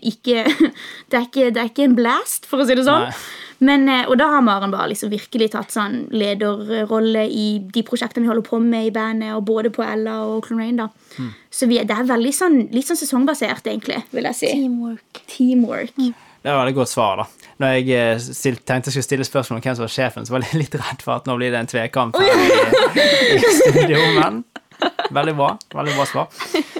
ikke 0.00 0.46
Det 1.10 1.18
er 1.18 1.26
ikke, 1.26 1.50
det 1.52 1.60
er 1.60 1.68
ikke 1.68 1.84
en 1.90 1.98
blast, 1.98 2.48
for 2.48 2.64
å 2.64 2.64
si 2.64 2.78
det 2.78 2.86
sånn. 2.88 3.12
Men, 3.60 3.84
uh, 3.92 4.08
og 4.08 4.16
da 4.22 4.30
har 4.32 4.46
Maren 4.48 4.72
bare 4.72 4.94
liksom 4.94 5.12
virkelig 5.12 5.50
tatt 5.52 5.76
sånn 5.76 6.06
lederrolle 6.08 7.26
i 7.28 7.46
de 7.60 7.84
prosjektene 7.84 8.24
vi 8.24 8.32
holder 8.32 8.48
på 8.48 8.62
med 8.64 8.88
i 8.88 8.96
bandet, 8.96 9.34
og 9.36 9.44
både 9.52 9.74
på 9.76 9.84
Ella 9.84 10.22
og 10.24 10.46
Clone 10.48 10.64
Rain. 10.64 10.80
da. 10.80 10.88
Så 11.52 11.68
vi, 11.68 11.82
det 11.84 12.00
er 12.00 12.08
veldig 12.08 12.32
sånn, 12.32 12.58
litt 12.72 12.88
sånn 12.88 13.04
sesongbasert, 13.04 13.68
egentlig, 13.68 14.00
vil 14.16 14.32
jeg 14.32 14.40
si. 14.40 14.56
Teamwork. 14.56 15.24
Teamwork. 15.36 16.04
Det 16.42 16.52
var 16.56 16.66
et 16.70 16.74
godt 16.74 16.88
svar, 16.88 17.20
da. 17.20 17.26
Når 17.60 17.74
jeg 17.76 17.90
eh, 17.96 18.18
stilt, 18.32 18.62
tenkte 18.64 18.88
jeg 18.88 18.94
skulle 18.96 19.08
stille 19.08 19.26
spørsmål 19.28 19.58
om 19.58 19.64
hvem 19.66 19.76
som 19.76 19.84
var 19.84 19.92
sjefen, 19.92 20.24
så 20.26 20.32
var 20.32 20.46
jeg 20.46 20.60
litt 20.62 20.76
redd 20.80 21.02
for 21.04 21.18
at 21.18 21.26
nå 21.28 21.36
blir 21.36 21.52
det 21.52 21.60
en 21.60 21.68
tvekamp 21.68 22.16
her 22.16 22.44
i, 22.46 23.04
i 23.36 23.40
studio, 23.58 23.98
men 24.16 24.38
veldig 25.12 25.34
bra. 25.36 25.50
Veldig 25.76 25.96
bra 25.98 26.06
svar. 26.08 26.30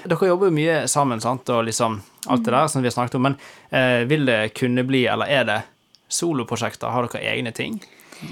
Dere 0.09 0.31
jobber 0.31 0.49
jo 0.49 0.57
mye 0.57 0.79
sammen, 0.89 1.21
sant, 1.21 1.53
og 1.53 1.67
liksom 1.69 1.99
alt 2.33 2.45
det 2.47 2.55
der 2.57 2.71
som 2.73 2.81
vi 2.85 2.89
har 2.89 2.97
snakket 2.97 3.19
om, 3.21 3.29
men 3.29 3.37
eh, 3.69 4.07
vil 4.09 4.25
det 4.29 4.41
kunne 4.57 4.85
bli, 4.89 5.05
eller 5.13 5.29
er 5.29 5.45
det 5.51 5.61
soloprosjekter? 6.11 6.89
Har 6.91 7.07
dere 7.13 7.23
egne 7.35 7.53
ting? 7.53 7.77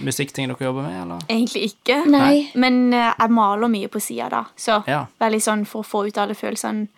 Musikkting 0.05 0.49
dere 0.51 0.65
jobber 0.69 0.85
med, 0.85 0.97
eller? 1.03 1.21
Egentlig 1.29 1.63
ikke. 1.71 2.01
Nei. 2.13 2.33
Men 2.61 2.81
eh, 2.97 3.13
jeg 3.19 3.35
maler 3.37 3.71
mye 3.73 3.89
på 3.93 4.01
sida, 4.03 4.29
da. 4.33 4.43
Så 4.57 4.81
Ja. 4.89 5.05
veldig 5.21 5.41
sånn 5.45 5.67
for 5.69 5.85
å 5.85 5.89
få 5.93 6.07
ut 6.09 6.19
alle 6.21 6.37
følelsene. 6.37 6.89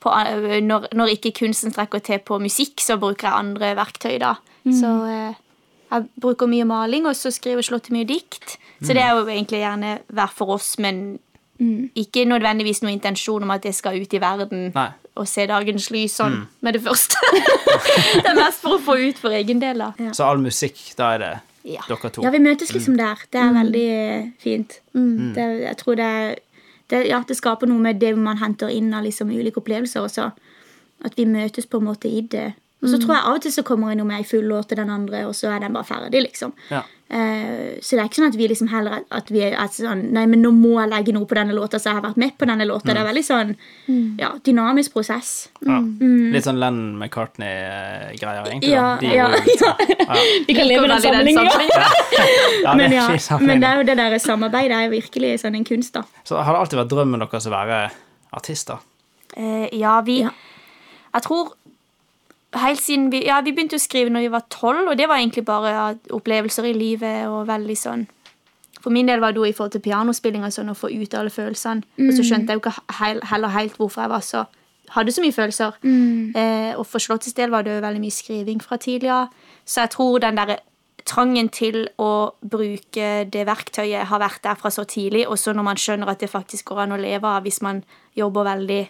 På, 0.00 0.12
eh, 0.16 0.58
når, 0.64 0.88
når 0.96 1.14
ikke 1.16 1.34
kunsten 1.42 1.72
strekker 1.74 2.00
til 2.06 2.18
på 2.24 2.38
musikk, 2.40 2.80
så 2.80 2.96
bruker 3.00 3.28
jeg 3.28 3.36
andre 3.44 3.74
verktøy, 3.78 4.16
da. 4.22 4.34
Så 4.64 4.90
eh, 5.08 5.34
jeg 5.90 6.06
bruker 6.22 6.48
mye 6.50 6.64
maling, 6.68 7.06
og 7.10 7.16
så 7.18 7.32
skriver 7.34 7.64
Slåtte 7.66 7.92
mye 7.92 8.06
dikt. 8.08 8.56
Så 8.80 8.94
det 8.96 9.02
er 9.04 9.16
jo 9.18 9.26
egentlig 9.28 9.60
gjerne 9.60 9.98
hver 10.08 10.30
for 10.32 10.54
oss, 10.56 10.76
men 10.80 11.18
ikke 11.60 12.22
nødvendigvis 12.24 12.80
noen 12.80 12.94
intensjon 12.96 13.44
om 13.44 13.50
at 13.52 13.66
det 13.66 13.74
skal 13.76 13.98
ut 14.00 14.14
i 14.16 14.20
verden 14.22 14.70
Nei. 14.72 14.86
og 15.20 15.26
se 15.28 15.44
dagens 15.50 15.90
lys 15.92 16.14
sånn 16.16 16.38
med 16.64 16.78
det 16.78 16.80
første. 16.86 17.20
det 18.22 18.24
er 18.30 18.38
mest 18.38 18.62
for 18.62 18.78
å 18.78 18.80
få 18.80 18.96
ut 19.02 19.20
for 19.20 19.36
egen 19.36 19.60
del, 19.60 19.82
da. 19.84 19.90
Så 20.16 20.24
all 20.24 20.40
musikk, 20.40 20.80
da 20.96 21.14
er 21.18 21.24
det 21.26 21.32
Ja. 21.74 21.82
dere 21.90 22.08
to? 22.08 22.22
Ja, 22.24 22.30
vi 22.32 22.40
møtes 22.40 22.72
liksom 22.72 22.96
der. 22.96 23.20
Det 23.28 23.42
er 23.42 23.52
veldig 23.52 23.84
eh, 23.92 24.30
fint. 24.40 24.78
Det, 24.96 25.44
jeg 25.66 25.76
tror 25.82 25.98
det, 26.00 26.12
det, 26.90 27.04
ja, 27.08 27.22
det 27.26 27.36
skaper 27.38 27.70
noe 27.70 27.82
med 27.82 28.00
det 28.02 28.14
man 28.18 28.40
henter 28.40 28.72
inn 28.72 28.92
av 28.94 29.04
liksom 29.06 29.30
ulike 29.30 29.62
opplevelser. 29.62 30.06
Også. 30.06 30.30
At 31.06 31.16
vi 31.16 31.28
møtes 31.28 31.68
på 31.70 31.80
en 31.80 31.88
måte 31.88 32.10
i 32.10 32.20
det. 32.20 32.52
Og 32.80 32.88
så 32.88 32.96
tror 32.96 33.12
jeg 33.12 33.24
av 33.28 33.34
og 33.36 33.42
til 33.44 33.52
så 33.52 33.62
kommer 33.62 33.90
det 33.92 33.98
noe 34.00 34.06
med 34.08 34.22
ei 34.22 34.24
full 34.24 34.46
låt 34.48 34.68
til 34.70 34.78
den 34.80 34.88
andre, 34.90 35.26
og 35.28 35.34
så 35.36 35.50
er 35.52 35.60
den 35.60 35.74
bare 35.76 35.84
ferdig, 35.84 36.22
liksom. 36.24 36.52
Ja. 36.70 36.80
Eh, 37.10 37.76
så 37.82 37.96
det 37.96 38.00
er 38.00 38.06
ikke 38.08 38.20
sånn 38.20 38.28
at 38.30 38.36
vi 38.38 38.46
liksom 38.48 38.68
heller 38.70 39.00
at- 39.10 39.28
vi 39.34 39.40
er 39.42 39.56
sånn 39.74 40.12
Nei, 40.14 40.26
men 40.30 40.40
nå 40.44 40.52
må 40.54 40.76
jeg 40.80 40.88
legge 40.92 41.12
noe 41.12 41.26
på 41.26 41.34
denne 41.34 41.52
låta, 41.52 41.76
så 41.82 41.90
jeg 41.90 41.94
har 41.98 42.04
vært 42.06 42.16
med 42.16 42.38
på 42.38 42.46
denne 42.46 42.64
låta. 42.64 42.94
Det 42.94 43.02
er 43.02 43.08
veldig 43.12 43.24
sånn 43.26 43.56
ja, 44.18 44.30
dynamisk 44.46 44.92
prosess. 44.94 45.48
Ja. 45.66 45.80
Litt 45.80 46.44
sånn 46.46 46.60
Lennon 46.62 46.96
McCartney-greier, 46.98 48.46
egentlig. 48.48 48.70
Ja, 48.70 48.96
da. 48.96 49.00
De 49.00 49.06
ja, 49.16 49.28
sånn. 49.60 49.76
Ja. 49.98 50.18
Vi 50.48 50.54
kan 50.54 50.68
leve 50.70 50.88
den 50.88 51.02
sammenligninga. 51.02 51.50
Ja, 52.64 52.74
Men, 52.80 52.92
ja, 52.92 53.08
men 53.40 53.60
det 53.60 53.68
er 53.68 53.76
jo 53.80 53.84
det 53.88 53.96
der 53.96 54.18
samarbeidet 54.22 54.76
er 54.76 54.86
jo 54.86 54.94
virkelig 54.94 55.34
sånn 55.42 55.56
en 55.58 55.64
kunst, 55.68 55.92
da. 55.96 56.04
Så 56.24 56.38
har 56.40 56.52
det 56.54 56.60
alltid 56.62 56.78
vært 56.84 56.92
drømmen 56.94 57.20
deres 57.26 57.46
å 57.48 57.52
være 57.52 57.80
artister? 58.32 58.78
Eh, 59.36 59.68
ja, 59.76 60.00
vi 60.06 60.22
Ja. 60.22 60.30
Jeg 61.10 61.22
tror 61.24 61.48
Helt 62.58 62.82
siden 62.82 63.10
vi 63.12 63.24
Ja, 63.26 63.40
vi 63.46 63.52
begynte 63.54 63.78
å 63.78 63.82
skrive 63.82 64.10
når 64.10 64.26
vi 64.26 64.32
var 64.32 64.46
tolv, 64.50 64.88
og 64.90 64.96
det 64.98 65.06
var 65.08 65.20
egentlig 65.20 65.44
bare 65.46 65.74
ja, 65.74 65.84
opplevelser 66.10 66.66
i 66.66 66.72
livet 66.74 67.28
og 67.30 67.46
veldig 67.46 67.76
sånn 67.78 68.06
For 68.80 68.90
min 68.90 69.06
del 69.06 69.20
var 69.20 69.34
det 69.34 69.42
jo 69.42 69.44
i 69.46 69.52
forhold 69.52 69.76
til 69.76 69.84
pianospilling 69.84 70.46
og 70.46 70.54
sånn 70.54 70.72
å 70.72 70.78
få 70.78 70.88
ut 70.88 71.14
alle 71.14 71.30
følelsene. 71.30 71.84
Og 72.00 72.14
så 72.16 72.24
skjønte 72.24 72.50
jeg 72.54 72.58
jo 72.58 72.62
ikke 72.64 72.96
heil, 72.98 73.20
heller 73.28 73.52
helt 73.52 73.76
hvorfor 73.76 74.02
jeg 74.06 74.12
var 74.14 74.24
så 74.24 74.46
hadde 74.94 75.12
så 75.12 75.22
mye 75.22 75.34
følelser. 75.34 75.76
Eh, 76.34 76.72
og 76.78 76.86
for 76.86 77.02
Slottets 77.02 77.36
del 77.36 77.52
var 77.52 77.62
det 77.62 77.76
jo 77.76 77.84
veldig 77.84 78.02
mye 78.02 78.14
skriving 78.14 78.62
fra 78.62 78.76
tidligere. 78.76 79.28
Så 79.64 79.84
jeg 79.84 79.90
tror 79.94 80.18
den 80.18 80.40
derre 80.40 80.58
trangen 81.06 81.48
til 81.48 81.88
å 81.98 82.34
bruke 82.42 83.10
det 83.32 83.44
verktøyet 83.48 84.08
har 84.10 84.22
vært 84.22 84.42
der 84.44 84.58
fra 84.60 84.70
så 84.70 84.84
tidlig, 84.84 85.26
og 85.28 85.38
så 85.38 85.54
når 85.56 85.66
man 85.66 85.80
skjønner 85.80 86.10
at 86.10 86.20
det 86.20 86.30
faktisk 86.30 86.70
går 86.70 86.84
an 86.84 86.96
å 86.96 87.00
leve 87.00 87.26
av 87.26 87.46
hvis 87.46 87.62
man 87.62 87.82
jobber 88.16 88.46
veldig 88.46 88.82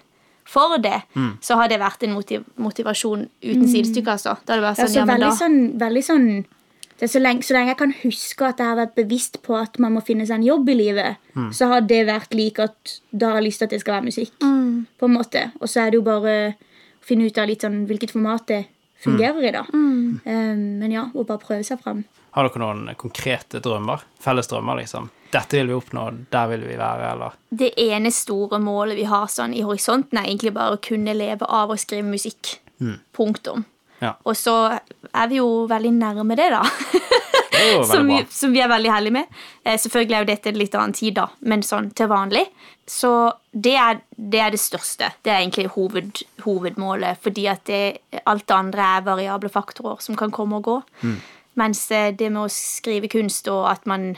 for 0.51 0.81
det, 0.83 1.03
så 1.47 1.59
har 1.61 1.71
det 1.71 1.79
vært 1.79 2.03
en 2.07 2.17
motiv 2.17 2.47
motivasjon 2.59 3.29
uten 3.43 3.69
sidestykke, 3.71 4.17
altså. 4.17 4.35
Da 4.47 4.57
det 4.59 4.65
bare 4.65 4.75
Det 4.75 4.83
er 4.83 4.89
sånn, 4.89 4.95
så 4.95 4.99
ja, 4.99 5.05
men 5.07 5.15
veldig 5.21 5.29
da 5.29 5.37
sånn, 5.39 5.61
veldig 5.79 6.03
sånn 6.07 6.27
det 7.01 7.07
er 7.07 7.13
så, 7.15 7.21
lenge, 7.23 7.45
så 7.49 7.55
lenge 7.57 7.71
jeg 7.73 7.79
kan 7.81 7.93
huske 8.03 8.45
at 8.45 8.59
jeg 8.61 8.69
har 8.69 8.77
vært 8.77 8.91
bevisst 8.99 9.39
på 9.41 9.55
at 9.57 9.79
man 9.81 9.95
må 9.97 10.03
finne 10.05 10.27
seg 10.29 10.37
en 10.37 10.45
jobb 10.45 10.69
i 10.69 10.75
livet, 10.77 11.31
så 11.57 11.71
har 11.71 11.87
det 11.89 12.03
vært 12.11 12.35
lik 12.37 12.61
at 12.61 12.99
da 13.09 13.31
har 13.31 13.41
jeg 13.41 13.47
lyst 13.47 13.63
til 13.63 13.71
at 13.71 13.73
det 13.73 13.81
skal 13.81 13.95
være 13.95 14.09
musikk. 14.11 14.35
på 15.01 15.09
en 15.09 15.15
måte. 15.15 15.47
Og 15.61 15.69
så 15.73 15.81
er 15.81 15.91
det 15.91 15.97
jo 15.97 16.05
bare 16.05 16.35
å 16.51 16.53
finne 17.09 17.25
ut 17.25 17.41
av 17.41 17.49
litt 17.49 17.65
sånn 17.65 17.87
hvilket 17.89 18.13
format 18.13 18.45
det 18.53 18.61
fungerer 19.01 19.49
i. 19.49 19.53
da. 19.57 19.65
Um, 19.73 20.21
men 20.83 20.93
ja, 20.93 21.07
å 21.15 21.25
bare 21.25 21.41
prøve 21.41 21.65
seg 21.65 21.81
fram. 21.81 22.05
Har 22.37 22.47
dere 22.47 22.63
noen 22.63 22.95
konkrete 22.99 23.59
drømmer? 23.63 24.05
Felles 24.23 24.51
drømmer, 24.51 24.79
liksom? 24.83 25.11
Dette 25.31 25.61
vil 25.61 25.71
vi 25.71 25.77
oppnå, 25.79 26.07
der 26.31 26.49
vil 26.51 26.65
vi 26.67 26.77
være, 26.79 27.13
eller? 27.15 27.37
Det 27.51 27.73
ene 27.79 28.11
store 28.15 28.59
målet 28.63 28.99
vi 28.99 29.07
har 29.11 29.29
sånn 29.31 29.55
i 29.55 29.65
horisonten, 29.67 30.19
er 30.19 30.31
egentlig 30.31 30.55
bare 30.55 30.79
å 30.79 30.83
kunne 30.83 31.15
leve 31.15 31.47
av 31.47 31.71
å 31.71 31.79
skrive 31.79 32.07
musikk. 32.07 32.57
Punktum. 33.15 33.67
Ja. 34.01 34.15
Og 34.25 34.37
så 34.39 34.55
er 34.73 35.27
vi 35.29 35.41
jo 35.41 35.67
veldig 35.69 35.93
nærme 35.93 36.37
det, 36.39 36.49
da. 36.55 36.63
Det 37.53 37.61
er 37.61 37.73
jo 37.75 37.83
som, 37.91 38.09
vi, 38.09 38.21
som 38.33 38.55
vi 38.55 38.63
er 38.65 38.71
veldig 38.73 38.93
heldige 38.95 39.19
med. 39.19 39.41
Eh, 39.65 39.77
selvfølgelig 39.79 40.17
er 40.17 40.25
jo 40.25 40.31
dette 40.31 40.53
en 40.53 40.61
litt 40.61 40.77
annen 40.79 40.97
tid, 40.97 41.17
da, 41.19 41.27
men 41.45 41.65
sånn 41.67 41.91
til 41.97 42.09
vanlig. 42.11 42.47
Så 42.91 43.11
det 43.53 43.75
er 43.79 44.01
det, 44.17 44.41
er 44.41 44.55
det 44.55 44.63
største. 44.63 45.11
Det 45.23 45.31
er 45.31 45.43
egentlig 45.43 45.69
hoved, 45.77 46.23
hovedmålet, 46.47 47.21
fordi 47.23 47.45
at 47.53 47.67
det, 47.69 47.83
alt 48.25 48.49
det 48.49 48.57
andre 48.57 48.89
er 48.97 49.05
variable 49.07 49.53
faktorer 49.53 50.01
som 50.03 50.17
kan 50.19 50.33
komme 50.35 50.59
og 50.59 50.67
gå. 50.71 50.79
Mm. 51.05 51.21
Mens 51.61 51.85
eh, 51.93 52.11
det 52.17 52.31
med 52.33 52.47
å 52.47 52.51
skrive 52.53 53.11
kunst 53.13 53.49
og 53.53 53.67
at 53.71 53.87
man, 53.91 54.15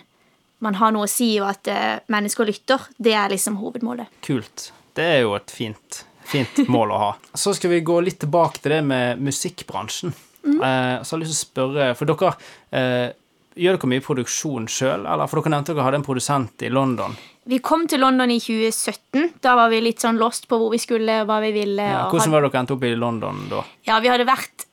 man 0.62 0.78
har 0.78 0.94
noe 0.94 1.08
å 1.08 1.10
si, 1.10 1.34
og 1.42 1.50
at 1.50 1.70
eh, 1.72 2.00
mennesker 2.12 2.48
lytter, 2.48 2.88
det 3.02 3.16
er 3.18 3.32
liksom 3.34 3.58
hovedmålet. 3.62 4.10
Kult. 4.24 4.70
Det 4.94 5.06
er 5.16 5.22
jo 5.24 5.34
et 5.38 5.50
fint, 5.50 6.02
fint 6.28 6.62
mål 6.74 6.92
å 6.94 7.00
ha. 7.06 7.14
Så 7.34 7.54
skal 7.58 7.74
vi 7.74 7.82
gå 7.86 7.98
litt 8.04 8.20
tilbake 8.22 8.62
til 8.62 8.76
det 8.76 8.84
med 8.86 9.24
musikkbransjen. 9.24 10.14
Eh, 10.42 11.02
så 11.02 11.14
har 11.14 11.18
jeg 11.18 11.24
lyst 11.26 11.34
til 11.34 11.42
å 11.42 11.48
spørre, 11.48 11.90
for 11.98 12.10
dere 12.10 12.32
eh, 12.74 13.10
Gjør 13.52 13.76
dere 13.76 13.88
mye 13.90 14.00
produksjon 14.00 14.64
sjøl, 14.72 15.02
eller? 15.04 15.28
For 15.28 15.42
dere 15.42 15.52
nevnte 15.52 15.74
dere 15.74 15.84
hadde 15.84 15.98
en 16.00 16.06
produsent 16.06 16.62
i 16.64 16.70
London. 16.72 17.12
Vi 17.44 17.58
kom 17.60 17.82
til 17.90 18.00
London 18.00 18.30
i 18.32 18.38
2017. 18.40 19.34
Da 19.44 19.52
var 19.58 19.68
vi 19.68 19.82
litt 19.82 20.00
sånn 20.00 20.16
lost 20.16 20.46
på 20.48 20.56
hvor 20.56 20.72
vi 20.72 20.80
skulle, 20.80 21.18
og 21.20 21.28
hva 21.28 21.36
vi 21.44 21.50
ville. 21.52 21.84
Ja, 21.84 22.06
hvordan 22.08 22.32
var 22.32 22.46
det 22.46 22.48
dere 22.48 22.62
endte 22.62 22.76
opp 22.78 22.86
i 22.88 22.94
London 22.96 23.42
da? 23.50 23.60
Ja, 23.84 23.98
vi 24.00 24.08
hadde 24.08 24.24
vært 24.24 24.64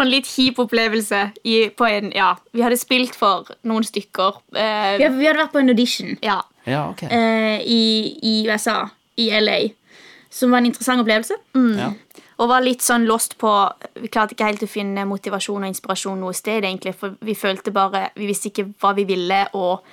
på 0.00 0.06
en 0.06 0.12
litt 0.12 0.28
kjip 0.28 0.60
opplevelse 0.62 1.18
i, 1.44 1.56
på 1.76 1.88
en 1.88 2.08
Ja, 2.16 2.32
vi 2.56 2.64
hadde 2.64 2.78
spilt 2.80 3.18
for 3.18 3.50
noen 3.68 3.84
stykker. 3.84 4.40
Eh, 4.56 4.96
Vi, 5.00 5.10
vi 5.18 5.28
hadde 5.28 5.42
vært 5.42 5.52
på 5.52 5.60
en 5.60 5.72
audition 5.74 6.16
ja. 6.24 6.40
Ja, 6.64 6.86
okay. 6.90 7.08
eh, 7.12 7.60
i, 7.68 7.82
i 8.24 8.34
USA, 8.48 8.86
i 9.20 9.28
LA, 9.36 9.58
som 10.32 10.52
var 10.52 10.62
en 10.62 10.70
interessant 10.70 11.02
opplevelse. 11.02 11.36
Ja. 11.76 11.90
Og 12.40 12.48
var 12.48 12.64
litt 12.64 12.80
sånn 12.80 13.04
lost 13.08 13.36
på 13.40 13.50
Vi 14.00 14.08
klarte 14.08 14.32
ikke 14.32 14.48
helt 14.48 14.64
å 14.64 14.70
finne 14.70 15.04
motivasjon 15.08 15.64
og 15.66 15.68
inspirasjon 15.68 16.20
noe 16.20 16.32
sted, 16.36 16.64
egentlig, 16.64 16.94
for 16.96 17.18
vi 17.20 17.36
følte 17.36 17.72
bare 17.74 18.06
Vi 18.16 18.28
visste 18.30 18.48
ikke 18.48 18.70
hva 18.80 18.94
vi 18.96 19.04
ville, 19.08 19.42
og 19.52 19.84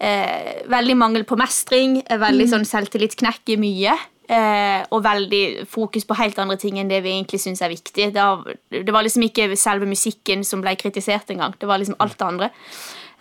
eh, 0.00 0.62
veldig 0.72 0.96
mangel 0.96 1.26
på 1.28 1.36
mestring, 1.40 2.00
eh, 2.06 2.20
veldig 2.20 2.48
sånn 2.54 2.68
selvtillitsknekk 2.68 3.52
i 3.56 3.58
mye. 3.60 3.96
Eh, 4.26 4.82
og 4.90 5.04
veldig 5.04 5.68
fokus 5.70 6.02
på 6.04 6.16
helt 6.18 6.38
andre 6.42 6.56
ting 6.58 6.80
enn 6.80 6.88
det 6.90 6.98
vi 7.04 7.12
egentlig 7.14 7.38
syns 7.38 7.60
er 7.62 7.70
viktig. 7.70 8.08
Det, 8.12 8.22
var- 8.90 9.04
liksom 9.06 9.22
ikke 9.22 9.52
selve 9.56 9.86
musikken 9.86 10.42
som 10.44 10.64
ble 10.64 10.72
kritisert 10.74 11.30
engang. 11.30 11.54
Det 11.60 11.68
var 11.70 11.78
liksom 11.78 11.94
alt 12.02 12.18
det 12.18 12.26
andre. 12.26 12.48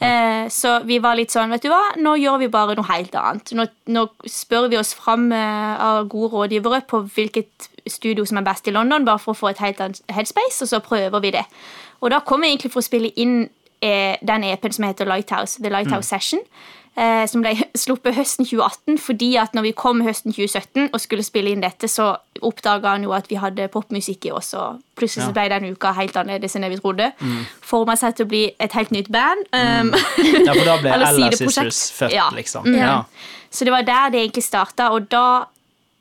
Eh, 0.01 0.47
så 0.49 0.79
vi 0.83 0.97
var 0.99 1.15
litt 1.15 1.29
sånn, 1.31 1.53
vet 1.53 1.61
du 1.63 1.69
hva, 1.69 1.93
nå 2.01 2.15
gjør 2.19 2.39
vi 2.41 2.47
bare 2.51 2.73
noe 2.75 2.89
helt 2.89 3.13
annet. 3.15 3.53
Nå, 3.55 3.67
nå 3.93 4.07
spør 4.27 4.65
vi 4.73 4.79
oss 4.81 4.95
fram 4.97 5.29
eh, 5.31 5.75
av 5.79 6.07
gode 6.11 6.33
rådgivere 6.33 6.81
på 6.89 7.03
hvilket 7.15 7.69
studio 7.87 8.25
som 8.25 8.41
er 8.41 8.47
best 8.49 8.67
i 8.67 8.73
London, 8.73 9.05
bare 9.05 9.21
for 9.21 9.31
å 9.35 9.39
få 9.39 9.51
et 9.53 9.61
helt 9.61 9.79
annet 9.85 10.01
headspace, 10.11 10.63
og 10.65 10.71
så 10.73 10.81
prøver 10.83 11.21
vi 11.21 11.31
det. 11.37 11.45
Og 12.01 12.09
da 12.11 12.19
kom 12.25 12.41
vi 12.41 12.49
egentlig 12.49 12.73
for 12.73 12.81
å 12.81 12.89
spille 12.89 13.13
inn 13.15 13.45
den 13.81 14.43
EP-en 14.43 14.71
som 14.73 14.85
heter 14.85 15.05
Lighthouse, 15.05 15.61
The 15.61 15.69
Lighthouse 15.69 16.07
Session, 16.09 16.39
eh, 16.97 17.25
som 17.27 17.41
ble 17.43 17.55
sluppet 17.75 18.15
høsten 18.15 18.45
2018, 18.45 18.97
fordi 18.97 19.35
at 19.37 19.53
når 19.53 19.61
vi 19.67 19.71
kom 19.71 20.01
høsten 20.01 20.31
2017 20.33 20.89
og 20.93 20.99
skulle 21.03 21.23
spille 21.23 21.51
inn 21.51 21.61
dette, 21.61 21.87
så 21.91 22.15
oppdaga 22.41 22.93
han 22.95 23.03
jo 23.03 23.11
at 23.13 23.27
vi 23.29 23.35
hadde 23.35 23.67
popmusikk 23.73 24.25
i 24.25 24.31
oss, 24.31 24.53
og 24.53 24.81
plutselig 24.95 25.23
Ja. 25.23 25.27
så 25.29 25.33
ble 25.33 25.49
den 25.49 25.71
uka 25.75 25.91
helt 25.93 26.15
annerledes 26.15 26.55
enn 26.55 26.61
det 26.63 26.71
vi 26.71 26.77
trodde. 26.81 27.11
Forma 27.61 27.95
seg 27.95 28.15
til 28.15 28.25
å 28.25 28.29
bli 28.29 28.43
et 28.59 28.71
helt 28.73 28.91
nytt 28.91 29.11
band. 29.11 29.45
Um, 29.53 29.91
ja, 30.45 30.53
for 30.53 30.65
da 30.65 30.77
ble 30.81 30.93
Ella. 30.95 31.31
Sisters 31.31 31.91
født, 31.91 32.13
Ja. 32.13 32.29
liksom. 32.31 32.65
Ja. 32.75 33.03
Så 33.51 33.63
det 33.65 33.71
var 33.71 33.83
der 33.83 34.09
det 34.11 34.19
egentlig 34.25 34.43
starta, 34.43 34.89
og 34.91 35.09
da 35.09 35.45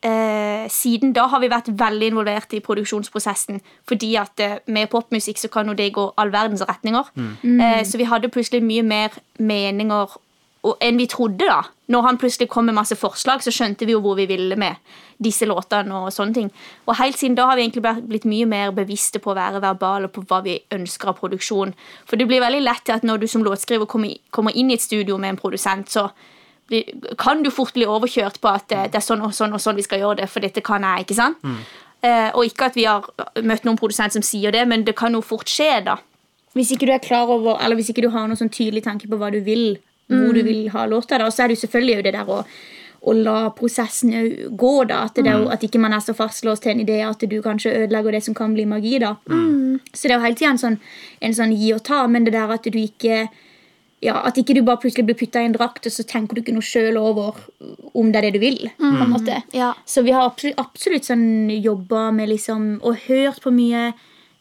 eh, 0.04 0.66
Siden 0.70 1.12
da 1.16 1.26
har 1.32 1.40
vi 1.42 1.50
vært 1.52 1.70
veldig 1.78 2.10
involvert 2.12 2.52
i 2.56 2.62
produksjonsprosessen. 2.64 3.60
Fordi 3.88 4.14
at 4.20 4.40
eh, 4.40 4.58
med 4.66 4.90
popmusikk 4.92 5.40
så 5.40 5.50
kan 5.52 5.68
jo 5.68 5.76
det 5.78 5.92
gå 5.96 6.06
all 6.16 6.32
verdens 6.32 6.64
retninger. 6.64 7.10
Eh, 7.44 7.82
så 7.84 8.00
vi 8.00 8.08
hadde 8.08 8.32
plutselig 8.32 8.62
mye 8.64 8.84
mer 8.86 9.16
meninger 9.38 10.18
og, 10.64 10.78
enn 10.80 10.96
vi 10.96 11.06
trodde, 11.10 11.44
da. 11.44 11.60
Når 11.92 12.06
han 12.06 12.18
plutselig 12.18 12.48
kom 12.48 12.64
med 12.64 12.76
masse 12.78 12.96
forslag, 12.96 13.42
så 13.44 13.52
skjønte 13.52 13.84
vi 13.84 13.92
jo 13.92 14.00
hvor 14.00 14.16
vi 14.16 14.24
ville 14.30 14.56
med 14.56 14.80
disse 15.22 15.44
låtene. 15.44 15.98
Og 16.06 16.12
sånne 16.14 16.36
ting. 16.38 16.48
Og 16.88 16.96
helt 16.96 17.20
siden 17.20 17.36
da 17.36 17.50
har 17.50 17.58
vi 17.58 17.66
egentlig 17.66 17.84
blitt 18.08 18.24
mye 18.28 18.48
mer 18.48 18.72
bevisste 18.76 19.20
på 19.20 19.32
å 19.32 19.36
være 19.36 19.60
verbale 19.64 20.08
på 20.08 20.24
hva 20.24 20.40
vi 20.46 20.56
ønsker 20.72 21.12
av 21.12 21.18
produksjon. 21.20 21.74
For 22.08 22.16
det 22.16 22.28
blir 22.30 22.40
veldig 22.44 22.62
lett 22.64 22.86
til 22.86 22.96
at 22.96 23.04
når 23.04 23.20
du 23.20 23.28
som 23.28 23.44
låtskriver 23.44 23.90
kommer, 23.90 24.16
kommer 24.32 24.56
inn 24.56 24.72
i 24.72 24.78
et 24.78 24.84
studio 24.84 25.20
med 25.20 25.34
en 25.34 25.42
produsent, 25.42 25.92
så 25.92 26.08
kan 27.20 27.42
du 27.44 27.50
fort 27.52 27.74
bli 27.76 27.86
overkjørt 27.86 28.40
på 28.40 28.48
at 28.48 28.72
eh, 28.72 28.86
det 28.88 29.00
er 29.00 29.04
sånn 29.04 29.22
og 29.24 29.34
sånn 29.36 29.52
og 29.52 29.60
sånn 29.60 29.76
vi 29.76 29.84
skal 29.84 30.00
gjøre 30.00 30.22
det, 30.22 30.28
for 30.32 30.44
dette 30.44 30.62
kan 30.64 30.84
jeg, 30.86 31.04
ikke 31.04 31.18
sant? 31.18 31.42
Eh, 32.04 32.30
og 32.32 32.44
ikke 32.48 32.70
at 32.70 32.76
vi 32.76 32.86
har 32.88 33.04
møtt 33.44 33.64
noen 33.64 33.78
produsent 33.80 34.12
som 34.12 34.24
sier 34.24 34.52
det, 34.52 34.64
men 34.68 34.84
det 34.84 34.96
kan 34.96 35.12
jo 35.16 35.22
fort 35.24 35.48
skje, 35.48 35.80
da. 35.86 35.98
Hvis 36.54 36.72
ikke 36.74 36.86
du 36.88 36.94
er 36.94 37.02
klar 37.02 37.28
over, 37.32 37.58
eller 37.60 37.76
hvis 37.76 37.90
ikke 37.90 38.04
du 38.04 38.12
har 38.14 38.28
noen 38.28 38.38
sånn 38.38 38.52
tydelig 38.52 38.84
tanke 38.84 39.08
på 39.10 39.18
hva 39.18 39.32
du 39.34 39.40
vil, 39.44 39.76
hvor 40.06 40.36
du 40.36 40.42
vil 40.44 40.68
ha 40.70 40.84
låta, 40.86 41.18
da, 41.18 41.30
så 41.32 41.42
er 41.42 41.50
det 41.50 41.56
jo 41.56 41.64
selvfølgelig 41.64 41.94
jo 41.96 42.02
det 42.04 42.12
der 42.14 42.28
å, 42.30 42.42
å 43.04 43.14
la 43.16 43.38
prosessen 43.56 44.12
gå, 44.56 44.74
da. 44.88 45.00
At, 45.08 45.16
det 45.16 45.32
er 45.32 45.48
at 45.52 45.64
ikke 45.66 45.80
man 45.82 45.96
er 45.96 46.04
så 46.04 46.14
fastlåst 46.16 46.64
til 46.64 46.74
en 46.74 46.84
idé 46.84 47.00
at 47.04 47.24
du 47.24 47.38
kanskje 47.42 47.72
ødelegger 47.84 48.16
det 48.16 48.22
som 48.28 48.36
kan 48.36 48.54
bli 48.54 48.68
magi, 48.68 48.98
da. 49.02 49.16
Så 49.92 50.06
det 50.06 50.14
er 50.14 50.18
jo 50.20 50.26
hele 50.26 50.38
tida 50.38 50.52
en 50.52 50.60
sånn, 50.60 50.78
en 51.24 51.34
sånn 51.40 51.56
gi 51.56 51.72
og 51.74 51.82
ta, 51.88 52.04
men 52.06 52.28
det 52.28 52.36
der 52.36 52.52
at 52.54 52.68
du 52.68 52.78
ikke 52.78 53.26
ja, 54.04 54.18
At 54.28 54.36
ikke 54.40 54.54
du 54.56 54.62
bare 54.66 54.80
plutselig 54.82 55.06
blir 55.08 55.16
putta 55.18 55.40
i 55.42 55.48
en 55.48 55.54
drakt, 55.56 55.86
og 55.88 55.92
så 55.94 56.04
tenker 56.06 56.36
du 56.36 56.42
ikke 56.44 56.54
noe 56.56 56.64
sjøl 56.66 56.98
over 57.00 57.38
om 57.94 58.10
det 58.12 58.20
er 58.20 58.26
det 58.28 58.34
du 58.36 58.42
vil. 58.42 58.58
på 58.78 58.90
en 59.06 59.12
måte. 59.14 59.42
Ja. 59.56 59.72
Så 59.88 60.04
vi 60.04 60.12
har 60.12 60.28
absolutt, 60.28 60.58
absolutt 60.60 61.08
sånn 61.08 61.48
jobba 61.62 62.10
med 62.12 62.28
liksom 62.28 62.74
Og 62.84 62.98
hørt 63.08 63.40
på 63.44 63.52
mye 63.54 63.92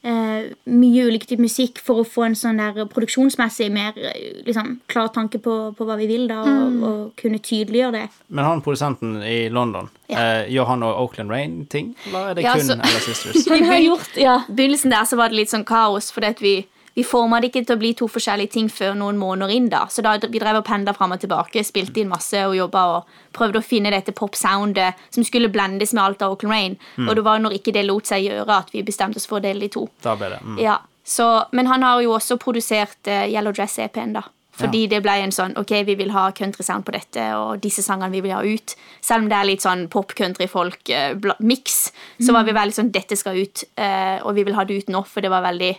eh, 0.03 0.51
mye 0.67 1.05
ulik 1.07 1.25
type 1.29 1.41
musikk 1.41 1.79
for 1.83 2.01
å 2.01 2.07
få 2.07 2.25
en 2.27 2.35
sånn 2.37 2.59
der 2.59 2.85
produksjonsmessig 2.91 3.69
mer 3.73 3.95
eh, 3.95 4.41
liksom, 4.47 4.75
klar 4.91 5.07
tanke 5.15 5.39
på, 5.43 5.55
på 5.77 5.87
hva 5.87 5.97
vi 5.99 6.07
vil, 6.09 6.25
da, 6.31 6.41
og, 6.43 6.83
og 6.89 6.99
kunne 7.19 7.39
tydeliggjøre 7.43 7.95
det. 8.01 8.03
Men 8.27 8.47
han 8.49 8.63
produsenten 8.65 9.21
i 9.23 9.47
London, 9.53 9.89
eh, 10.11 10.43
gjør 10.51 10.69
han 10.73 10.83
noe 10.83 10.97
Oakland 11.05 11.31
Rain-ting? 11.33 11.93
Eller 12.09 12.33
er 12.33 12.39
det 12.39 12.43
Ja, 12.47 12.57
kun 12.59 12.67
så- 12.67 12.79
Ella 12.79 13.03
Sisters? 13.07 13.47
Han 13.53 13.63
har 13.69 13.79
gjort, 13.79 14.17
ja. 14.19 14.35
I 14.49 14.53
begynnelsen 14.59 14.91
der 14.93 15.07
så 15.07 15.17
var 15.19 15.31
det 15.31 15.39
litt 15.39 15.53
sånn 15.53 15.65
kaos, 15.67 16.11
fordi 16.13 16.33
at 16.35 16.43
vi, 16.43 16.55
vi 16.93 17.03
forma 17.03 17.39
det 17.41 17.49
ikke 17.49 17.63
til 17.65 17.75
å 17.75 17.81
bli 17.81 17.91
to 17.97 18.07
forskjellige 18.11 18.53
ting 18.53 18.69
før 18.69 18.93
noen 18.97 19.17
måneder 19.17 19.53
inn. 19.55 19.69
da. 19.69 19.87
Så 19.89 20.03
da 20.05 20.15
vi 20.21 20.41
drev 20.41 20.61
og 20.61 20.65
pendla 20.67 20.93
fram 20.93 21.15
og 21.15 21.21
tilbake, 21.23 21.63
spilte 21.65 22.03
inn 22.03 22.11
masse 22.11 22.37
og 22.45 22.55
jobba 22.57 22.85
og 22.97 23.15
prøvde 23.33 23.59
å 23.59 23.65
finne 23.65 23.91
dette 23.93 24.13
pop-soundet 24.13 24.99
som 25.09 25.25
skulle 25.25 25.49
blendes 25.49 25.93
med 25.93 26.03
alt 26.03 26.21
av 26.21 26.35
Auckland 26.35 26.53
Rain. 26.53 26.77
Og 27.07 27.15
det 27.15 27.25
var 27.25 27.41
når 27.41 27.57
ikke 27.57 27.73
det 27.73 27.87
lot 27.87 28.09
seg 28.09 28.27
gjøre, 28.27 28.59
at 28.61 28.69
vi 28.73 28.85
bestemte 28.85 29.17
oss 29.17 29.29
for 29.29 29.41
å 29.41 29.45
dele 29.45 29.65
de 29.65 29.73
to. 29.73 29.87
Da 30.05 30.13
ble 30.19 30.29
det 30.35 30.41
mm. 30.43 30.59
Ja, 30.61 30.77
så, 31.03 31.45
Men 31.51 31.67
han 31.67 31.83
har 31.83 32.01
jo 32.01 32.13
også 32.15 32.37
produsert 32.39 33.09
uh, 33.09 33.25
Yellow 33.27 33.53
Dress-EP-en, 33.53 34.13
da. 34.19 34.23
Fordi 34.53 34.83
det 34.85 34.99
ble 35.01 35.15
en 35.17 35.31
sånn 35.33 35.55
Ok, 35.57 35.71
vi 35.87 35.95
vil 35.97 36.11
ha 36.13 36.27
country 36.37 36.61
sound 36.61 36.85
på 36.85 36.93
dette, 36.93 37.23
og 37.33 37.57
disse 37.63 37.81
sangene 37.81 38.13
vi 38.13 38.21
vil 38.21 38.35
ha 38.35 38.43
ut. 38.45 38.75
Selv 39.01 39.25
om 39.25 39.31
det 39.31 39.39
er 39.39 39.49
litt 39.49 39.65
sånn 39.65 39.87
pop-country-folk-miks, 39.91 41.79
så 42.21 42.35
var 42.35 42.45
vi 42.45 42.53
veldig 42.53 42.77
sånn 42.77 42.93
Dette 42.93 43.17
skal 43.17 43.39
ut, 43.41 43.65
uh, 43.81 44.21
og 44.21 44.37
vi 44.37 44.45
vil 44.45 44.53
ha 44.57 44.67
det 44.69 44.77
ut 44.83 44.93
nå, 44.93 45.01
for 45.09 45.25
det 45.25 45.33
var 45.33 45.45
veldig 45.49 45.73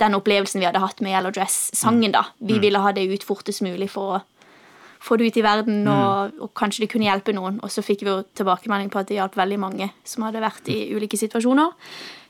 den 0.00 0.16
opplevelsen 0.18 0.60
vi 0.60 0.68
hadde 0.68 0.82
hatt 0.82 1.00
med 1.04 1.14
Yellow 1.14 1.32
Dress-sangen. 1.34 2.12
da. 2.16 2.26
Vi 2.38 2.58
ville 2.58 2.82
ha 2.82 2.92
det 2.92 3.06
ut 3.08 3.24
fortest 3.26 3.62
mulig 3.62 3.90
for 3.92 4.16
å 4.16 4.20
få 5.00 5.16
det 5.16 5.30
ut 5.30 5.36
i 5.40 5.44
verden, 5.44 5.86
og, 5.88 6.40
og 6.44 6.50
kanskje 6.56 6.84
det 6.84 6.90
kunne 6.92 7.08
hjelpe 7.08 7.32
noen. 7.32 7.58
Og 7.64 7.72
så 7.72 7.84
fikk 7.84 8.04
vi 8.04 8.10
jo 8.10 8.20
tilbakemelding 8.36 8.90
på 8.92 9.00
at 9.00 9.08
det 9.08 9.16
hjalp 9.16 9.36
veldig 9.38 9.60
mange 9.60 9.88
som 10.04 10.26
hadde 10.26 10.42
vært 10.44 10.68
i 10.72 10.82
ulike 10.92 11.16
situasjoner. 11.16 11.72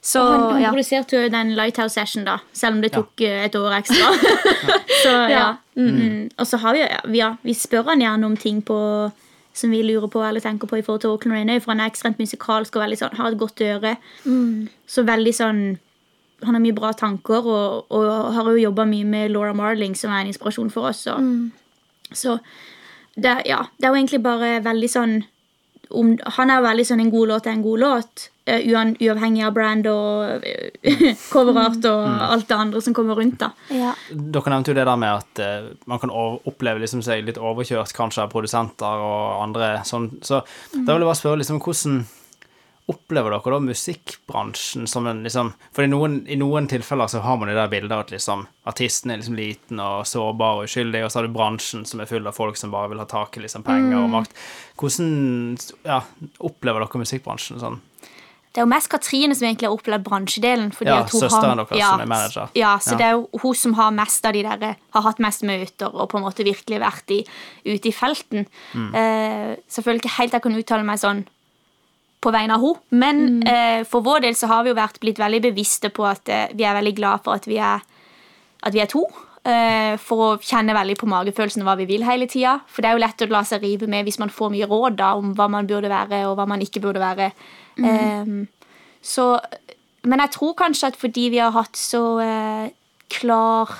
Så 0.00 0.22
Han, 0.22 0.44
han 0.54 0.62
ja. 0.62 0.70
produserte 0.72 1.18
jo 1.18 1.32
den 1.32 1.50
Lighthouse 1.58 1.98
Session, 1.98 2.24
da, 2.24 2.38
selv 2.56 2.78
om 2.78 2.84
det 2.84 2.92
tok 2.94 3.20
ja. 3.20 3.42
et 3.48 3.58
år 3.58 3.74
ekstra. 3.80 4.12
så 5.04 5.16
ja. 5.32 5.48
Mm, 5.74 5.96
-hmm. 5.96 6.30
Og 6.38 6.46
så 6.46 6.56
har 6.56 6.72
vi, 6.72 6.80
ja, 6.80 7.00
vi, 7.04 7.18
ja, 7.18 7.36
vi 7.42 7.54
spør 7.54 7.90
han 7.90 8.00
gjerne 8.00 8.26
om 8.26 8.36
ting 8.36 8.62
på 8.62 9.10
som 9.52 9.70
vi 9.70 9.82
lurer 9.82 10.08
på 10.08 10.22
eller 10.22 10.40
tenker 10.40 10.68
på 10.68 10.76
i 10.76 10.82
forhold 10.82 11.00
til 11.00 11.10
Auckland 11.10 11.36
Rain, 11.36 11.60
for 11.60 11.72
han 11.72 11.80
er 11.80 11.90
ekstremt 11.90 12.18
musikalsk 12.18 12.76
og 12.76 12.82
veldig 12.82 12.98
sånn, 12.98 13.16
har 13.16 13.32
et 13.32 13.38
godt 13.38 13.60
øre. 13.60 13.96
Så 14.86 15.02
veldig 15.02 15.34
sånn 15.34 15.78
Han 16.44 16.56
har 16.56 16.62
mye 16.62 16.76
bra 16.76 16.92
tanker 16.96 17.46
og, 17.46 17.90
og 17.92 18.34
har 18.36 18.50
jo 18.52 18.62
jobba 18.68 18.86
mye 18.88 19.08
med 19.08 19.32
Laura 19.34 19.52
Marling, 19.56 19.96
som 19.98 20.12
er 20.12 20.24
en 20.24 20.32
inspirasjon 20.32 20.70
for 20.72 20.90
oss. 20.92 21.06
Og, 21.10 21.50
Så 22.12 22.38
det, 23.14 23.42
ja, 23.46 23.64
det 23.78 23.86
er 23.86 23.92
jo 23.92 23.98
egentlig 23.98 24.22
bare 24.24 24.58
veldig 24.64 24.90
sånn 24.90 25.20
om, 25.90 26.12
Han 26.36 26.50
er 26.50 26.60
jo 26.60 26.66
veldig 26.68 26.84
sånn 26.86 27.00
en 27.02 27.10
god 27.10 27.32
låt 27.32 27.48
er 27.48 27.56
en 27.56 27.64
god 27.64 27.80
låt, 27.82 28.28
uh, 28.46 28.60
uavhengig 29.02 29.42
av 29.42 29.54
brand 29.56 29.88
og 29.90 30.44
uh, 30.86 31.24
coverart 31.32 31.88
og 31.90 32.04
alt 32.28 32.46
det 32.46 32.58
andre 32.58 32.82
som 32.84 32.94
kommer 32.94 33.18
rundt. 33.18 33.40
da. 33.42 33.50
Ja. 33.74 33.96
Dere 34.10 34.54
nevnte 34.54 34.70
jo 34.70 34.78
det 34.78 34.86
der 34.86 35.00
med 35.02 35.24
at 35.24 35.42
uh, 35.42 35.72
man 35.90 36.02
kan 36.02 36.14
oppleve 36.14 36.84
liksom 36.84 37.02
seg 37.02 37.26
litt 37.26 37.40
overkjørt 37.42 37.94
kanskje 37.96 38.22
av 38.22 38.30
produsenter 38.30 39.02
og 39.02 39.42
andre 39.48 39.72
sånn. 39.88 40.12
Så 40.22 40.44
da 40.76 40.92
vil 40.94 41.02
jeg 41.02 41.10
bare 41.10 41.20
spørre 41.24 41.42
liksom 41.42 41.58
hvordan 41.58 42.04
opplever 42.90 43.32
dere 43.34 43.54
da 43.54 43.60
musikkbransjen 43.64 44.88
som 44.90 45.06
en 45.10 45.22
liksom 45.26 45.52
For 45.76 45.86
i 45.86 45.90
noen, 45.90 46.20
i 46.30 46.38
noen 46.40 46.68
tilfeller 46.70 47.10
så 47.10 47.22
har 47.24 47.38
man 47.40 47.50
det 47.50 47.58
der 47.58 47.70
bildet 47.72 47.96
at 47.96 48.14
liksom 48.14 48.46
artisten 48.70 49.10
er 49.12 49.20
liksom 49.20 49.38
liten 49.38 49.80
og 49.82 50.06
sårbar 50.06 50.60
og 50.60 50.68
uskyldig, 50.68 51.04
og 51.04 51.10
så 51.12 51.20
har 51.20 51.28
du 51.28 51.34
bransjen 51.34 51.86
som 51.88 52.02
er 52.02 52.10
full 52.10 52.26
av 52.28 52.36
folk 52.36 52.58
som 52.60 52.74
bare 52.74 52.92
vil 52.92 53.02
ha 53.02 53.06
tak 53.10 53.38
i 53.38 53.44
liksom 53.44 53.64
penger 53.66 53.98
og 54.02 54.10
makt. 54.12 54.34
Hvordan 54.80 55.56
ja, 55.86 56.02
opplever 56.38 56.84
dere 56.84 57.04
musikkbransjen 57.04 57.62
sånn? 57.62 57.80
det 58.50 58.58
er 58.58 58.64
jo 58.64 58.70
mest 58.72 58.90
Katrine 58.90 59.34
som 59.38 59.46
egentlig 59.46 59.68
har 59.68 59.74
opplevd 59.76 60.04
bransjedelen. 60.08 60.70
fordi 60.74 60.90
Ja, 60.90 61.04
søsteren 61.06 61.60
deres 61.60 61.78
ja, 61.78 61.90
som 61.92 62.00
er 62.00 62.06
manager. 62.10 62.48
Ja, 62.58 62.78
så 62.78 62.92
Ja. 62.92 62.96
det 62.96 63.06
er 63.06 63.12
jo 63.12 63.28
hun 63.42 63.54
som 63.54 63.74
har 63.74 63.90
mest 63.92 64.24
av 64.26 64.32
de 64.32 64.42
der, 64.42 64.76
har 64.90 65.02
hatt 65.02 65.20
mest 65.20 65.42
møter 65.42 65.94
og 65.94 66.10
på 66.10 66.18
en 66.18 66.24
måte 66.24 66.42
virkelig 66.42 66.80
vært 66.80 67.10
i, 67.10 67.24
ute 67.64 67.88
i 67.88 67.92
felten. 67.92 68.46
Mm. 68.74 68.90
Uh, 68.90 69.56
selvfølgelig 69.70 70.02
ikke 70.02 70.18
helt 70.18 70.32
jeg 70.32 70.42
kan 70.42 70.56
uttale 70.56 70.82
meg 70.84 70.98
sånn 70.98 71.26
på 72.20 72.30
vegne 72.34 72.56
av 72.56 72.60
henne, 72.64 72.80
men 72.90 73.42
eh, 73.48 73.80
for 73.88 74.04
vår 74.04 74.26
del 74.26 74.34
så 74.36 74.46
har 74.50 74.62
vi 74.66 74.70
jo 74.72 74.76
vært 74.76 75.00
blitt 75.00 75.18
veldig 75.18 75.40
bevisste 75.48 75.88
på 75.94 76.04
at 76.04 76.28
eh, 76.28 76.50
vi 76.52 76.66
er 76.68 76.76
veldig 76.76 76.94
glad 76.98 77.22
for 77.24 77.38
at 77.40 77.46
vi 77.48 77.56
er, 77.56 77.80
at 78.62 78.74
vi 78.76 78.82
er 78.84 78.90
to. 78.92 79.06
eh, 79.44 79.96
for 79.96 80.24
å 80.26 80.38
kjenne 80.44 80.74
veldig 80.76 80.98
på 81.00 81.08
magefølelsen 81.08 81.64
hva 81.64 81.76
vi 81.80 81.86
vil 81.88 82.04
hele 82.04 82.26
tida. 82.28 82.58
For 82.68 82.82
det 82.84 82.90
er 82.90 82.98
jo 82.98 83.04
lett 83.06 83.24
å 83.24 83.30
la 83.32 83.40
seg 83.48 83.64
rive 83.64 83.88
med 83.88 84.04
hvis 84.04 84.18
man 84.20 84.28
får 84.32 84.52
mye 84.52 84.68
råd 84.68 84.98
da, 85.00 85.14
om 85.16 85.32
hva 85.38 85.48
man 85.48 85.68
burde 85.70 85.88
være, 85.88 86.26
og 86.28 86.36
hva 86.36 86.46
man 86.50 86.60
ikke 86.60 86.82
burde 86.84 87.00
være. 87.00 87.30
Eh, 87.80 88.34
så, 89.00 89.30
men 90.04 90.20
jeg 90.26 90.34
tror 90.36 90.52
kanskje 90.58 90.90
at 90.92 90.96
fordi 91.00 91.30
vi 91.32 91.38
har 91.40 91.54
hatt 91.56 91.76
så 91.80 92.02
eh, 92.20 92.66
klar 93.08 93.78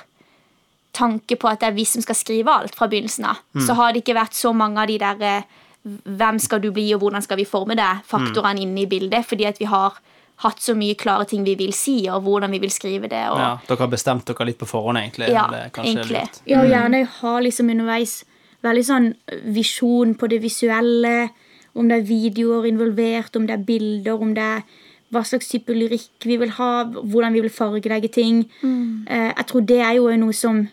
tanke 0.97 1.37
på 1.39 1.47
at 1.47 1.61
det 1.61 1.69
er 1.69 1.77
vi 1.77 1.85
som 1.87 2.03
skal 2.03 2.17
skrive 2.19 2.51
alt 2.51 2.75
fra 2.75 2.89
begynnelsen 2.91 3.29
av, 3.31 3.43
så 3.63 3.77
har 3.79 3.93
det 3.93 4.01
ikke 4.03 4.17
vært 4.17 4.35
så 4.35 4.51
mange 4.57 4.81
av 4.81 4.89
de 4.89 4.97
der 4.99 5.21
eh, 5.23 5.45
hvem 5.83 6.39
skal 6.39 6.61
du 6.63 6.71
bli, 6.75 6.87
og 6.95 7.01
hvordan 7.05 7.25
skal 7.25 7.41
vi 7.41 7.49
forme 7.49 7.77
det, 7.79 7.91
faktorene 8.09 8.65
inne 8.65 8.85
i 8.85 8.89
bildet, 8.91 9.25
fordi 9.27 9.47
at 9.49 9.61
vi 9.61 9.69
har 9.71 9.97
hatt 10.41 10.63
så 10.65 10.75
mye 10.77 10.97
klare 10.97 11.27
ting 11.29 11.45
vi 11.45 11.55
vil 11.59 11.73
si, 11.77 11.97
og 12.09 12.25
hvordan 12.25 12.53
vi 12.53 12.61
vil 12.63 12.73
skrive 12.73 13.09
det. 13.13 13.23
Og, 13.29 13.39
Ja, 13.41 13.53
dere 13.69 13.85
har 13.85 13.93
bestemt 13.93 14.27
dere 14.29 14.47
litt 14.49 14.61
på 14.61 14.69
forhånd, 14.69 15.01
egentlig. 15.01 15.29
Ja, 15.33 15.47
egentlig. 15.83 16.25
Ja, 16.49 16.63
og 16.63 16.71
gjerne 16.71 17.05
ha 17.21 17.35
liksom 17.45 17.73
underveis 17.73 18.23
veldig 18.65 18.85
sånn 18.85 19.11
visjon 19.53 20.15
på 20.21 20.29
det 20.33 20.41
visuelle. 20.45 21.31
Om 21.77 21.89
det 21.89 22.01
er 22.01 22.09
videoer 22.09 22.67
involvert, 22.67 23.37
om 23.37 23.47
det 23.47 23.55
er 23.55 23.67
bilder, 23.69 24.21
om 24.21 24.33
det 24.35 24.43
er 24.43 24.65
hva 25.11 25.23
slags 25.27 25.51
type 25.51 25.75
lyrikk 25.75 26.27
vi 26.27 26.37
vil 26.39 26.53
ha, 26.57 26.85
hvordan 26.87 27.35
vi 27.35 27.43
vil 27.45 27.53
fargelegge 27.53 28.11
ting. 28.15 28.45
Mm. 28.63 29.07
jeg 29.11 29.47
tror 29.47 29.65
det 29.67 29.81
er 29.83 29.97
jo 29.99 30.11
noe 30.17 30.35
som 30.35 30.69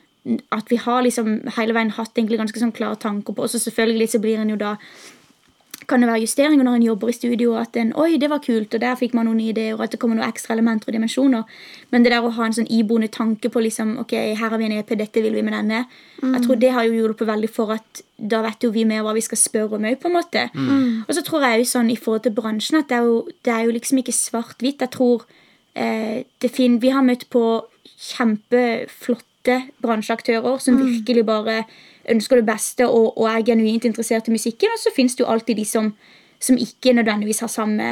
at 0.51 0.71
vi 0.71 0.79
har 0.81 1.03
liksom 1.05 1.39
hele 1.57 1.75
veien 1.77 1.93
hatt 1.95 2.17
egentlig 2.17 2.39
ganske 2.41 2.59
sånn 2.59 2.75
klare 2.75 2.99
tanker 2.99 3.35
på. 3.35 3.45
Og 3.45 3.53
så 3.53 3.61
selvfølgelig 3.61 4.09
så 4.13 4.23
blir 4.23 4.41
en 4.41 4.55
jo 4.55 4.59
da 4.59 4.75
kan 5.87 6.01
det 6.03 6.09
være 6.09 6.23
justeringer 6.25 6.65
når 6.67 6.77
en 6.77 6.85
jobber 6.89 7.09
i 7.11 7.15
studio, 7.15 7.53
at 7.55 7.77
en, 7.79 7.93
oi, 7.95 8.17
det 8.19 8.27
var 8.27 8.41
kult, 8.43 8.73
og 8.75 8.81
der 8.83 8.97
fikk 8.99 9.13
man 9.15 9.27
noen 9.29 9.39
ideer, 9.39 9.75
og 9.77 9.85
at 9.85 9.93
det 9.93 9.99
kommer 10.01 10.17
noen 10.19 10.27
ekstra 10.27 10.55
elementer 10.57 10.89
og 10.89 10.97
dimensjoner. 10.97 11.45
Men 11.93 12.03
det 12.03 12.11
der 12.11 12.25
å 12.27 12.31
ha 12.35 12.47
en 12.47 12.55
sånn 12.57 12.67
iboende 12.73 13.07
tanke 13.13 13.47
på 13.53 13.63
liksom, 13.63 13.93
ok, 14.03 14.15
her 14.35 14.51
har 14.51 14.59
vi 14.59 14.67
en 14.67 14.75
EP, 14.81 14.91
dette 14.99 15.23
vil 15.23 15.37
vi 15.37 15.45
med 15.47 15.55
denne, 15.55 15.85
jeg 16.19 16.43
tror 16.43 16.59
det 16.59 16.73
har 16.75 16.87
jo 16.87 16.97
hjulpet 16.97 17.29
veldig 17.29 17.51
for 17.53 17.71
at 17.77 18.03
da 18.17 18.41
vet 18.43 18.65
jo 18.65 18.73
vi 18.73 18.83
mer 18.89 19.05
hva 19.05 19.13
vi 19.15 19.23
skal 19.23 19.39
spørre 19.39 19.77
om 19.77 19.87
òg, 19.87 19.99
på 20.01 20.11
en 20.11 20.17
måte. 20.17 20.47
Og 21.05 21.15
så 21.15 21.23
tror 21.23 21.45
jeg 21.45 21.63
jo 21.63 21.71
sånn 21.71 21.93
i 21.93 21.99
forhold 21.99 22.25
til 22.25 22.35
bransjen 22.35 22.81
at 22.81 22.91
det 22.91 22.97
er 22.97 23.07
jo, 23.07 23.19
det 23.45 23.53
er 23.53 23.63
jo 23.67 23.75
liksom 23.77 24.01
ikke 24.01 24.17
svart-hvitt. 24.17 24.83
Jeg 24.83 24.91
tror 24.97 25.23
eh, 25.77 26.25
det 26.41 26.51
fin 26.51 26.81
Vi 26.81 26.91
har 26.91 27.05
møtt 27.05 27.29
på 27.29 27.45
kjempeflotte 27.95 29.23
bransjeaktører 29.83 30.59
som 30.63 30.77
virkelig 30.81 31.25
bare 31.27 31.61
ønsker 32.09 32.39
det 32.39 32.45
beste 32.47 32.87
og, 32.87 33.17
og 33.19 33.27
er 33.31 33.43
genuint 33.47 33.85
interessert 33.85 34.27
i 34.29 34.35
musikken. 34.35 34.71
Og 34.73 34.79
så 34.79 34.93
finnes 34.95 35.15
det 35.17 35.25
jo 35.25 35.31
alltid 35.33 35.57
de 35.59 35.65
som, 35.67 35.93
som 36.39 36.55
ikke 36.57 36.93
nødvendigvis 36.95 37.41
har 37.43 37.51
samme 37.51 37.87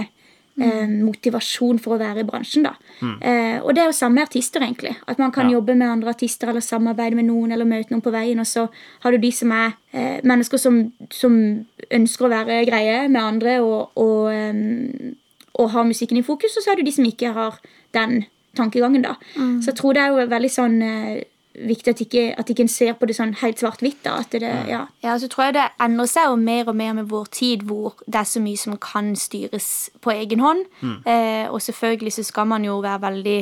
eh, 0.61 0.87
motivasjon 0.87 1.79
for 1.83 1.95
å 1.95 1.99
være 1.99 2.23
i 2.23 2.27
bransjen. 2.27 2.63
da. 2.63 2.71
Eh, 3.19 3.57
og 3.59 3.73
det 3.75 3.83
er 3.83 3.89
jo 3.89 3.97
samme 3.97 4.23
artister, 4.23 4.63
egentlig. 4.63 4.93
At 5.07 5.19
man 5.19 5.31
kan 5.35 5.49
Ja. 5.49 5.57
jobbe 5.57 5.75
med 5.75 5.87
andre 5.89 6.13
artister 6.15 6.47
eller 6.47 6.63
samarbeide 6.63 7.15
med 7.19 7.25
noen 7.27 7.51
eller 7.51 7.65
møte 7.67 7.91
noen 7.91 8.01
på 8.05 8.13
veien. 8.15 8.39
Og 8.39 8.47
så 8.47 8.69
har 9.03 9.11
du 9.11 9.17
de 9.17 9.31
som 9.31 9.51
er 9.51 9.73
eh, 9.93 10.21
mennesker 10.23 10.57
som, 10.57 10.79
som 11.11 11.65
ønsker 11.91 12.25
å 12.25 12.29
være 12.31 12.61
greie 12.69 13.09
med 13.09 13.21
andre 13.21 13.59
og, 13.61 13.91
og, 13.99 14.31
eh, 14.31 15.11
og 15.59 15.69
har 15.75 15.83
musikken 15.91 16.17
i 16.17 16.23
fokus, 16.23 16.55
og 16.57 16.63
så 16.63 16.71
er 16.71 16.75
det 16.79 16.85
de 16.85 16.91
som 16.91 17.05
ikke 17.05 17.33
har 17.35 17.59
den 17.93 18.23
tankegangen. 18.55 19.01
da. 19.03 19.15
Så 19.35 19.71
jeg 19.73 19.75
tror 19.75 19.93
det 19.93 20.01
er 20.03 20.07
jo 20.15 20.27
veldig 20.31 20.49
sånn 20.51 20.81
eh, 20.81 21.23
viktig 21.55 21.93
at 21.93 22.01
ikke, 22.03 22.23
at 22.37 22.49
ikke 22.49 22.65
en 22.65 22.71
ser 22.71 22.93
på 22.99 23.07
det 23.09 23.15
sånn 23.17 23.33
helt 23.41 23.61
svart-hvitt. 23.61 24.03
det, 24.31 24.41
ja. 24.69 24.85
Ja, 25.03 25.17
så 25.19 25.29
tror 25.31 25.47
jeg 25.47 25.57
det 25.57 25.65
endrer 25.81 26.09
seg 26.11 26.29
jo 26.29 26.37
mer 26.41 26.69
og 26.71 26.75
mer 26.75 26.93
med 26.93 27.09
vår 27.11 27.25
tid, 27.31 27.65
hvor 27.67 27.95
det 28.05 28.21
er 28.21 28.29
så 28.29 28.43
mye 28.43 28.59
som 28.59 28.77
kan 28.77 29.13
styres 29.15 29.89
på 30.01 30.13
egen 30.15 30.43
hånd. 30.43 30.65
Eh, 31.05 31.45
og 31.49 31.61
selvfølgelig 31.61 32.17
så 32.19 32.23
skal 32.23 32.47
man 32.47 32.65
jo 32.65 32.79
være 32.83 33.01
veldig 33.01 33.39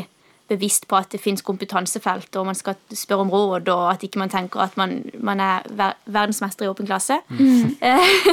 bevisst 0.51 0.88
på 0.91 0.97
at 0.99 1.11
det 1.14 1.22
fins 1.24 1.41
kompetansefelt, 1.45 2.36
og 2.36 2.45
man 2.49 2.57
skal 2.57 2.76
spørre 2.93 3.26
om 3.26 3.32
råd, 3.32 3.70
og 3.72 3.86
at 3.93 4.03
ikke 4.03 4.20
man 4.20 4.32
tenker 4.32 4.64
at 4.64 4.76
man, 4.78 4.99
man 5.24 5.39
er 5.39 5.68
ver 5.70 5.95
verdensmester 6.05 6.66
i 6.66 6.72
åpen 6.72 6.89
klasse. 6.89 7.20
Mm. 7.30 7.78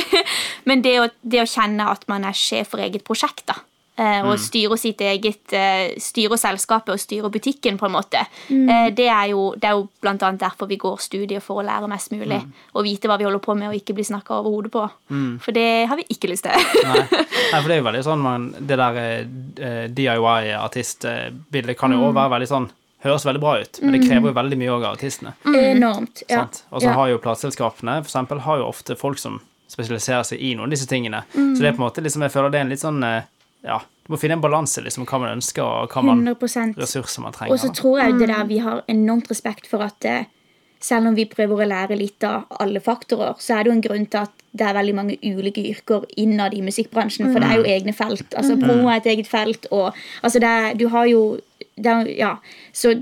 Men 0.68 0.84
det 0.84 0.96
å, 1.00 1.08
det 1.22 1.44
å 1.44 1.48
kjenne 1.48 1.86
at 1.92 2.06
man 2.10 2.26
er 2.26 2.36
sjef 2.36 2.74
for 2.74 2.82
eget 2.82 3.06
prosjekt, 3.06 3.46
da. 3.48 3.60
Eh, 3.99 4.22
Og 4.26 4.38
styre 4.38 4.76
sitt 4.78 5.01
eget 5.01 5.53
eh, 5.53 5.95
Styre 5.99 6.36
selskapet 6.38 6.93
og 6.95 7.01
styre 7.01 7.30
butikken, 7.30 7.78
på 7.78 7.86
en 7.86 7.93
måte. 7.93 8.22
Mm. 8.49 8.95
Det 8.95 9.09
er 9.09 9.26
jo, 9.32 9.55
det 9.57 9.64
er 9.64 9.72
jo 9.78 9.88
blant 10.01 10.22
annet 10.22 10.41
derfor 10.41 10.66
vi 10.68 10.76
går 10.76 10.97
studiet, 11.01 11.43
for 11.43 11.61
å 11.61 11.66
lære 11.66 11.88
mest 11.88 12.11
mulig. 12.12 12.41
Og 12.74 12.84
vite 12.84 13.09
hva 13.09 13.18
vi 13.18 13.24
holder 13.24 13.38
på 13.45 13.55
med, 13.57 13.68
og 13.68 13.74
ikke 13.74 13.95
bli 13.95 14.05
snakka 14.05 14.38
over 14.41 14.51
hodet 14.51 14.72
på. 14.72 14.84
For 15.45 15.53
det 15.53 15.86
har 15.88 15.97
vi 15.97 16.05
ikke 16.09 16.28
lyst 16.32 16.45
til. 16.45 16.53
Nei. 16.84 17.05
Nei, 17.53 17.61
for 17.61 17.68
det 17.68 17.76
er 17.76 17.80
jo 17.82 17.88
veldig 17.88 18.03
sånn 18.07 18.20
man, 18.22 18.49
Det 18.61 18.76
der 18.78 18.99
eh, 19.03 19.88
DIY-artistbildet 20.61 21.76
kan 21.78 21.93
jo 21.93 21.99
Mm. 21.99 22.05
også 22.09 22.14
være 22.20 22.30
veldig 22.36 22.49
sånn 22.49 22.70
Høres 23.01 23.24
veldig 23.24 23.41
bra 23.41 23.53
ut, 23.62 23.78
men 23.80 23.95
det 23.97 24.03
krever 24.05 24.28
jo 24.28 24.34
veldig 24.36 24.57
mye 24.61 24.72
òg 24.74 24.82
av 24.84 24.97
artistene. 24.99 25.30
Enormt. 25.49 26.20
Ja. 26.28 26.43
Og 26.70 26.82
så 26.82 26.88
Ja. 26.91 26.93
har 26.93 27.09
jo 27.09 27.16
plateselskapene 27.18 27.95
for 28.05 28.11
eksempel, 28.11 28.41
har 28.41 28.59
jo 28.59 28.66
ofte 28.68 28.95
folk 28.95 29.16
som 29.16 29.41
spesialiserer 29.72 30.22
seg 30.22 30.38
i 30.38 30.55
noen 30.55 30.64
av 30.66 30.70
disse 30.74 30.86
tingene. 30.86 31.22
Mm. 31.34 31.57
Så 31.57 31.61
det 31.62 31.68
er 31.68 31.72
på 31.78 31.80
en 31.80 31.88
måte 31.88 32.03
liksom, 32.05 32.20
jeg 32.20 32.30
føler 32.30 32.51
det 32.51 32.59
er 32.59 32.64
en 32.66 32.68
litt 32.68 32.82
sånn 32.84 33.03
eh, 33.03 33.22
Ja, 33.66 33.80
du 34.06 34.14
må 34.14 34.18
finne 34.20 34.38
en 34.38 34.42
balanse, 34.42 34.82
liksom, 34.84 35.06
hva 35.08 35.20
man 35.22 35.36
ønsker, 35.38 35.62
og 35.62 35.92
hva 35.94 36.02
man, 36.06 36.24
100 36.24 36.80
ressurser 36.80 37.24
man 37.24 37.36
trenger. 37.36 37.54
Og 37.54 37.62
så 37.62 37.72
tror 37.76 38.00
jeg 38.00 38.18
det 38.20 38.30
der 38.32 38.46
vi 38.48 38.61
har 38.64 38.84
enormt 38.90 39.30
respekt 39.30 39.68
for 39.70 39.84
at 39.84 40.06
eh, 40.08 40.28
selv 40.80 41.11
om 41.11 41.16
vi 41.16 41.28
prøver 41.28 41.61
å 41.61 41.68
lære 41.68 41.98
litt 42.00 42.24
av 42.24 42.48
alle 42.62 42.80
faktorer, 42.80 43.36
så 43.38 43.58
er 43.58 43.64
det 43.64 43.70
jo 43.70 43.76
en 43.76 43.84
grunn 43.84 44.06
til 44.08 44.24
at 44.24 44.44
det 44.50 44.66
er 44.66 44.74
veldig 44.74 44.94
mange 44.96 45.16
ulike 45.22 45.62
yrker 45.70 46.06
innad 46.18 46.56
i 46.56 46.62
musikkbransjen. 46.64 47.28
For 47.30 47.42
det 47.42 47.50
er 47.50 47.61
jo 47.61 47.68
egne 47.76 47.94
felt. 47.94 48.32
Altså 48.34 48.56
Promo 48.58 48.88
er 48.90 48.98
et 48.98 49.11
eget 49.12 49.28
felt, 49.30 49.68
og 49.70 49.92
altså 50.24 50.42
det 50.42 50.50
er, 50.50 50.72
du 50.80 50.88
har 50.90 51.06
jo 51.11 51.22
det 51.76 51.92
er, 51.92 52.08
Ja. 52.18 52.32
Så 52.72 52.96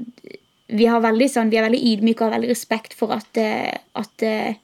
vi, 0.69 0.85
har 0.87 1.01
veldig 1.01 1.29
sånn, 1.33 1.51
vi 1.51 1.57
er 1.57 1.65
veldig 1.65 1.81
ydmyke 1.93 2.21
og 2.21 2.29
har 2.29 2.37
veldig 2.37 2.51
respekt 2.53 2.97
for 2.99 3.15
at, 3.17 3.31
eh, 3.41 3.73
at 3.97 4.27
eh, 4.27 4.59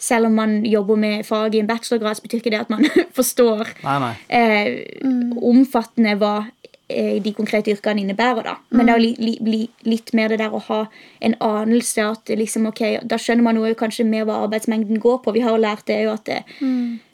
selv 0.00 0.30
om 0.30 0.38
man 0.40 0.54
jobber 0.64 0.96
med 0.96 1.26
fag 1.28 1.54
i 1.54 1.60
en 1.60 1.68
bachelorgrad, 1.68 2.16
så 2.16 2.24
betyr 2.24 2.40
ikke 2.40 2.54
det 2.54 2.62
at 2.64 2.70
man 2.72 2.86
forstår 3.18 3.68
Nei, 3.84 3.98
nei. 4.00 4.14
eh, 4.32 5.04
omfattende 5.36 6.14
hva 6.20 6.32
eh, 6.88 7.18
de 7.22 7.32
konkrete 7.36 7.70
yrkene 7.74 8.00
innebærer. 8.04 8.42
da. 8.48 8.54
Men 8.72 8.88
det 8.88 8.94
er 8.94 8.98
jo 8.98 9.04
li, 9.04 9.12
li, 9.20 9.34
li, 9.44 9.60
litt 9.92 10.14
mer 10.16 10.32
det 10.32 10.40
der 10.40 10.56
å 10.56 10.62
ha 10.70 10.80
en 11.20 11.36
anelse 11.44 12.06
at 12.14 12.32
liksom, 12.32 12.66
ok, 12.72 12.82
da 13.04 13.18
skjønner 13.20 13.44
man 13.50 13.60
jo 13.60 13.68
kanskje 13.78 14.08
mer 14.08 14.24
hva 14.28 14.40
arbeidsmengden 14.46 14.98
går 15.04 15.20
på. 15.24 15.36
Vi 15.36 15.44
har 15.44 15.54
jo 15.54 15.62
lært 15.62 15.86
det 15.90 16.00
jo 16.06 16.14
at 16.16 16.24
det, 16.30 16.40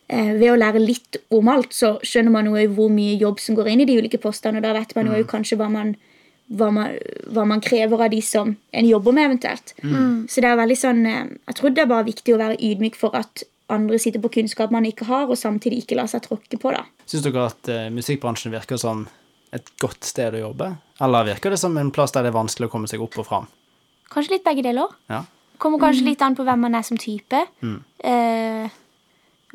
eh, 0.09 0.32
ved 0.39 0.51
å 0.53 0.59
lære 0.62 0.78
litt 0.87 1.18
om 1.34 1.49
alt, 1.53 1.74
så 1.74 1.97
skjønner 2.07 2.30
man 2.39 2.47
jo 2.53 2.66
hvor 2.78 2.93
mye 2.93 3.18
jobb 3.18 3.43
som 3.43 3.59
går 3.59 3.72
inn 3.74 3.82
i 3.82 3.89
de 3.91 3.99
ulike 3.99 4.22
postene, 4.22 4.62
og 4.62 4.66
da 4.68 4.72
vet 4.78 4.95
man 4.95 5.11
jo 5.11 5.24
kanskje 5.26 5.59
hva 5.59 5.68
man, 5.72 5.97
hva 6.47 6.71
man, 6.71 6.95
hva 7.35 7.45
man 7.49 7.63
krever 7.65 8.07
av 8.07 8.13
de 8.13 8.21
som 8.23 8.55
en 8.55 8.87
jobber 8.87 9.15
med, 9.17 9.31
eventuelt. 9.31 9.75
Så 10.31 10.43
det 10.43 10.51
er 10.51 10.59
veldig 10.61 10.79
sånn 10.79 11.03
eh, 11.11 11.29
Jeg 11.49 11.59
tror 11.59 11.75
det 11.75 11.83
er 11.83 11.91
bare 11.91 12.07
viktig 12.07 12.35
å 12.35 12.41
være 12.41 12.59
ydmyk 12.63 12.99
for 12.99 13.19
at 13.19 13.43
andre 13.73 13.99
sitter 13.99 14.23
på 14.23 14.31
kunnskap 14.39 14.71
man 14.71 14.87
ikke 14.87 15.09
har, 15.09 15.27
og 15.27 15.39
samtidig 15.39 15.83
ikke 15.83 15.99
lar 15.99 16.11
seg 16.11 16.23
tråkke 16.27 16.59
på. 16.63 16.71
da. 16.71 16.85
Syns 17.07 17.25
dere 17.27 17.49
at 17.49 17.71
uh, 17.73 17.87
musikkbransjen 17.95 18.55
virker 18.55 18.79
som 18.79 19.09
et 19.55 19.73
godt 19.83 20.07
sted 20.07 20.37
å 20.39 20.45
jobbe? 20.49 20.71
Eller 21.03 21.33
virker 21.33 21.51
det 21.51 21.59
som 21.61 21.75
en 21.81 21.91
plass 21.95 22.15
der 22.15 22.27
det 22.27 22.31
er 22.31 22.39
vanskelig 22.39 22.71
å 22.71 22.73
komme 22.77 22.91
seg 22.91 23.03
opp 23.03 23.19
og 23.19 23.27
fram? 23.27 23.49
Kanskje 24.13 24.37
litt 24.37 24.47
begge 24.47 24.63
deler. 24.63 24.95
Ja. 25.11 25.25
Kommer 25.59 25.83
kanskje 25.83 26.07
litt 26.07 26.23
an 26.23 26.37
på 26.39 26.47
hvem 26.47 26.63
man 26.63 26.77
er 26.79 26.85
som 26.87 26.99
type. 27.01 27.43
Eh, 28.07 28.75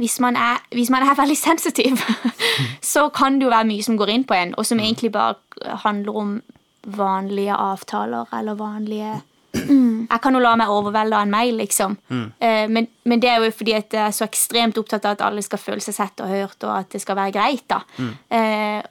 hvis, 0.02 0.18
man 0.24 0.36
er, 0.36 0.60
hvis 0.76 0.92
man 0.92 1.06
er 1.08 1.16
veldig 1.24 1.38
sensitiv, 1.40 2.04
så 2.94 3.08
kan 3.16 3.40
det 3.40 3.48
jo 3.48 3.54
være 3.54 3.70
mye 3.70 3.86
som 3.86 4.00
går 4.00 4.12
inn 4.16 4.28
på 4.28 4.36
en, 4.36 4.56
og 4.58 4.68
som 4.68 4.82
egentlig 4.82 5.14
bare 5.16 5.40
handler 5.86 6.20
om 6.20 6.34
vanlige 6.88 7.54
avtaler 7.56 8.26
eller 8.34 8.56
vanlige 8.60 9.22
Jeg 9.54 10.22
kan 10.24 10.34
jo 10.34 10.40
la 10.40 10.54
meg 10.56 10.70
overvelde 10.72 11.16
av 11.16 11.26
en 11.26 11.32
mail, 11.32 11.58
liksom. 11.60 11.98
Mm. 12.10 12.28
men, 12.72 12.88
men 13.04 13.20
det 13.20 13.30
er 13.30 13.44
jo 13.44 13.52
fordi 13.52 13.74
at 13.76 13.92
jeg 13.92 14.02
er 14.08 14.14
så 14.16 14.24
ekstremt 14.24 14.78
opptatt 14.80 15.04
av 15.06 15.12
at 15.18 15.22
alle 15.28 15.44
skal 15.44 15.60
føle 15.60 15.84
seg 15.84 15.96
sett 15.98 16.24
og 16.24 16.32
hørt, 16.32 16.64
og 16.64 16.72
at 16.78 16.90
det 16.96 17.02
skal 17.04 17.18
være 17.20 17.34
greit. 17.36 17.66
da. 17.68 17.82
Mm. 18.00 18.14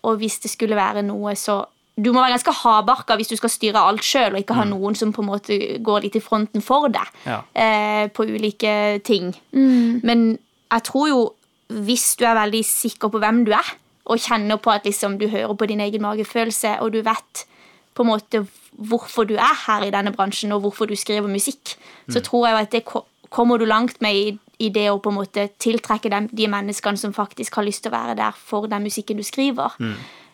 og 0.03 0.17
hvis 0.21 0.39
det 0.45 0.51
skulle 0.53 0.77
være 0.77 1.03
noe, 1.03 1.33
så 1.35 1.63
du 1.97 2.13
må 2.13 2.21
være 2.21 2.37
ganske 2.37 2.53
hardbarka 2.61 3.17
hvis 3.17 3.29
du 3.33 3.37
skal 3.37 3.51
styre 3.53 3.81
alt 3.89 4.05
sjøl, 4.05 4.33
og 4.37 4.41
ikke 4.41 4.57
ha 4.57 4.65
noen 4.69 4.95
som 4.97 5.13
på 5.13 5.25
en 5.25 5.31
måte 5.33 5.59
går 5.85 6.05
litt 6.07 6.17
i 6.17 6.23
fronten 6.25 6.63
for 6.65 6.89
deg 6.93 7.09
Ja. 7.27 7.41
eh, 7.57 8.09
på 8.09 8.25
ulike 8.29 9.01
ting. 9.05 9.33
Men 9.53 10.39
jeg 10.71 10.83
tror 10.85 11.09
jo, 11.09 11.21
hvis 11.69 12.17
du 12.21 12.25
er 12.29 12.37
veldig 12.37 12.65
sikker 12.65 13.09
på 13.13 13.19
hvem 13.21 13.45
du 13.49 13.53
er, 13.57 13.77
og 14.11 14.19
kjenner 14.19 14.57
på 14.61 14.71
at 14.73 14.85
liksom, 14.85 15.19
du 15.21 15.29
hører 15.29 15.55
på 15.55 15.67
din 15.71 15.81
egen 15.81 16.03
magefølelse, 16.03 16.81
og 16.81 16.93
du 16.93 17.01
vet 17.03 17.47
på 17.95 18.05
en 18.05 18.11
måte 18.13 18.45
hvorfor 18.71 19.27
du 19.29 19.35
er 19.35 19.57
her 19.67 19.85
i 19.87 19.93
denne 19.93 20.13
bransjen, 20.15 20.53
og 20.53 20.63
hvorfor 20.65 20.89
du 20.89 20.97
skriver 20.97 21.29
musikk, 21.29 21.75
så 22.11 22.23
tror 22.25 22.47
jeg 22.49 22.63
at 22.63 22.73
det 22.73 22.85
kommer 23.31 23.59
du 23.59 23.67
langt 23.69 24.01
med 24.01 24.17
i, 24.17 24.39
i 24.59 24.71
det 24.73 24.89
å 24.91 25.01
på 25.03 25.13
en 25.13 25.21
måte 25.21 25.49
tiltrekke 25.63 26.11
dem, 26.13 26.29
de 26.33 26.49
menneskene 26.51 27.01
som 27.01 27.15
faktisk 27.17 27.59
har 27.59 27.67
lyst 27.67 27.85
til 27.85 27.93
å 27.93 27.99
være 27.99 28.17
der 28.19 28.37
for 28.37 28.71
den 28.71 28.87
musikken 28.87 29.21
du 29.21 29.27
skriver. 29.27 29.77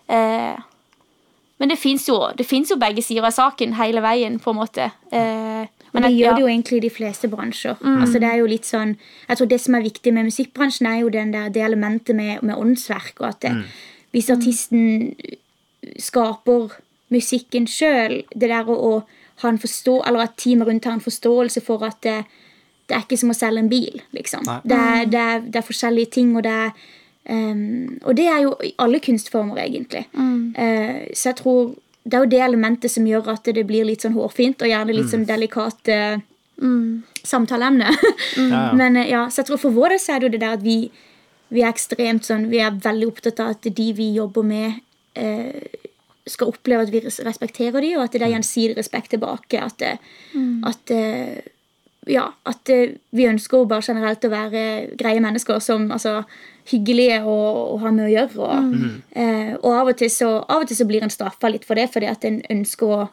Eh, 0.09 0.57
men 1.57 1.73
det 1.73 1.79
fins 1.81 2.05
jo, 2.09 2.19
jo 2.37 2.77
begge 2.81 3.03
sider 3.03 3.25
av 3.25 3.33
saken 3.33 3.75
hele 3.79 4.03
veien, 4.05 4.39
på 4.39 4.53
en 4.53 4.61
måte. 4.61 4.91
Eh, 5.11 5.65
men 5.97 6.05
det 6.05 6.13
gjør 6.13 6.37
det 6.37 6.43
jo 6.43 6.49
egentlig 6.51 6.79
i 6.79 6.85
de 6.85 6.93
fleste 6.93 7.29
bransjer. 7.33 7.79
Altså 7.81 8.21
det 8.21 8.29
er 8.29 8.43
jo 8.43 8.49
litt 8.51 8.69
sånn, 8.69 8.99
jeg 9.29 9.39
tror 9.39 9.49
Det 9.49 9.61
som 9.63 9.79
er 9.79 9.87
viktig 9.87 10.13
med 10.13 10.29
musikkbransjen, 10.29 10.89
er 10.91 10.99
jo 11.01 11.13
den 11.13 11.33
der, 11.33 11.49
det 11.49 11.63
elementet 11.65 12.17
med, 12.17 12.43
med 12.45 12.57
åndsverk. 12.57 13.15
og 13.21 13.31
at 13.31 13.41
det, 13.47 13.55
Hvis 14.13 14.29
artisten 14.31 15.15
skaper 15.97 16.77
musikken 17.13 17.69
sjøl, 17.71 18.21
det 18.35 18.51
der 18.51 18.69
å, 18.69 18.77
å 18.77 19.41
ha 19.43 19.53
en 19.53 19.61
forstå, 19.61 20.01
eller 20.09 20.27
at 20.27 20.37
teamet 20.41 20.69
rundt 20.69 20.89
har 20.89 20.97
en 20.97 21.05
forståelse 21.05 21.63
for 21.65 21.85
at 21.87 21.99
det, 22.07 22.19
det 22.89 22.97
er 22.97 23.05
ikke 23.05 23.19
som 23.21 23.33
å 23.33 23.37
selge 23.37 23.63
en 23.65 23.73
bil. 23.73 24.03
liksom. 24.17 24.47
Det 24.65 24.77
er, 24.77 25.09
det, 25.11 25.25
er, 25.25 25.43
det 25.45 25.61
er 25.61 25.67
forskjellige 25.67 26.15
ting, 26.19 26.37
og 26.37 26.47
det 26.47 26.55
er 26.55 26.71
um, 27.29 27.99
Og 28.03 28.17
det 28.17 28.29
er 28.31 28.45
jo 28.45 28.55
i 28.65 28.73
alle 28.83 29.01
kunstformer, 29.03 29.59
egentlig. 29.65 30.07
Eh, 30.57 31.11
så 31.13 31.33
jeg 31.33 31.41
tror 31.43 31.75
det 32.07 32.15
er 32.15 32.23
jo 32.23 32.31
det 32.31 32.43
elementet 32.45 32.93
som 32.93 33.07
gjør 33.07 33.33
at 33.33 33.49
det 33.51 33.65
blir 33.67 33.87
litt 33.87 34.05
sånn 34.07 34.15
hårfint, 34.15 34.63
og 34.63 34.71
gjerne 34.71 34.95
litt 34.95 35.11
sånn 35.11 35.27
delikat 35.27 35.91
eh, 35.91 36.23
samtaleemne. 37.27 37.91
Ja, 38.37 38.47
ja. 38.47 38.73
Men 38.77 38.97
eh, 38.97 39.11
ja, 39.11 39.27
så 39.31 39.43
jeg 39.43 39.51
tror 39.51 39.61
for 39.61 39.75
vår 39.75 39.97
del 39.97 40.03
så 40.03 40.15
er 40.15 40.23
det 40.23 40.29
jo 40.29 40.35
det 40.37 40.43
der 40.45 40.57
at 40.59 40.65
vi, 40.65 40.77
vi 41.55 41.63
er 41.63 41.71
ekstremt 41.73 42.27
sånn 42.27 42.49
Vi 42.51 42.61
er 42.63 42.75
veldig 42.83 43.09
opptatt 43.11 43.41
av 43.43 43.55
at 43.55 43.69
de 43.79 43.87
vi 43.97 44.11
jobber 44.17 44.47
med, 44.47 44.81
eh, 45.19 45.86
skal 46.27 46.51
oppleve 46.51 46.87
at 46.87 46.93
vi 46.93 47.03
respekterer 47.07 47.81
de, 47.81 47.93
og 47.97 48.07
at 48.07 48.17
det 48.17 48.25
er 48.25 48.35
gjensidig 48.35 48.79
respekt 48.79 49.13
tilbake. 49.15 49.61
At, 49.63 49.83
mm. 50.35 50.65
at 50.67 50.93
eh, 50.95 51.37
ja, 52.11 52.27
at 52.47 52.71
vi 53.11 53.29
ønsker 53.29 53.63
jo 53.63 53.69
bare 53.71 53.85
generelt 53.87 54.25
å 54.27 54.33
være 54.33 54.63
greie 54.99 55.23
mennesker 55.23 55.63
som 55.63 55.89
altså, 55.95 56.21
hyggelige 56.71 57.21
og, 57.25 57.61
og 57.75 57.85
har 57.85 57.95
med 57.95 58.09
å 58.09 58.13
gjøre. 58.13 58.49
Og, 58.49 58.75
eh, 59.19 59.55
og 59.61 59.71
av, 59.73 59.93
og 59.93 60.01
til 60.01 60.11
så, 60.13 60.33
av 60.43 60.65
og 60.65 60.71
til 60.71 60.79
så 60.79 60.89
blir 60.89 61.07
en 61.07 61.15
straffa 61.15 61.51
litt 61.53 61.67
for 61.67 61.79
det, 61.79 61.89
fordi 61.95 62.11
at 62.11 62.27
en 62.29 62.43
ønsker 62.59 62.95
å 62.95 63.07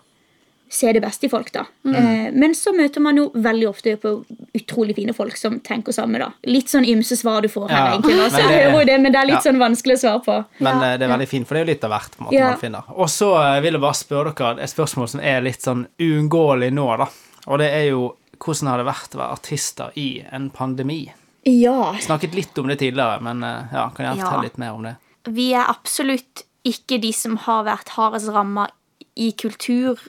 se 0.74 0.89
det 0.95 1.01
beste 1.03 1.28
i 1.28 1.30
folk. 1.30 1.51
da. 1.53 1.61
Eh, 1.86 2.32
men 2.34 2.55
så 2.57 2.71
møter 2.74 2.99
man 3.05 3.15
jo 3.19 3.28
veldig 3.36 3.67
ofte 3.69 3.93
på 4.01 4.13
utrolig 4.57 4.95
fine 4.97 5.13
folk 5.13 5.36
som 5.38 5.59
tenker 5.59 5.93
samme. 5.93 6.17
da. 6.19 6.32
Litt 6.49 6.71
sånn 6.71 6.86
ymse 6.89 7.15
svar 7.19 7.41
du 7.45 7.47
får 7.53 7.69
her, 7.69 7.78
Ja, 7.78 7.91
egentlig. 7.97 8.17
da, 8.17 8.30
så 8.30 8.32
men 8.32 8.41
jeg 8.41 8.49
det- 8.49 8.71
hører 8.71 8.80
jo 8.80 8.86
det, 8.86 9.01
Men 9.01 9.11
det 9.11 9.21
er 9.21 9.26
litt 9.26 9.45
Ja. 9.45 9.51
sånn 9.51 9.59
vanskelig 9.61 9.93
å 9.93 10.01
svare 10.01 10.24
på. 10.26 10.45
Men 10.59 10.80
Ja, 10.82 10.84
eh, 10.93 10.97
det 10.97 11.09
er 11.09 11.17
veldig 11.17 11.28
fint, 11.30 11.47
for 11.47 11.53
det 11.55 11.61
er 11.61 11.65
jo 11.65 11.71
litt 11.74 11.84
av 11.84 11.91
hvert 11.91 12.11
på 12.17 12.19
en 12.21 12.26
måte 12.28 12.34
Ja. 12.39 12.49
man 12.49 12.57
finner. 12.59 12.84
Og 12.97 13.07
så 13.07 13.30
eh, 13.57 13.61
vil 13.61 13.71
jeg 13.74 13.82
bare 13.82 13.93
spørre 13.93 14.36
dere 14.36 14.59
et 14.63 14.69
spørsmål 14.69 15.09
som 15.09 15.19
er 15.21 15.41
litt 15.41 15.61
sånn 15.61 15.88
uunngåelig 15.99 16.71
nå, 16.74 16.97
da. 16.97 17.07
Og 17.47 17.59
det 17.59 17.71
er 17.71 17.89
jo 17.91 18.15
hvordan 18.39 18.67
har 18.67 18.78
det 18.78 18.88
vært 18.88 19.15
å 19.15 19.19
være 19.19 19.32
artister 19.39 19.91
i 19.95 20.24
en 20.32 20.49
pandemi? 20.49 21.11
Ja. 21.45 21.93
Snakket 21.99 22.34
litt 22.34 22.57
om 22.57 22.67
det 22.67 22.80
tidligere, 22.80 23.21
men 23.21 23.41
ja, 23.41 23.89
kan 23.89 24.05
jeg 24.05 24.17
Ja. 24.17 24.24
fortelle 24.24 24.43
litt 24.43 24.57
mer 24.57 24.71
om 24.74 24.84
det? 24.84 24.95
Vi 25.26 25.53
er 25.53 25.65
absolutt 25.67 26.43
ikke 26.65 26.99
de 26.99 27.11
som 27.11 27.36
har 27.38 27.63
vært 27.65 27.89
hardest 27.89 28.30
ramma 28.34 28.67
i 29.16 29.32
kultur, 29.38 29.99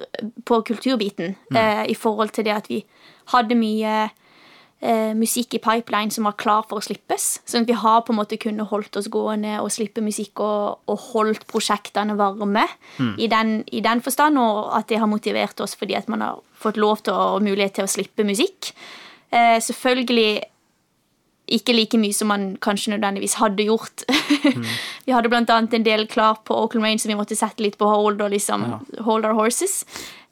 på 0.45 0.61
kulturbiten, 0.65 1.37
eh, 1.55 1.85
i 1.91 1.95
forhold 1.95 2.33
til 2.33 2.47
det 2.47 2.55
at 2.55 2.69
vi 2.71 2.85
hadde 3.33 3.57
mye 3.59 3.95
eh, 4.85 5.13
musikk 5.17 5.57
i 5.57 5.61
pipeline 5.65 6.13
som 6.13 6.29
var 6.29 6.37
klar 6.41 6.65
for 6.69 6.81
å 6.81 6.85
slippes. 6.85 7.41
Sånn 7.45 7.65
at 7.65 7.73
vi 7.73 7.77
har 7.79 8.03
på 8.05 8.15
en 8.15 8.21
måte 8.21 8.39
kunnet 8.41 8.69
holdt 8.71 8.97
oss 9.01 9.11
gående 9.13 9.59
og 9.61 9.73
slippe 9.73 10.05
musikk 10.05 10.41
og, 10.45 10.81
og 10.89 11.07
holdt 11.13 11.47
prosjektene 11.51 12.17
varme 12.17 12.67
i, 13.19 13.29
den, 13.29 13.63
i 13.73 13.85
den 13.85 14.05
forstand, 14.05 14.41
og 14.41 14.73
at 14.77 14.89
det 14.89 15.01
har 15.03 15.11
motivert 15.11 15.61
oss 15.65 15.77
fordi 15.77 15.97
at 15.99 16.09
man 16.09 16.25
har 16.25 16.43
fått 16.61 16.81
lov 16.81 17.05
til 17.05 17.17
og 17.17 17.45
mulighet 17.45 17.81
til 17.81 17.89
å 17.89 17.95
slippe 17.95 18.27
musikk. 18.27 18.73
Eh, 19.35 19.61
selvfølgelig 19.61 20.54
ikke 21.45 21.75
like 21.77 21.99
mye 22.01 22.15
som 22.17 22.31
man 22.33 22.55
kanskje 22.65 22.95
nødvendigvis 22.95 23.37
hadde 23.37 23.67
gjort. 23.69 24.05
vi 25.07 25.13
hadde 25.13 25.33
annet 25.37 25.75
en 25.75 25.87
del 25.87 26.07
klar 26.09 26.41
på 26.45 26.57
Oakland 26.57 26.87
Rain 26.87 26.99
som 26.99 27.13
vi 27.13 27.19
måtte 27.19 27.37
sette 27.37 27.63
litt 27.63 27.77
på 27.79 27.89
hold 27.89 28.23
og 28.25 28.33
liksom 28.33 28.65
hold 29.05 29.27
our 29.29 29.37
horses. 29.37 29.83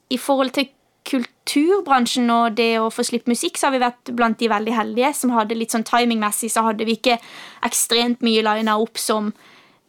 I 0.09 0.17
forhold 0.17 0.55
til 0.57 0.71
kulturbransjen 1.03 2.31
og 2.31 2.55
det 2.57 2.77
å 2.79 2.89
få 2.93 3.03
slippe 3.05 3.31
musikk, 3.31 3.59
så 3.59 3.67
har 3.67 3.75
vi 3.75 3.83
vært 3.83 4.13
blant 4.15 4.39
de 4.39 4.49
veldig 4.49 4.73
heldige 4.73 5.11
som 5.17 5.33
hadde 5.35 5.57
litt 5.57 5.73
sånn 5.75 5.85
timingmessig, 5.87 6.49
så 6.53 6.63
hadde 6.69 6.87
vi 6.87 6.97
ikke 6.97 7.19
ekstremt 7.67 8.23
mye 8.25 8.43
lina 8.45 8.77
opp 8.79 9.01
som 9.01 9.33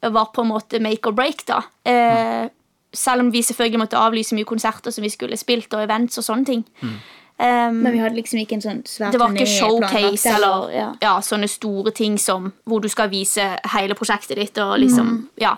var 0.05 0.33
på 0.35 0.45
en 0.45 0.51
måte 0.51 0.83
make 0.85 1.09
or 1.09 1.17
break, 1.17 1.47
da. 1.49 1.63
Eh, 1.89 2.51
selv 2.95 3.25
om 3.25 3.31
vi 3.33 3.43
selvfølgelig 3.43 3.81
måtte 3.81 3.99
avlyse 4.01 4.37
mye 4.37 4.49
konserter 4.49 4.93
som 4.95 5.07
vi 5.07 5.13
skulle 5.13 5.39
spilt, 5.41 5.73
og 5.73 5.87
events 5.87 6.21
og 6.21 6.27
sånne 6.27 6.51
ting. 6.51 6.65
Um, 7.37 7.75
Men 7.83 7.93
vi 7.93 7.99
hadde 7.99 8.15
liksom 8.15 8.39
ikke 8.39 8.55
en 8.55 8.63
sånn 8.63 8.81
svær 8.87 9.11
det 9.11 9.19
var 9.19 9.33
ikke 9.35 9.49
showcase 9.51 10.23
planlagt, 10.23 10.27
eller 10.31 10.69
ja. 10.71 10.87
ja, 11.03 11.15
sånne 11.19 11.49
store 11.51 11.91
ting 11.91 12.15
som 12.23 12.53
hvor 12.63 12.79
du 12.79 12.87
skal 12.93 13.11
vise 13.11 13.43
hele 13.73 13.97
prosjektet 13.99 14.39
ditt. 14.39 14.59
og 14.63 14.77
liksom, 14.79 15.17
ja. 15.43 15.57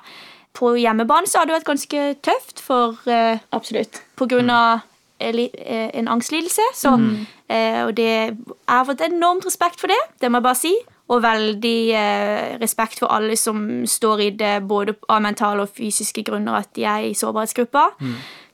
På 0.57 0.73
hjemmebane 0.73 1.29
så 1.29 1.43
har 1.43 1.51
det 1.51 1.59
vært 1.59 1.69
ganske 1.69 2.05
tøft, 2.25 2.63
for 2.65 2.97
uh, 3.05 3.37
Absolutt. 3.53 4.01
på 4.17 4.25
grunn 4.31 4.49
av 4.49 4.87
eh, 5.21 5.91
en 5.93 6.09
angstlidelse. 6.09 6.65
Så, 6.73 6.95
eh, 7.53 7.83
og 7.85 7.93
det 8.01 8.09
jeg 8.09 8.37
har 8.73 8.89
fått 8.89 9.05
enormt 9.05 9.45
respekt 9.45 9.81
for 9.81 9.93
det, 9.93 10.01
det 10.21 10.33
må 10.33 10.41
jeg 10.41 10.49
bare 10.49 10.63
si. 10.63 10.75
Og 11.13 11.21
veldig 11.23 11.81
uh, 11.95 12.57
respekt 12.59 12.99
for 12.99 13.13
alle 13.15 13.37
som 13.39 13.85
står 13.87 14.25
i 14.25 14.31
det, 14.35 14.55
både 14.67 14.97
av 15.13 15.21
mentale 15.23 15.63
og 15.63 15.77
fysiske 15.77 16.25
grunner, 16.27 16.57
at 16.65 16.73
de 16.75 16.89
er 16.89 17.05
i 17.07 17.15
sårbarhetsgruppa. 17.15 17.91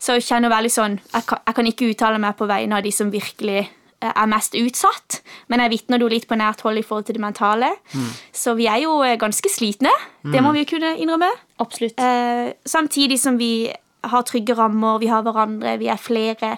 Så 0.02 0.16
jeg 0.18 0.26
kjenner 0.26 0.50
veldig 0.50 0.72
sånn 0.74 0.98
jeg 0.98 1.28
kan, 1.28 1.40
jeg 1.46 1.56
kan 1.58 1.70
ikke 1.70 1.92
uttale 1.92 2.18
meg 2.22 2.34
på 2.38 2.48
vegne 2.50 2.80
av 2.80 2.86
de 2.86 2.90
som 2.94 3.12
virkelig 3.12 3.60
eh, 3.62 4.10
er 4.10 4.30
mest 4.30 4.56
utsatt, 4.58 5.20
men 5.52 5.62
jeg 5.62 5.74
vitner 5.76 6.02
jo 6.02 6.10
litt 6.10 6.26
på 6.30 6.38
nært 6.38 6.64
hold 6.66 6.80
i 6.80 6.86
forhold 6.86 7.06
til 7.06 7.18
det 7.18 7.22
mentale. 7.22 7.70
Så 8.34 8.56
vi 8.58 8.66
er 8.70 8.82
jo 8.82 8.98
eh, 9.06 9.18
ganske 9.20 9.52
slitne. 9.52 9.92
Det 10.26 10.42
må 10.42 10.52
vi 10.56 10.64
jo 10.64 10.72
kunne 10.74 10.96
innrømme. 10.98 11.30
Absolutt. 11.62 12.02
Eh, 12.02 12.50
samtidig 12.66 13.20
som 13.22 13.38
vi 13.38 13.70
har 14.10 14.24
trygge 14.26 14.56
rammer, 14.58 14.98
vi 14.98 15.06
har 15.06 15.22
hverandre, 15.22 15.76
vi 15.78 15.86
er 15.86 16.00
flere 16.00 16.56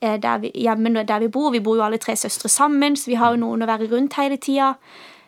eh, 0.00 0.16
der 0.22 0.40
vi, 0.40 0.52
hjemme 0.54 1.04
der 1.04 1.20
vi 1.20 1.28
bor. 1.28 1.50
Vi 1.52 1.60
bor 1.60 1.76
jo 1.76 1.84
alle 1.84 2.00
tre 2.00 2.16
søstre 2.16 2.48
sammen, 2.48 2.96
så 2.96 3.10
vi 3.10 3.20
har 3.20 3.34
jo 3.34 3.42
noen 3.44 3.64
å 3.64 3.68
være 3.68 3.90
rundt 3.92 4.16
hele 4.16 4.40
tida. 4.40 4.74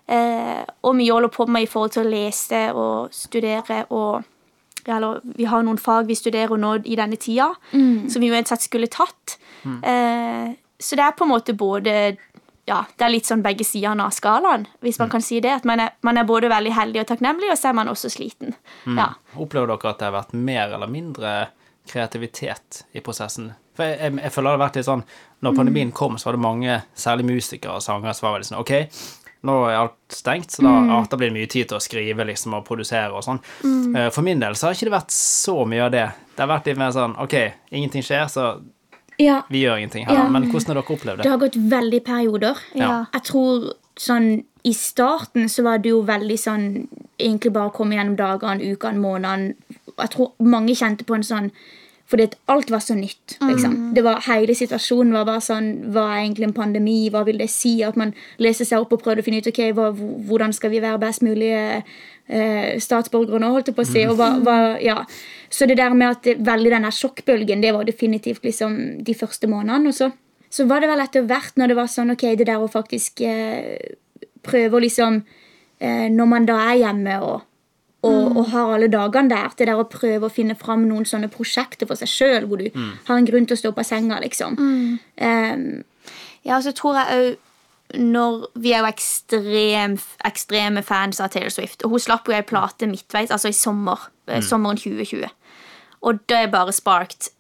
Eh, 0.09 0.65
og 0.83 0.97
mye 0.97 1.13
holder 1.13 1.29
på 1.29 1.47
med 1.47 1.67
i 1.67 1.69
forhold 1.69 1.93
til 1.93 2.07
å 2.07 2.11
lese 2.11 2.63
og 2.73 3.13
studere 3.13 3.85
og 3.93 4.25
eller 4.97 5.21
vi 5.37 5.45
har 5.49 5.63
noen 5.67 5.79
fag 5.79 6.09
vi 6.09 6.17
studerer 6.19 6.59
nå 6.61 6.79
i 6.85 6.97
denne 6.99 7.19
tida, 7.21 7.51
som 7.73 8.25
vi 8.25 8.31
uansett 8.33 8.65
skulle 8.65 8.89
tatt. 8.93 9.39
Eh, 9.65 10.57
så 10.79 10.97
det 10.97 11.05
er 11.05 11.15
på 11.19 11.27
en 11.27 11.33
måte 11.35 11.55
både 11.59 12.17
ja, 12.69 12.83
det 12.99 13.05
er 13.07 13.13
litt 13.13 13.29
sånn 13.29 13.43
begge 13.45 13.65
sidene 13.65 14.05
av 14.05 14.13
skalaen, 14.13 14.67
hvis 14.85 14.99
man 15.01 15.09
kan 15.13 15.25
si 15.25 15.39
det. 15.41 15.55
At 15.61 15.69
man 15.69 15.81
er, 15.81 15.95
man 16.05 16.21
er 16.21 16.27
både 16.29 16.51
veldig 16.53 16.75
heldig 16.77 17.01
og 17.03 17.07
takknemlig, 17.09 17.49
og 17.53 17.57
så 17.57 17.71
er 17.71 17.79
man 17.79 17.89
også 17.89 18.11
sliten. 18.13 18.53
Ja. 18.85 19.15
Opplever 19.41 19.71
dere 19.71 19.95
at 19.95 20.03
det 20.03 20.09
har 20.11 20.17
vært 20.19 20.35
mer 20.37 20.75
eller 20.77 20.93
mindre 20.93 21.33
kreativitet 21.89 22.83
i 22.93 23.01
prosessen? 23.05 23.55
For 23.79 23.89
jeg, 23.89 23.99
jeg, 24.03 24.19
jeg 24.21 24.35
føler 24.35 24.51
det 24.51 24.59
har 24.59 24.65
vært 24.67 24.77
litt 24.81 24.89
sånn 24.89 25.05
Når 25.47 25.55
pandemien 25.55 25.91
kom, 25.95 26.17
så 26.19 26.29
var 26.29 26.37
det 26.37 26.43
mange, 26.43 26.77
særlig 26.99 27.29
musikere 27.29 27.79
og 27.79 27.85
sangere, 27.85 28.13
som 28.19 28.27
var 28.27 28.37
veldig 28.37 28.51
sånn 28.51 28.61
OK, 28.61 28.73
nå 29.47 29.55
er 29.71 29.77
alt 29.79 29.95
stengt, 30.11 30.51
så 30.51 30.63
da, 30.67 30.73
ja, 30.89 30.99
da 31.11 31.17
blir 31.21 31.31
det 31.31 31.37
mye 31.37 31.51
tid 31.51 31.69
til 31.71 31.79
å 31.79 31.83
skrive 31.83 32.25
liksom, 32.27 32.55
og 32.59 32.65
produsere 32.67 33.13
og 33.15 33.23
sånn. 33.23 33.39
Eh, 33.95 34.09
For 34.11 34.23
min 34.27 34.41
del 34.43 34.57
så 34.59 34.67
har 34.69 34.75
ikke 34.75 34.89
det 34.91 34.97
vært 34.97 35.15
så 35.15 35.55
mye 35.69 35.85
av 35.87 35.93
det. 35.95 36.07
Det 36.35 36.43
har 36.43 36.51
vært 36.51 36.67
litt 36.73 36.81
mer 36.81 36.91
sånn 36.97 37.15
OK, 37.23 37.37
ingenting 37.71 38.03
skjer, 38.03 38.27
så 38.33 38.49
Ja, 39.19 39.41
vi 39.51 39.65
gjør 39.65 39.79
ingenting 39.79 40.07
her. 40.07 40.15
Ja. 40.15 40.29
Men 40.31 40.51
hvordan 40.51 40.75
har 40.75 40.81
dere 40.83 40.95
opplevd 40.95 41.19
det 41.19 41.25
det? 41.25 41.31
har 41.31 41.39
gått 41.43 41.57
veldig 41.59 42.01
perioder. 42.07 42.61
Jeg 42.75 43.23
tror 43.27 43.73
sånn 43.99 44.45
i 44.65 44.73
starten 44.75 45.49
så 45.51 45.63
var 45.67 45.79
det 45.83 45.91
jo 45.91 46.03
veldig 46.07 46.37
sånn 46.39 46.65
Egentlig 47.19 47.51
bare 47.53 47.71
å 47.71 47.75
komme 47.75 47.97
gjennom 47.97 48.15
dagene, 48.15 48.63
ukene, 48.63 49.01
månedene. 49.03 49.55
Jeg 49.99 50.11
tror 50.13 50.29
mange 50.39 50.71
kjente 50.79 51.03
på 51.05 51.17
en 51.17 51.25
sånn 51.27 51.49
fordi 52.09 52.29
alt 52.49 52.71
var 52.73 52.81
så 52.81 52.95
nytt. 52.97 53.37
liksom. 53.41 53.93
Det 53.95 54.03
var, 54.05 54.23
hele 54.25 54.55
situasjonen 54.57 55.13
var 55.13 55.27
bare 55.29 55.45
sånn 55.45 55.67
Hva 55.93 56.07
er 56.15 56.23
egentlig 56.23 56.47
en 56.49 56.55
pandemi? 56.57 57.11
Hva 57.13 57.21
vil 57.29 57.41
det 57.41 57.51
si? 57.53 57.83
At 57.85 57.99
man 58.01 58.15
leser 58.41 58.65
seg 58.65 58.81
opp 58.81 58.95
og 58.97 59.03
prøver 59.03 59.21
å 59.21 59.27
finne 59.27 59.43
ut 59.43 59.51
ok, 59.51 59.61
hva, 59.77 59.91
hvordan 60.29 60.55
skal 60.57 60.73
vi 60.73 60.81
være 60.81 61.03
best 61.03 61.25
mulige 61.27 61.61
eh, 62.29 62.79
statsborgere 62.81 63.41
nå, 63.43 63.51
holdt 63.53 63.69
jeg 63.69 63.77
på 63.77 63.85
å 63.85 63.91
si. 63.91 64.07
Og 64.09 64.17
hva, 64.17 64.31
hva, 64.45 64.57
ja. 64.81 65.03
Så 65.53 65.69
det 65.69 65.77
der 65.81 65.93
med 65.97 66.17
at 66.17 66.25
det, 66.25 66.39
veldig 66.49 66.73
den 66.77 66.89
der 66.89 66.97
sjokkbølgen, 66.97 67.65
det 67.65 67.75
var 67.77 67.89
definitivt 67.89 68.49
liksom 68.49 68.79
de 69.05 69.17
første 69.17 69.51
månedene. 69.51 69.93
Og 69.93 69.99
så, 69.99 70.09
så 70.49 70.65
var 70.71 70.81
det 70.81 70.89
vel 70.93 71.05
etter 71.05 71.29
hvert, 71.29 71.57
når 71.61 71.73
det 71.73 71.79
var 71.83 71.93
sånn 71.93 72.15
ok, 72.17 72.25
det 72.41 72.49
der 72.49 72.65
å 72.65 72.73
faktisk 72.73 73.21
eh, 73.27 73.77
prøve 74.49 74.79
å 74.79 74.85
liksom 74.85 75.21
eh, 75.21 76.09
Når 76.09 76.33
man 76.33 76.49
da 76.49 76.57
er 76.71 76.87
hjemme 76.87 77.21
og 77.21 77.48
og, 78.07 78.37
og 78.37 78.45
har 78.53 78.75
alle 78.77 78.89
dagene 78.93 79.29
der. 79.33 79.49
til 79.57 79.67
der 79.67 79.81
å 79.81 79.89
prøve 79.91 80.29
å 80.29 80.33
finne 80.33 80.55
fram 80.55 80.85
noen 80.89 81.05
sånne 81.09 81.29
prosjekter 81.33 81.87
for 81.87 81.99
seg 81.99 82.09
sjøl, 82.09 82.47
hvor 82.47 82.63
du 82.63 82.69
har 82.75 83.17
en 83.17 83.27
grunn 83.27 83.47
til 83.47 83.57
å 83.57 83.63
stå 83.63 83.73
på 83.75 83.85
senga, 83.85 84.21
liksom. 84.23 84.59
Em, 85.17 85.85
Ja, 86.47 86.57
og 86.57 86.63
så 86.65 86.73
tror 86.73 86.95
jeg 86.97 87.19
òg 87.19 87.37
når 87.99 88.47
Vi 88.61 88.73
er 88.73 88.83
jo 88.83 88.89
ekstrem, 88.91 89.95
ekstreme 90.25 90.83
fans 90.85 91.21
av 91.21 91.31
Taylor 91.33 91.49
Swift. 91.49 91.83
Og 91.85 91.91
hun 91.91 91.99
slapp 92.05 92.29
jo 92.29 92.35
ei 92.37 92.43
plate 92.45 92.87
midtveis, 92.87 93.31
altså 93.31 93.49
i 93.49 93.57
sommer. 93.57 94.11
Mm. 94.29 94.43
Sommeren 94.45 94.77
2020. 94.77 95.25
Og 96.05 96.21
det 96.29 96.37
er 96.37 96.51
bare 96.53 96.73
sparked 96.73 97.31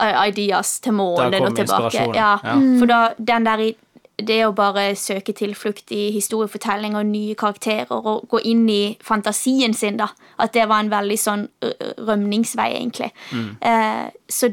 eh, 0.00 0.28
ideas 0.28 0.78
til 0.84 0.92
morgenen 0.92 1.48
og 1.48 1.56
tilbake. 1.56 2.04
Ja, 2.14 2.34
ja. 2.44 2.56
For 2.78 2.86
da, 2.86 2.98
den 3.18 3.46
der 3.48 3.58
i 3.64 3.70
det 4.18 4.40
å 4.46 4.54
bare 4.54 4.94
søke 4.98 5.34
tilflukt 5.36 5.90
i 5.94 6.10
historiefortelling 6.14 6.94
og 6.98 7.08
nye 7.08 7.34
karakterer 7.38 7.94
og 7.94 8.28
gå 8.30 8.42
inn 8.46 8.66
i 8.70 8.96
fantasien 9.02 9.74
sin, 9.74 9.98
da, 9.98 10.10
at 10.38 10.54
det 10.54 10.68
var 10.70 10.84
en 10.84 10.92
veldig 10.92 11.18
sånn 11.18 11.48
rømningsvei, 11.98 12.68
egentlig. 12.76 13.10
Eh, 13.60 14.06
så 14.30 14.52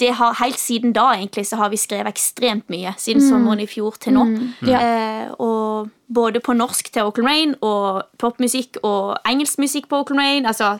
det 0.00 0.14
har, 0.16 0.34
helt 0.40 0.58
siden 0.58 0.92
da 0.96 1.10
egentlig 1.14 1.46
så 1.46 1.58
har 1.60 1.70
vi 1.70 1.78
skrevet 1.78 2.14
ekstremt 2.14 2.70
mye, 2.72 2.94
siden 2.98 3.22
sommeren 3.22 3.60
i 3.62 3.68
fjor 3.70 3.98
til 4.00 4.16
nå. 4.16 4.26
Eh, 4.66 5.30
og 5.38 5.90
både 6.08 6.40
på 6.42 6.54
norsk 6.56 6.90
til 6.92 7.06
Oakland 7.06 7.28
Rain 7.28 7.54
og 7.60 8.02
popmusikk 8.18 8.80
og 8.82 9.18
engelsk 9.28 9.60
musikk 9.62 9.90
på 9.90 10.00
Oakland 10.00 10.22
Rain. 10.22 10.46
Altså 10.48 10.78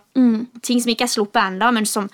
ting 0.63 0.81
som 0.83 0.93
ikke 0.93 1.07
er 1.07 1.13
sluppet 1.13 1.43
ennå, 1.45 1.71
men 1.77 1.87
som 1.87 2.09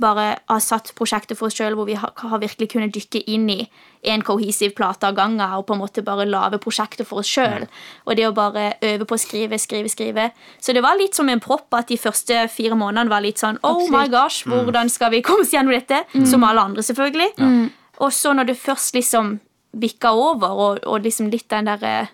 bare 0.00 0.38
har 0.48 0.60
satt 0.62 0.92
prosjektet 0.98 1.36
for 1.38 1.46
oss 1.48 1.54
sjøl, 1.58 1.74
hvor 1.78 1.86
vi 1.88 1.94
har, 1.98 2.12
har 2.16 2.38
virkelig 2.42 2.68
kunnet 2.72 2.92
dykke 2.94 3.22
inn 3.28 3.48
i 3.50 3.68
en 4.08 4.22
kohesiv 4.22 4.74
plate 4.78 5.08
av 5.08 5.14
gangen 5.16 5.40
og 5.56 5.64
på 5.66 5.74
en 5.74 5.80
måte 5.82 6.04
bare 6.06 6.24
lage 6.28 6.60
prosjektet 6.62 7.06
for 7.08 7.18
oss 7.22 7.26
sjøl. 7.30 7.66
Og 8.06 8.14
det 8.16 8.26
å 8.28 8.32
bare 8.36 8.74
øve 8.80 9.04
på 9.10 9.16
å 9.16 9.18
skrive, 9.20 9.58
skrive, 9.58 9.88
skrive. 9.90 10.28
Så 10.62 10.72
det 10.76 10.82
var 10.86 10.96
litt 11.00 11.14
som 11.18 11.28
en 11.28 11.40
propp 11.42 11.74
at 11.74 11.88
de 11.90 11.98
første 11.98 12.44
fire 12.54 12.78
månedene 12.78 13.10
var 13.10 13.24
litt 13.26 13.38
sånn 13.42 13.58
Oh 13.66 13.88
my 13.90 14.06
gosh, 14.12 14.44
hvordan 14.46 14.88
skal 14.90 15.10
vi 15.16 15.22
komme 15.26 15.42
oss 15.46 15.52
gjennom 15.52 15.74
dette? 15.74 16.04
Som 16.30 16.44
alle 16.46 16.60
andre, 16.70 16.82
selvfølgelig. 16.86 17.32
Og 17.98 18.12
så 18.14 18.30
når 18.38 18.52
det 18.52 18.58
først 18.62 18.94
liksom 18.94 19.40
bikka 19.78 20.14
over, 20.16 20.48
og, 20.54 20.78
og 20.86 21.02
liksom 21.04 21.28
litt 21.30 21.48
den 21.50 21.66
derre 21.68 22.08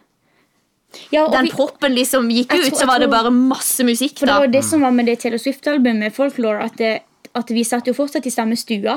Ja, 1.12 1.24
og 1.26 1.32
Den 1.32 1.45
vi- 1.49 1.51
proppen 1.51 1.93
liksom 1.95 2.28
gikk 2.30 2.53
ut, 2.55 2.61
tror- 2.70 2.78
så 2.78 2.87
var 2.87 2.93
var 2.95 2.99
det 3.01 3.11
bare 3.11 3.30
masse 3.35 3.82
musikk, 3.85 4.18
For 4.18 4.26
det 4.26 4.35
var 4.35 4.47
det 4.47 4.62
som 4.64 4.80
var 4.80 4.91
med 4.93 5.07
det 5.07 5.18
Taylor 5.20 5.39
Swift-albumet, 5.39 6.12
Folklore, 6.14 6.64
at, 6.64 6.76
det, 6.78 7.03
at 7.35 7.51
vi 7.51 7.64
satt 7.66 7.89
jo 7.89 7.95
fortsatt 7.97 8.26
i 8.28 8.32
samme 8.32 8.57
stua. 8.57 8.95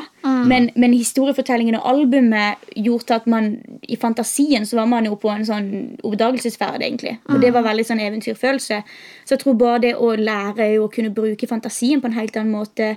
Men, 0.48 0.70
men 0.78 0.94
historiefortellingen 0.94 1.80
og 1.80 1.88
albumet 1.90 2.68
gjorde 2.78 3.16
at 3.18 3.30
man 3.30 3.56
i 3.82 3.98
fantasien 3.98 4.66
så 4.68 4.78
var 4.78 4.90
man 4.92 5.08
jo 5.10 5.16
på 5.20 5.32
en 5.34 5.46
sånn 5.48 5.70
oppdagelsesferd, 6.06 6.84
egentlig. 6.86 7.16
Og 7.32 7.42
det 7.42 7.50
var 7.56 7.66
veldig 7.66 7.86
sånn 7.88 8.04
eventyrfølelse. 8.04 8.82
Så 9.26 9.36
jeg 9.36 9.42
tror 9.42 9.58
bare 9.58 9.82
det 9.88 9.96
å 9.98 10.12
lære 10.20 10.70
å 10.78 10.90
kunne 10.94 11.14
bruke 11.16 11.50
fantasien 11.50 12.04
på 12.04 12.12
en 12.12 12.18
helt 12.20 12.38
annen 12.38 12.54
måte, 12.54 12.92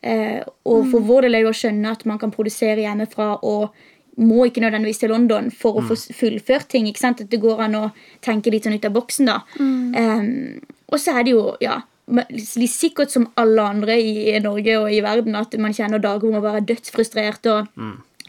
eh, 0.00 0.40
og 0.64 0.88
for 0.92 1.04
vår 1.04 1.26
del 1.26 1.38
er 1.38 1.44
jo 1.44 1.52
å 1.52 1.58
skjønne 1.60 1.92
at 1.92 2.06
man 2.08 2.20
kan 2.22 2.32
produsere 2.32 2.86
hjemmefra 2.86 3.34
og 3.44 3.76
må 4.16 4.46
ikke 4.48 4.62
nødvendigvis 4.64 5.02
til 5.02 5.12
London 5.12 5.50
for 5.52 5.76
å 5.76 5.84
få 5.84 5.96
fullført 6.16 6.70
ting. 6.72 6.86
ikke 6.88 7.02
sant? 7.02 7.20
At 7.20 7.28
det 7.30 7.42
går 7.42 7.60
an 7.66 7.76
å 7.76 7.84
tenke 8.24 8.48
litt 8.50 8.64
sånn 8.64 8.78
ut 8.78 8.88
av 8.88 8.96
boksen. 8.96 9.28
da. 9.28 9.42
Um, 9.60 10.64
og 10.88 11.02
så 11.02 11.18
er 11.18 11.26
det 11.26 11.34
jo 11.34 11.42
ja, 11.60 11.82
sikkert 12.06 13.10
som 13.10 13.28
alle 13.36 13.62
andre 13.62 13.96
i, 14.00 14.38
Norge 14.42 14.76
og 14.78 14.92
i 14.92 15.00
verden 15.04 15.34
at 15.38 15.54
man 15.58 15.74
kjenner 15.74 15.98
dager 16.02 16.26
hvor 16.26 16.36
man 16.36 16.44
bare 16.44 16.60
er 16.62 16.68
dødsfrustrert 16.68 17.48
og 17.50 17.66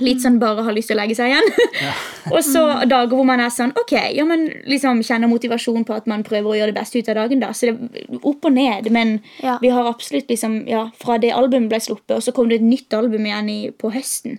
litt 0.02 0.22
sånn 0.22 0.38
bare 0.42 0.62
har 0.62 0.76
lyst 0.78 0.92
til 0.92 0.98
å 0.98 1.00
legge 1.02 1.16
seg 1.18 1.32
igjen. 1.32 1.48
og 2.36 2.42
så 2.46 2.64
dager 2.90 3.16
hvor 3.18 3.26
man 3.26 3.42
er 3.42 3.50
sånn 3.54 3.74
ok, 3.78 3.96
ja, 4.14 4.26
men 4.30 4.48
liksom 4.70 5.02
kjenner 5.06 5.30
motivasjon 5.32 5.86
på 5.88 5.96
at 5.96 6.10
man 6.10 6.26
prøver 6.26 6.52
å 6.52 6.58
gjøre 6.60 6.74
det 6.74 6.80
beste 6.80 7.02
ut 7.02 7.10
av 7.14 7.18
dagen. 7.24 7.42
da, 7.42 7.50
Så 7.54 7.70
det 7.72 8.04
er 8.04 8.20
opp 8.22 8.46
og 8.46 8.54
ned. 8.54 8.92
Men 8.94 9.20
Ja. 9.42 9.58
vi 9.62 9.72
har 9.74 9.90
absolutt 9.90 10.30
liksom, 10.30 10.68
ja, 10.70 10.90
fra 11.02 11.18
det 11.18 11.34
albumet 11.34 11.70
ble 11.74 11.82
sluppet, 11.82 12.18
og 12.18 12.22
så 12.22 12.34
kom 12.34 12.50
det 12.50 12.62
et 12.62 12.68
nytt 12.70 12.94
album 12.94 13.26
igjen 13.26 13.50
i, 13.50 13.60
på 13.72 13.94
høsten. 13.94 14.38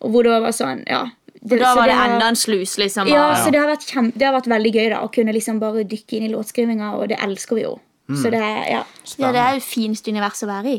Og 0.00 0.10
hvor 0.14 0.24
det 0.24 0.38
var 0.42 0.54
sånn, 0.54 0.84
ja. 0.86 1.08
Det, 1.42 1.58
Da 1.58 1.74
var 1.74 1.88
det 1.88 1.96
det 1.96 2.06
enda 2.06 2.26
en 2.28 2.36
slus, 2.36 2.76
liksom. 2.78 3.08
ja, 3.08 3.30
ja. 3.32 3.36
så 3.42 3.50
det 3.50 3.58
har, 3.58 3.68
vært 3.70 3.86
kjem, 3.88 4.12
det 4.14 4.26
har 4.26 4.34
vært 4.36 4.50
veldig 4.52 4.72
gøy 4.76 4.88
da, 4.92 4.98
å 5.02 5.10
kunne 5.12 5.32
liksom 5.32 5.58
bare 5.58 5.86
dykke 5.88 6.18
inn 6.18 6.26
i 6.28 6.32
låtskrivinga, 6.34 6.94
og 6.98 7.08
det 7.08 7.16
elsker 7.18 7.56
vi 7.56 7.62
jo. 7.64 7.78
Så 8.16 8.30
det, 8.30 8.40
ja. 8.70 8.82
Ja, 9.18 9.32
det 9.32 9.40
er 9.40 9.54
jo 9.54 9.60
fint 9.60 10.06
univers 10.08 10.42
å 10.42 10.46
være 10.48 10.66
i. 10.74 10.78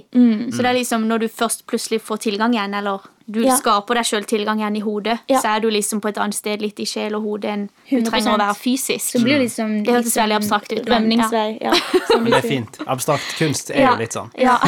Så 0.51 0.57
det 0.61 0.65
er 0.71 0.73
liksom 0.79 1.05
når 1.07 1.19
du 1.19 1.27
først 1.29 1.65
plutselig 1.67 2.01
får 2.01 2.17
tilgang 2.27 2.53
igjen, 2.55 2.73
eller 2.75 2.99
du 3.31 3.39
Mm. 3.41 3.45
Ja. 3.47 3.55
skaper 3.55 3.95
deg 3.95 4.03
sjøl 4.03 4.25
tilgang 4.27 4.59
igjen 4.59 4.75
i 4.75 4.81
hodet, 4.83 5.19
Ja. 5.29 5.39
så 5.39 5.55
er 5.55 5.59
du 5.61 5.69
liksom 5.69 6.01
på 6.01 6.09
et 6.09 6.17
annet 6.17 6.33
sted 6.35 6.59
litt 6.61 6.79
i 6.79 6.83
sjel 6.85 7.15
og 7.15 7.21
hode 7.23 7.45
enn 7.47 7.69
du 7.89 7.95
100%. 7.95 8.09
trenger 8.11 8.33
å 8.33 8.37
være 8.39 8.55
fysisk. 8.59 9.11
Så 9.15 9.23
blir 9.23 9.37
det 9.39 9.47
liksom 9.47 9.83
Det 9.85 9.93
hørtes 9.93 10.13
sånn 10.13 10.23
veldig 10.27 10.35
abstrakt 10.35 10.71
ut, 10.73 10.85
Rømningsvei. 10.85 11.57
Ja. 11.61 11.73
Men 12.19 12.25
det 12.31 12.43
er 12.43 12.47
fint. 12.49 12.77
Abstrakt 12.87 13.37
kunst 13.37 13.71
er 13.71 13.79
Ja. 13.81 13.91
jo 13.93 13.99
litt 13.99 14.11
sånn. 14.11 14.29
Ja. 14.37 14.57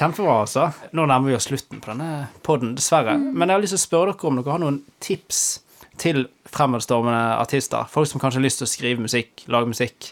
Kjempebra, 0.00 0.40
altså. 0.42 0.72
Nå 0.96 1.04
nærmer 1.06 1.28
vi 1.28 1.34
oss 1.36 1.46
slutten 1.46 1.80
på 1.80 1.92
denne 1.92 2.28
podden, 2.42 2.74
dessverre. 2.74 3.18
Men 3.20 3.48
jeg 3.48 3.56
har 3.56 3.62
lyst 3.62 3.74
til 3.76 3.80
å 3.80 3.86
spørre 3.88 4.14
dere 4.16 4.28
om 4.30 4.36
dere 4.40 4.50
har 4.54 4.58
noen 4.62 4.80
tips 5.00 5.60
til 6.00 6.24
fremadstormende 6.48 7.36
artister. 7.38 7.84
Folk 7.92 8.08
som 8.08 8.20
kanskje 8.22 8.40
har 8.40 8.46
lyst 8.46 8.62
til 8.62 8.66
å 8.68 8.70
skrive 8.70 9.04
musikk, 9.04 9.44
lage 9.52 9.68
musikk. 9.70 10.10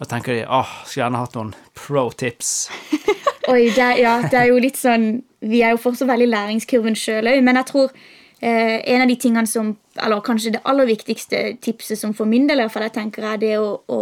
Og 0.00 0.06
tenker 0.08 0.38
de 0.38 0.46
åh, 0.46 0.70
skulle 0.84 1.04
gjerne 1.04 1.20
hatt 1.22 1.36
noen 1.36 1.52
pro 1.76 2.08
tips. 2.16 2.52
Oi, 3.52 3.68
det, 3.72 3.88
ja, 4.02 4.18
det 4.28 4.36
er 4.36 4.50
jo 4.50 4.58
litt 4.60 4.76
sånn 4.76 5.22
Vi 5.40 5.62
er 5.64 5.72
jo 5.72 5.80
fortsatt 5.80 6.10
veldig 6.10 6.26
i 6.26 6.32
læringskurven 6.34 6.96
sjøl 6.98 7.30
òg, 7.30 7.38
men 7.46 7.56
jeg 7.56 7.68
tror 7.70 7.94
eh, 7.94 8.82
en 8.92 9.04
av 9.04 9.08
de 9.08 9.16
tingene 9.16 9.48
som 9.48 9.70
Eller 9.96 10.20
kanskje 10.26 10.52
det 10.58 10.60
aller 10.68 10.88
viktigste 10.90 11.40
tipset 11.64 11.96
som 12.00 12.12
for 12.12 12.28
min 12.28 12.48
del 12.50 12.60
iallfall, 12.60 12.84
jeg 12.88 12.96
tenker 12.98 13.24
er 13.24 13.40
det 13.40 13.54
å, 13.56 13.70
å 13.88 14.00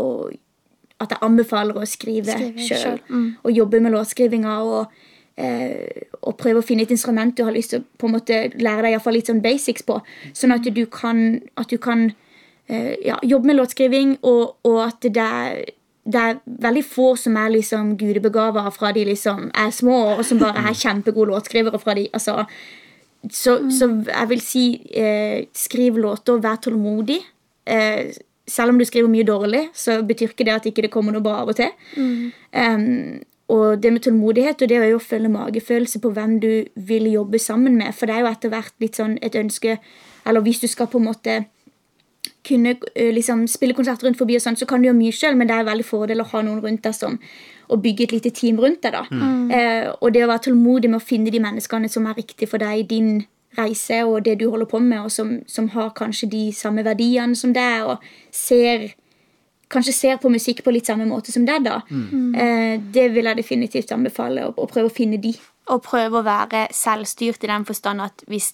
At 0.98 1.14
jeg 1.14 1.22
anbefaler 1.22 1.78
å 1.78 1.86
skrive 1.86 2.34
sjøl. 2.56 2.98
selv, 2.98 3.14
Og 3.44 3.54
jobbe 3.54 3.82
med 3.84 3.94
låtskrivinga 3.94 4.58
og, 4.64 4.98
og 5.36 6.36
prøve 6.40 6.62
å 6.62 6.64
finne 6.64 6.86
et 6.86 6.92
instrument 6.94 7.34
du 7.36 7.42
har 7.44 7.52
lyst 7.52 7.74
til 7.74 7.82
å 7.82 7.88
på 8.00 8.08
en 8.08 8.14
måte 8.16 8.38
lære 8.56 8.88
deg 8.88 9.08
litt 9.12 9.28
sånn 9.28 9.42
basics 9.44 9.84
på. 9.84 9.98
Sånn 10.32 10.54
at 10.54 10.64
du 10.64 10.84
kan, 10.88 11.42
at 11.60 11.68
du 11.68 11.76
kan 11.82 12.08
eh, 12.68 12.94
ja, 13.04 13.18
jobbe 13.22 13.50
med 13.50 13.58
låtskriving, 13.58 14.16
og, 14.22 14.56
og 14.64 14.80
at 14.88 15.04
det 15.04 15.26
er 15.26 15.66
det 16.06 16.20
er 16.22 16.36
veldig 16.62 16.84
få 16.86 17.06
som 17.18 17.34
er 17.34 17.50
liksom 17.50 17.96
gudebegava 17.98 18.62
fra 18.70 18.92
de 18.94 19.02
liksom 19.08 19.48
er 19.58 19.72
små, 19.74 19.96
og 20.14 20.20
som 20.26 20.38
bare 20.38 20.62
er 20.68 20.78
kjempegode 20.78 21.32
låtskrivere 21.32 21.80
fra 21.82 21.96
de 21.98 22.04
altså, 22.14 22.44
så, 23.26 23.56
så 23.74 23.88
jeg 24.06 24.30
vil 24.30 24.42
si 24.44 24.64
eh, 24.94 25.48
skriv 25.56 25.98
låter, 25.98 26.38
vær 26.38 26.60
tålmodig. 26.62 27.18
Eh, 27.66 28.14
selv 28.46 28.70
om 28.70 28.78
du 28.78 28.86
skriver 28.86 29.10
mye 29.10 29.26
dårlig, 29.26 29.64
så 29.74 29.98
betyr 30.06 30.30
ikke 30.30 30.46
det 30.46 30.54
at 30.54 30.68
ikke 30.70 30.84
det 30.86 30.92
kommer 30.94 31.16
noe 31.16 31.24
bra 31.24 31.40
av 31.42 31.50
og 31.50 31.58
til. 31.58 31.72
Um, 32.54 33.18
og 33.48 33.82
det 33.82 33.92
med 33.92 34.02
tålmodighet 34.02 34.62
og 34.62 34.70
det 34.70 34.78
er 34.78 34.88
jo 34.90 34.98
å 34.98 35.02
følge 35.02 35.30
magefølelse 35.30 36.00
på 36.02 36.10
hvem 36.10 36.38
du 36.42 36.50
vil 36.88 37.06
jobbe 37.12 37.38
sammen 37.38 37.76
med. 37.78 37.94
For 37.94 38.10
det 38.10 38.16
er 38.16 38.24
jo 38.24 38.30
etter 38.32 38.50
hvert 38.50 38.74
litt 38.82 38.98
sånn 38.98 39.18
et 39.22 39.38
ønske 39.38 39.78
Eller 40.26 40.42
hvis 40.42 40.58
du 40.58 40.66
skal 40.66 40.88
på 40.90 40.98
en 40.98 41.06
måte 41.06 41.44
kunne 42.46 42.72
liksom 43.14 43.44
spille 43.46 43.74
konserter 43.74 44.08
rundt 44.08 44.18
forbi, 44.18 44.34
og 44.34 44.42
sånn, 44.42 44.56
så 44.58 44.66
kan 44.66 44.82
du 44.82 44.88
gjøre 44.88 44.98
mye 44.98 45.14
sjøl, 45.14 45.36
men 45.38 45.46
det 45.46 45.54
er 45.54 45.68
veldig 45.68 45.86
fordel 45.86 46.22
å 46.22 46.26
ha 46.32 46.42
noen 46.42 46.62
rundt 46.64 46.82
deg 46.82 46.94
som 46.94 47.18
og 47.68 47.82
bygge 47.82 48.04
et 48.06 48.12
lite 48.14 48.30
team 48.30 48.60
rundt 48.62 48.82
deg. 48.82 48.94
da. 48.94 49.04
Eh, 49.56 49.88
og 50.00 50.12
det 50.14 50.22
å 50.24 50.28
være 50.30 50.44
tålmodig 50.46 50.90
med 50.90 51.00
å 51.00 51.06
finne 51.06 51.32
de 51.34 51.42
menneskene 51.42 51.90
som 51.90 52.06
er 52.06 52.18
riktige 52.18 52.50
for 52.50 52.62
deg 52.62 52.82
i 52.82 52.86
din 52.86 53.24
reise 53.56 54.02
og 54.04 54.24
det 54.26 54.36
du 54.40 54.48
holder 54.50 54.68
på 54.70 54.78
med, 54.82 55.00
og 55.06 55.10
som, 55.10 55.40
som 55.46 55.68
har 55.74 55.94
kanskje 55.96 56.30
de 56.30 56.44
samme 56.54 56.84
verdiene 56.86 57.36
som 57.38 57.54
deg, 57.56 57.88
og 57.88 58.04
ser 58.30 58.92
kanskje 59.72 59.94
ser 59.94 60.22
på 60.22 60.30
musikk 60.30 60.62
på 60.64 60.72
litt 60.74 60.86
samme 60.86 61.06
måte 61.08 61.32
som 61.34 61.46
deg, 61.46 61.64
da. 61.66 61.80
Eh, 61.90 62.78
det 62.94 63.08
vil 63.14 63.28
jeg 63.30 63.40
definitivt 63.40 63.92
anbefale, 63.92 64.46
å, 64.46 64.54
å 64.56 64.68
prøve 64.70 64.90
å 64.90 64.94
finne 64.94 65.18
de. 65.22 65.34
Og 65.74 65.82
prøve 65.82 66.20
å 66.20 66.26
være 66.26 66.68
selvstyrt 66.74 67.44
i 67.44 67.50
den 67.50 67.66
forstand 67.66 68.04
at 68.04 68.26
hvis 68.30 68.52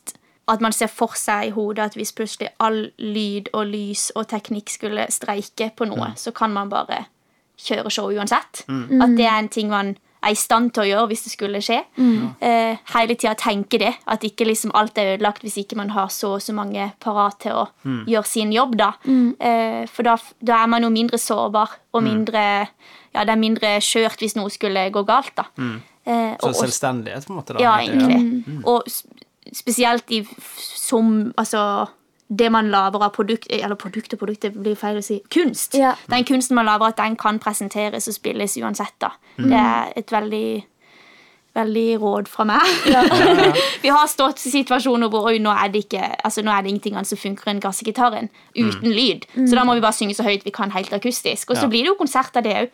at 0.51 0.61
man 0.61 0.75
ser 0.75 0.91
for 0.91 1.15
seg 1.17 1.47
i 1.47 1.53
hodet 1.55 1.85
at 1.85 1.97
hvis 1.97 2.13
plutselig 2.17 2.49
all 2.61 2.89
lyd 2.99 3.53
og 3.55 3.69
lys 3.71 4.09
og 4.19 4.27
teknikk 4.33 4.73
skulle 4.75 5.07
streike 5.15 5.71
på 5.79 5.87
noe, 5.87 6.13
så 6.19 6.33
kan 6.35 6.53
man 6.53 6.73
bare 6.73 7.05
kjøre 7.63 7.93
show 7.95 8.11
uansett. 8.11 8.65
At 8.67 9.15
det 9.17 9.29
er 9.29 9.39
en 9.39 9.53
ting 9.53 9.71
man 9.71 9.95
er 10.23 10.31
i 10.31 10.39
stand 10.39 10.73
til 10.75 10.83
å 10.85 10.87
gjøre 10.87 11.09
hvis 11.11 11.25
det 11.27 11.33
skulle 11.33 11.61
skje. 11.65 11.81
Eh, 12.41 12.77
hele 12.95 13.15
tida 13.19 13.35
tenke 13.39 13.79
det. 13.83 13.93
At 14.07 14.23
ikke 14.27 14.47
liksom 14.47 14.71
alt 14.79 14.99
er 14.99 15.17
ødelagt 15.17 15.43
hvis 15.43 15.57
ikke 15.65 15.77
man 15.77 15.91
har 15.91 16.09
så 16.15 16.35
og 16.37 16.43
så 16.43 16.55
mange 16.55 16.93
parat 17.03 17.39
til 17.41 17.53
å 17.53 17.65
gjøre 18.07 18.27
sin 18.27 18.53
jobb. 18.55 18.77
da. 18.79 18.93
Eh, 19.05 19.87
for 19.91 20.03
da, 20.07 20.17
da 20.41 20.63
er 20.63 20.67
man 20.73 20.83
jo 20.87 20.91
mindre 20.95 21.19
sårbar, 21.19 21.71
og 21.93 22.03
mindre 22.07 22.69
ja, 23.13 23.25
det 23.25 23.33
er 23.35 23.37
mindre 23.41 23.73
skjørt 23.85 24.23
hvis 24.23 24.37
noe 24.39 24.51
skulle 24.51 24.87
gå 24.95 25.03
galt. 25.05 25.35
da. 25.37 25.45
Eh, 26.05 26.37
Så 26.41 26.49
og 26.49 26.55
selvstendighet, 26.57 27.27
på 27.27 27.33
en 27.35 27.37
måte. 27.43 27.55
da. 27.55 27.61
ja, 27.61 27.75
egentlig. 27.83 28.63
Og 28.65 28.83
spesielt 29.53 30.11
i 30.11 30.23
som 30.57 31.33
Altså 31.37 31.87
det 32.39 32.49
man 32.53 32.71
lager 32.71 33.03
av 33.05 33.13
produkt 33.13 33.47
Eller 33.53 33.77
produkt 33.77 34.13
og 34.15 34.19
produkt, 34.23 34.43
det 34.43 34.55
blir 34.55 34.77
feil 34.79 34.97
å 35.01 35.05
si. 35.05 35.21
Kunst. 35.31 35.75
Ja. 35.75 35.95
Den 36.09 36.25
kunsten 36.25 36.57
man 36.57 36.67
lager, 36.67 36.87
at 36.93 36.97
den 36.97 37.17
kan 37.17 37.39
presenteres 37.43 38.09
og 38.09 38.15
spilles 38.15 38.57
uansett. 38.57 38.95
da. 39.01 39.11
Det 39.37 39.53
er 39.53 39.93
et 39.97 40.13
veldig 40.13 40.65
Veldig 41.53 41.99
råd 42.01 42.29
fra 42.33 42.47
meg. 42.49 42.69
Vi 43.83 43.91
har 43.93 44.07
stått 44.09 44.41
i 44.49 44.51
situasjoner 44.55 45.11
hvor 45.13 45.27
oi, 45.29 45.35
nå 45.45 45.53
er 45.53 45.69
det 45.69 45.83
ikke 45.85 46.01
Altså, 46.25 46.41
nå 46.41 46.49
er 46.49 46.65
det 46.65 46.71
ingenting 46.73 46.97
annet 46.97 47.11
som 47.11 47.21
funker 47.21 47.51
enn 47.53 47.61
gassgitaren 47.61 48.31
uten 48.57 48.89
lyd. 48.89 49.27
Så 49.37 49.59
da 49.59 49.67
må 49.69 49.75
vi 49.77 49.83
bare 49.85 49.93
synge 49.93 50.17
så 50.17 50.25
høyt 50.25 50.47
vi 50.49 50.55
kan, 50.55 50.73
helt 50.73 50.95
akustisk. 50.97 51.51
Og 51.53 51.59
så 51.61 51.67
Ja. 51.67 51.69
blir 51.69 51.85
det 51.85 51.93
jo 51.93 51.99
konsert 52.01 52.37
av 52.41 52.47
det 52.49 52.57
òg. 52.57 52.71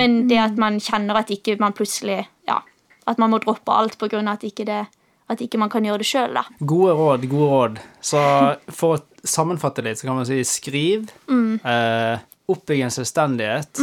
Men 0.00 0.28
det 0.28 0.38
at 0.40 0.56
man 0.56 0.80
kjenner 0.80 1.20
at 1.20 1.28
ikke 1.28 1.58
man 1.60 1.76
plutselig 1.76 2.22
Ja, 2.48 2.62
at 3.06 3.18
man 3.18 3.30
må 3.30 3.38
droppe 3.38 3.68
alt 3.68 4.00
av 4.02 4.14
at 4.32 4.40
ikke 4.48 4.64
det 4.64 4.86
at 5.32 5.42
ikke 5.44 5.58
man 5.58 5.70
kan 5.72 5.84
gjøre 5.84 5.98
det 6.04 6.06
sjøl, 6.08 6.34
da. 6.34 6.44
Gode 6.64 6.94
råd, 6.98 7.26
gode 7.30 7.50
råd. 7.52 7.78
Så 8.00 8.22
for 8.70 8.96
å 8.98 9.02
sammenfatte 9.24 9.84
litt, 9.86 9.98
så 10.00 10.08
kan 10.08 10.16
man 10.20 10.26
si 10.28 10.40
skriv, 10.44 11.08
Mm. 11.28 11.60
eh, 11.64 12.18
oppbygg 12.52 12.82
en 12.84 12.90
selvstendighet, 12.90 13.80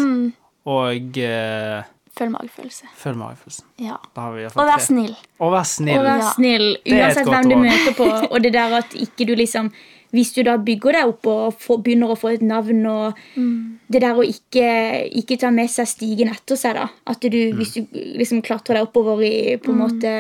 og 0.70 1.18
eh, 1.18 1.84
Følg 2.20 2.34
magefølelse. 2.34 2.90
følg 3.00 3.16
magefølelsen. 3.22 3.64
Ja. 3.80 3.96
Da 4.16 4.22
har 4.28 4.34
vi 4.36 4.44
Og 4.50 4.58
vær 4.68 4.82
snill. 4.84 5.16
Og 5.40 5.54
vær 5.54 5.64
snill. 5.66 5.98
Og 5.98 6.04
vær 6.06 6.20
Ja. 6.20 6.34
snill 6.36 6.66
er 6.86 6.92
et 6.92 7.16
uansett 7.16 7.28
hvem 7.32 7.48
du 7.50 7.56
råd. 7.56 7.64
møter 7.64 7.96
på. 7.96 8.10
Og 8.34 8.42
det 8.44 8.52
der 8.54 8.74
at 8.82 8.92
ikke 8.94 9.26
du 9.28 9.36
liksom 9.40 9.72
hvis 10.12 10.34
du 10.34 10.42
da 10.42 10.58
bygger 10.58 10.92
deg 10.98 11.06
opp 11.12 11.28
og 11.30 11.60
får, 11.62 11.84
begynner 11.86 12.10
å 12.10 12.18
få 12.18 12.32
et 12.34 12.42
navn 12.42 12.80
og 12.90 13.14
Det 13.92 14.02
der 14.02 14.18
å 14.18 14.24
ikke, 14.26 15.06
ikke 15.16 15.38
ta 15.40 15.52
med 15.52 15.70
seg 15.70 15.86
stigen 15.88 16.30
etter 16.34 16.58
seg, 16.58 16.74
da. 16.76 16.88
At 17.08 17.20
du, 17.22 17.38
hvis 17.54 17.74
du 17.76 17.86
liksom 18.18 18.42
klatrer 18.42 18.80
deg 18.80 18.88
oppover 18.88 19.22
i 19.24 19.58
på 19.58 19.70
en 19.70 19.78
måte 19.78 20.14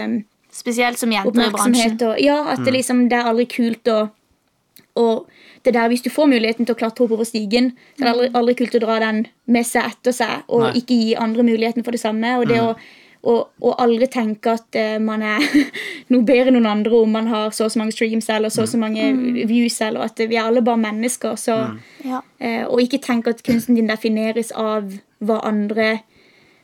Spesielt 0.60 1.00
som 1.00 1.12
jenter 1.14 1.48
i 1.48 1.52
bransjen. 1.56 2.00
og 2.04 2.20
Ja, 2.22 2.42
at 2.54 2.64
det 2.66 2.74
liksom 2.76 3.08
Det 3.10 3.18
er 3.18 3.30
aldri 3.32 3.48
kult 3.50 3.88
å 3.88 4.00
og 5.00 5.28
det 5.66 5.74
der, 5.74 5.88
Hvis 5.88 6.02
du 6.02 6.10
får 6.10 6.30
muligheten 6.32 6.66
til 6.66 6.76
å 6.76 6.80
klatre 6.80 7.04
oppover 7.04 7.28
stigen, 7.28 7.74
så 7.98 8.04
er 8.04 8.06
det 8.06 8.14
aldri, 8.14 8.30
aldri 8.40 8.56
kult 8.62 8.76
å 8.76 8.80
dra 8.80 9.00
den 9.04 9.26
med 9.46 9.68
seg 9.68 9.92
etter 9.92 10.16
seg 10.16 10.48
og 10.48 10.64
Nei. 10.64 10.72
ikke 10.80 10.96
gi 10.96 11.16
andre 11.20 11.44
muligheten 11.44 11.84
for 11.84 11.96
det 11.96 12.00
samme. 12.00 12.32
Og 12.40 12.48
det 12.48 12.62
å, 12.64 12.70
å, 13.28 13.36
å 13.68 13.74
aldri 13.84 14.08
tenke 14.08 14.54
at 14.56 14.80
uh, 14.80 14.96
man 15.04 15.26
er 15.28 15.44
noe 16.14 16.24
bedre 16.24 16.48
enn 16.48 16.60
noen 16.62 16.72
andre 16.72 17.02
om 17.04 17.12
man 17.12 17.28
har 17.28 17.52
så 17.52 17.68
og 17.68 17.74
så 17.74 17.82
mange 17.82 17.96
streams 17.96 18.30
eller 18.32 18.54
så 18.54 18.64
og 18.64 18.72
så 18.72 18.80
mange 18.80 19.12
views, 19.52 19.82
eller 19.84 20.08
at 20.08 20.24
vi 20.24 20.40
er 20.40 20.48
alle 20.48 20.64
bare 20.64 20.80
mennesker. 20.86 21.36
Så, 21.36 21.58
mm. 21.74 22.16
uh, 22.16 22.64
og 22.70 22.80
ikke 22.86 23.04
tenke 23.04 23.36
at 23.36 23.44
kunsten 23.44 23.76
din 23.76 23.92
defineres 23.92 24.56
av 24.56 24.96
hva 25.20 25.42
andre 25.44 25.98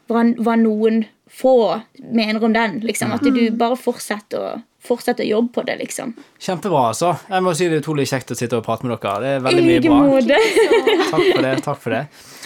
hva, 0.08 0.24
hva 0.40 0.56
noen 0.56 1.04
få 1.36 1.82
mener 2.14 2.44
om 2.44 2.54
den. 2.56 2.80
liksom. 2.86 3.12
At 3.16 3.22
du 3.26 3.42
bare 3.52 3.76
fortsetter 3.80 4.40
å, 4.40 4.54
fortsetter 4.86 5.26
å 5.26 5.28
jobbe 5.34 5.52
på 5.58 5.64
det, 5.68 5.78
liksom. 5.82 6.14
Kjempebra, 6.40 6.86
altså. 6.94 7.16
Jeg 7.30 7.44
må 7.44 7.54
si 7.58 7.68
Det 7.68 7.80
er 7.80 7.84
utrolig 7.84 8.06
kjekt 8.08 8.32
å 8.32 8.38
sitte 8.40 8.60
og 8.60 8.64
prate 8.68 8.86
med 8.88 8.96
dere. 8.96 9.20
Det 9.20 9.34
er 9.34 9.44
veldig 9.50 9.66
mye 9.66 9.84
bra. 9.84 10.00
måte. 10.08 10.40
Takk 11.12 11.26
for 11.34 11.42
det. 11.48 11.54
takk 11.66 11.82
for 11.84 11.96
det. 11.98 12.04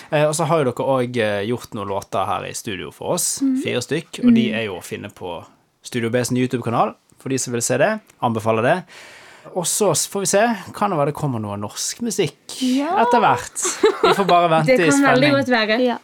Eh, 0.09 0.25
og 0.25 0.33
så 0.33 0.47
har 0.49 0.63
jo 0.63 0.71
dere 0.71 0.87
òg 0.95 1.21
gjort 1.51 1.77
noen 1.77 1.91
låter 1.93 2.25
her 2.25 2.47
i 2.49 2.53
studio 2.57 2.89
for 2.95 3.13
oss. 3.19 3.27
Fire 3.63 3.81
stykk. 3.85 4.23
Og 4.25 4.33
de 4.33 4.47
er 4.57 4.65
jo 4.69 4.79
å 4.79 4.83
finne 4.85 5.11
på 5.13 5.37
Studio 5.85 6.09
B's 6.11 6.33
YouTube-kanal, 6.35 6.95
for 7.21 7.29
de 7.31 7.37
som 7.39 7.53
vil 7.53 7.61
se 7.63 7.77
det. 7.79 7.93
Anbefaler 8.25 8.65
det. 8.65 8.77
Og 9.55 9.63
så 9.69 9.93
får 9.95 10.25
vi 10.25 10.27
se. 10.29 10.41
Kan 10.75 10.91
det 10.91 10.97
være 10.99 11.11
det 11.13 11.17
kommer 11.17 11.39
noe 11.41 11.55
norsk 11.57 12.01
musikk 12.05 12.57
etter 12.59 13.21
hvert. 13.23 13.63
Vi 14.03 14.11
får 14.17 14.27
bare 14.29 14.49
vente 14.57 14.75
Det 14.75 14.89
i 14.89 14.91
kan 14.91 15.05
veldig 15.05 15.29
spenning. 15.29 15.37
godt 15.37 15.53
være. 15.53 15.77
Ja. 15.85 15.97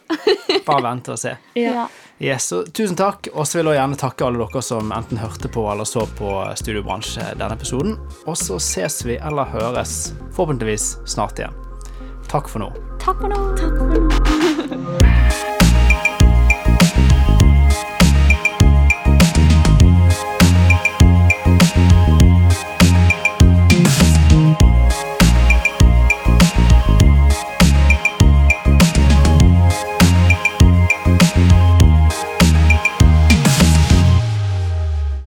Bare 0.66 0.82
vente 0.88 1.12
og 1.14 1.20
se. 1.20 1.34
Ja. 1.60 1.84
Yes, 2.18 2.46
så 2.48 2.62
tusen 2.64 2.96
takk, 2.96 3.28
og 3.34 3.44
så 3.44 3.58
vil 3.58 3.68
jeg 3.74 3.76
gjerne 3.80 3.98
takke 4.00 4.24
alle 4.24 4.40
dere 4.40 4.62
som 4.64 4.92
enten 4.96 5.20
hørte 5.20 5.50
på 5.52 5.66
eller 5.68 5.84
så 5.88 6.06
på 6.16 6.30
Studiobransje 6.56 7.34
denne 7.36 7.58
episoden. 7.58 7.98
Og 8.24 8.38
så 8.40 8.56
ses 8.62 9.02
vi 9.04 9.18
eller 9.20 9.52
høres 9.52 10.14
forhåpentligvis 10.32 10.94
snart 11.04 11.42
igjen. 11.42 11.60
Takk 12.32 12.48
for 12.48 12.64
nå. 12.64 12.72
Takk 13.04 13.20
for 13.20 13.36
nå. 13.36 13.44
Takk 13.60 13.76
for 13.76 13.92
nå. 13.92 14.35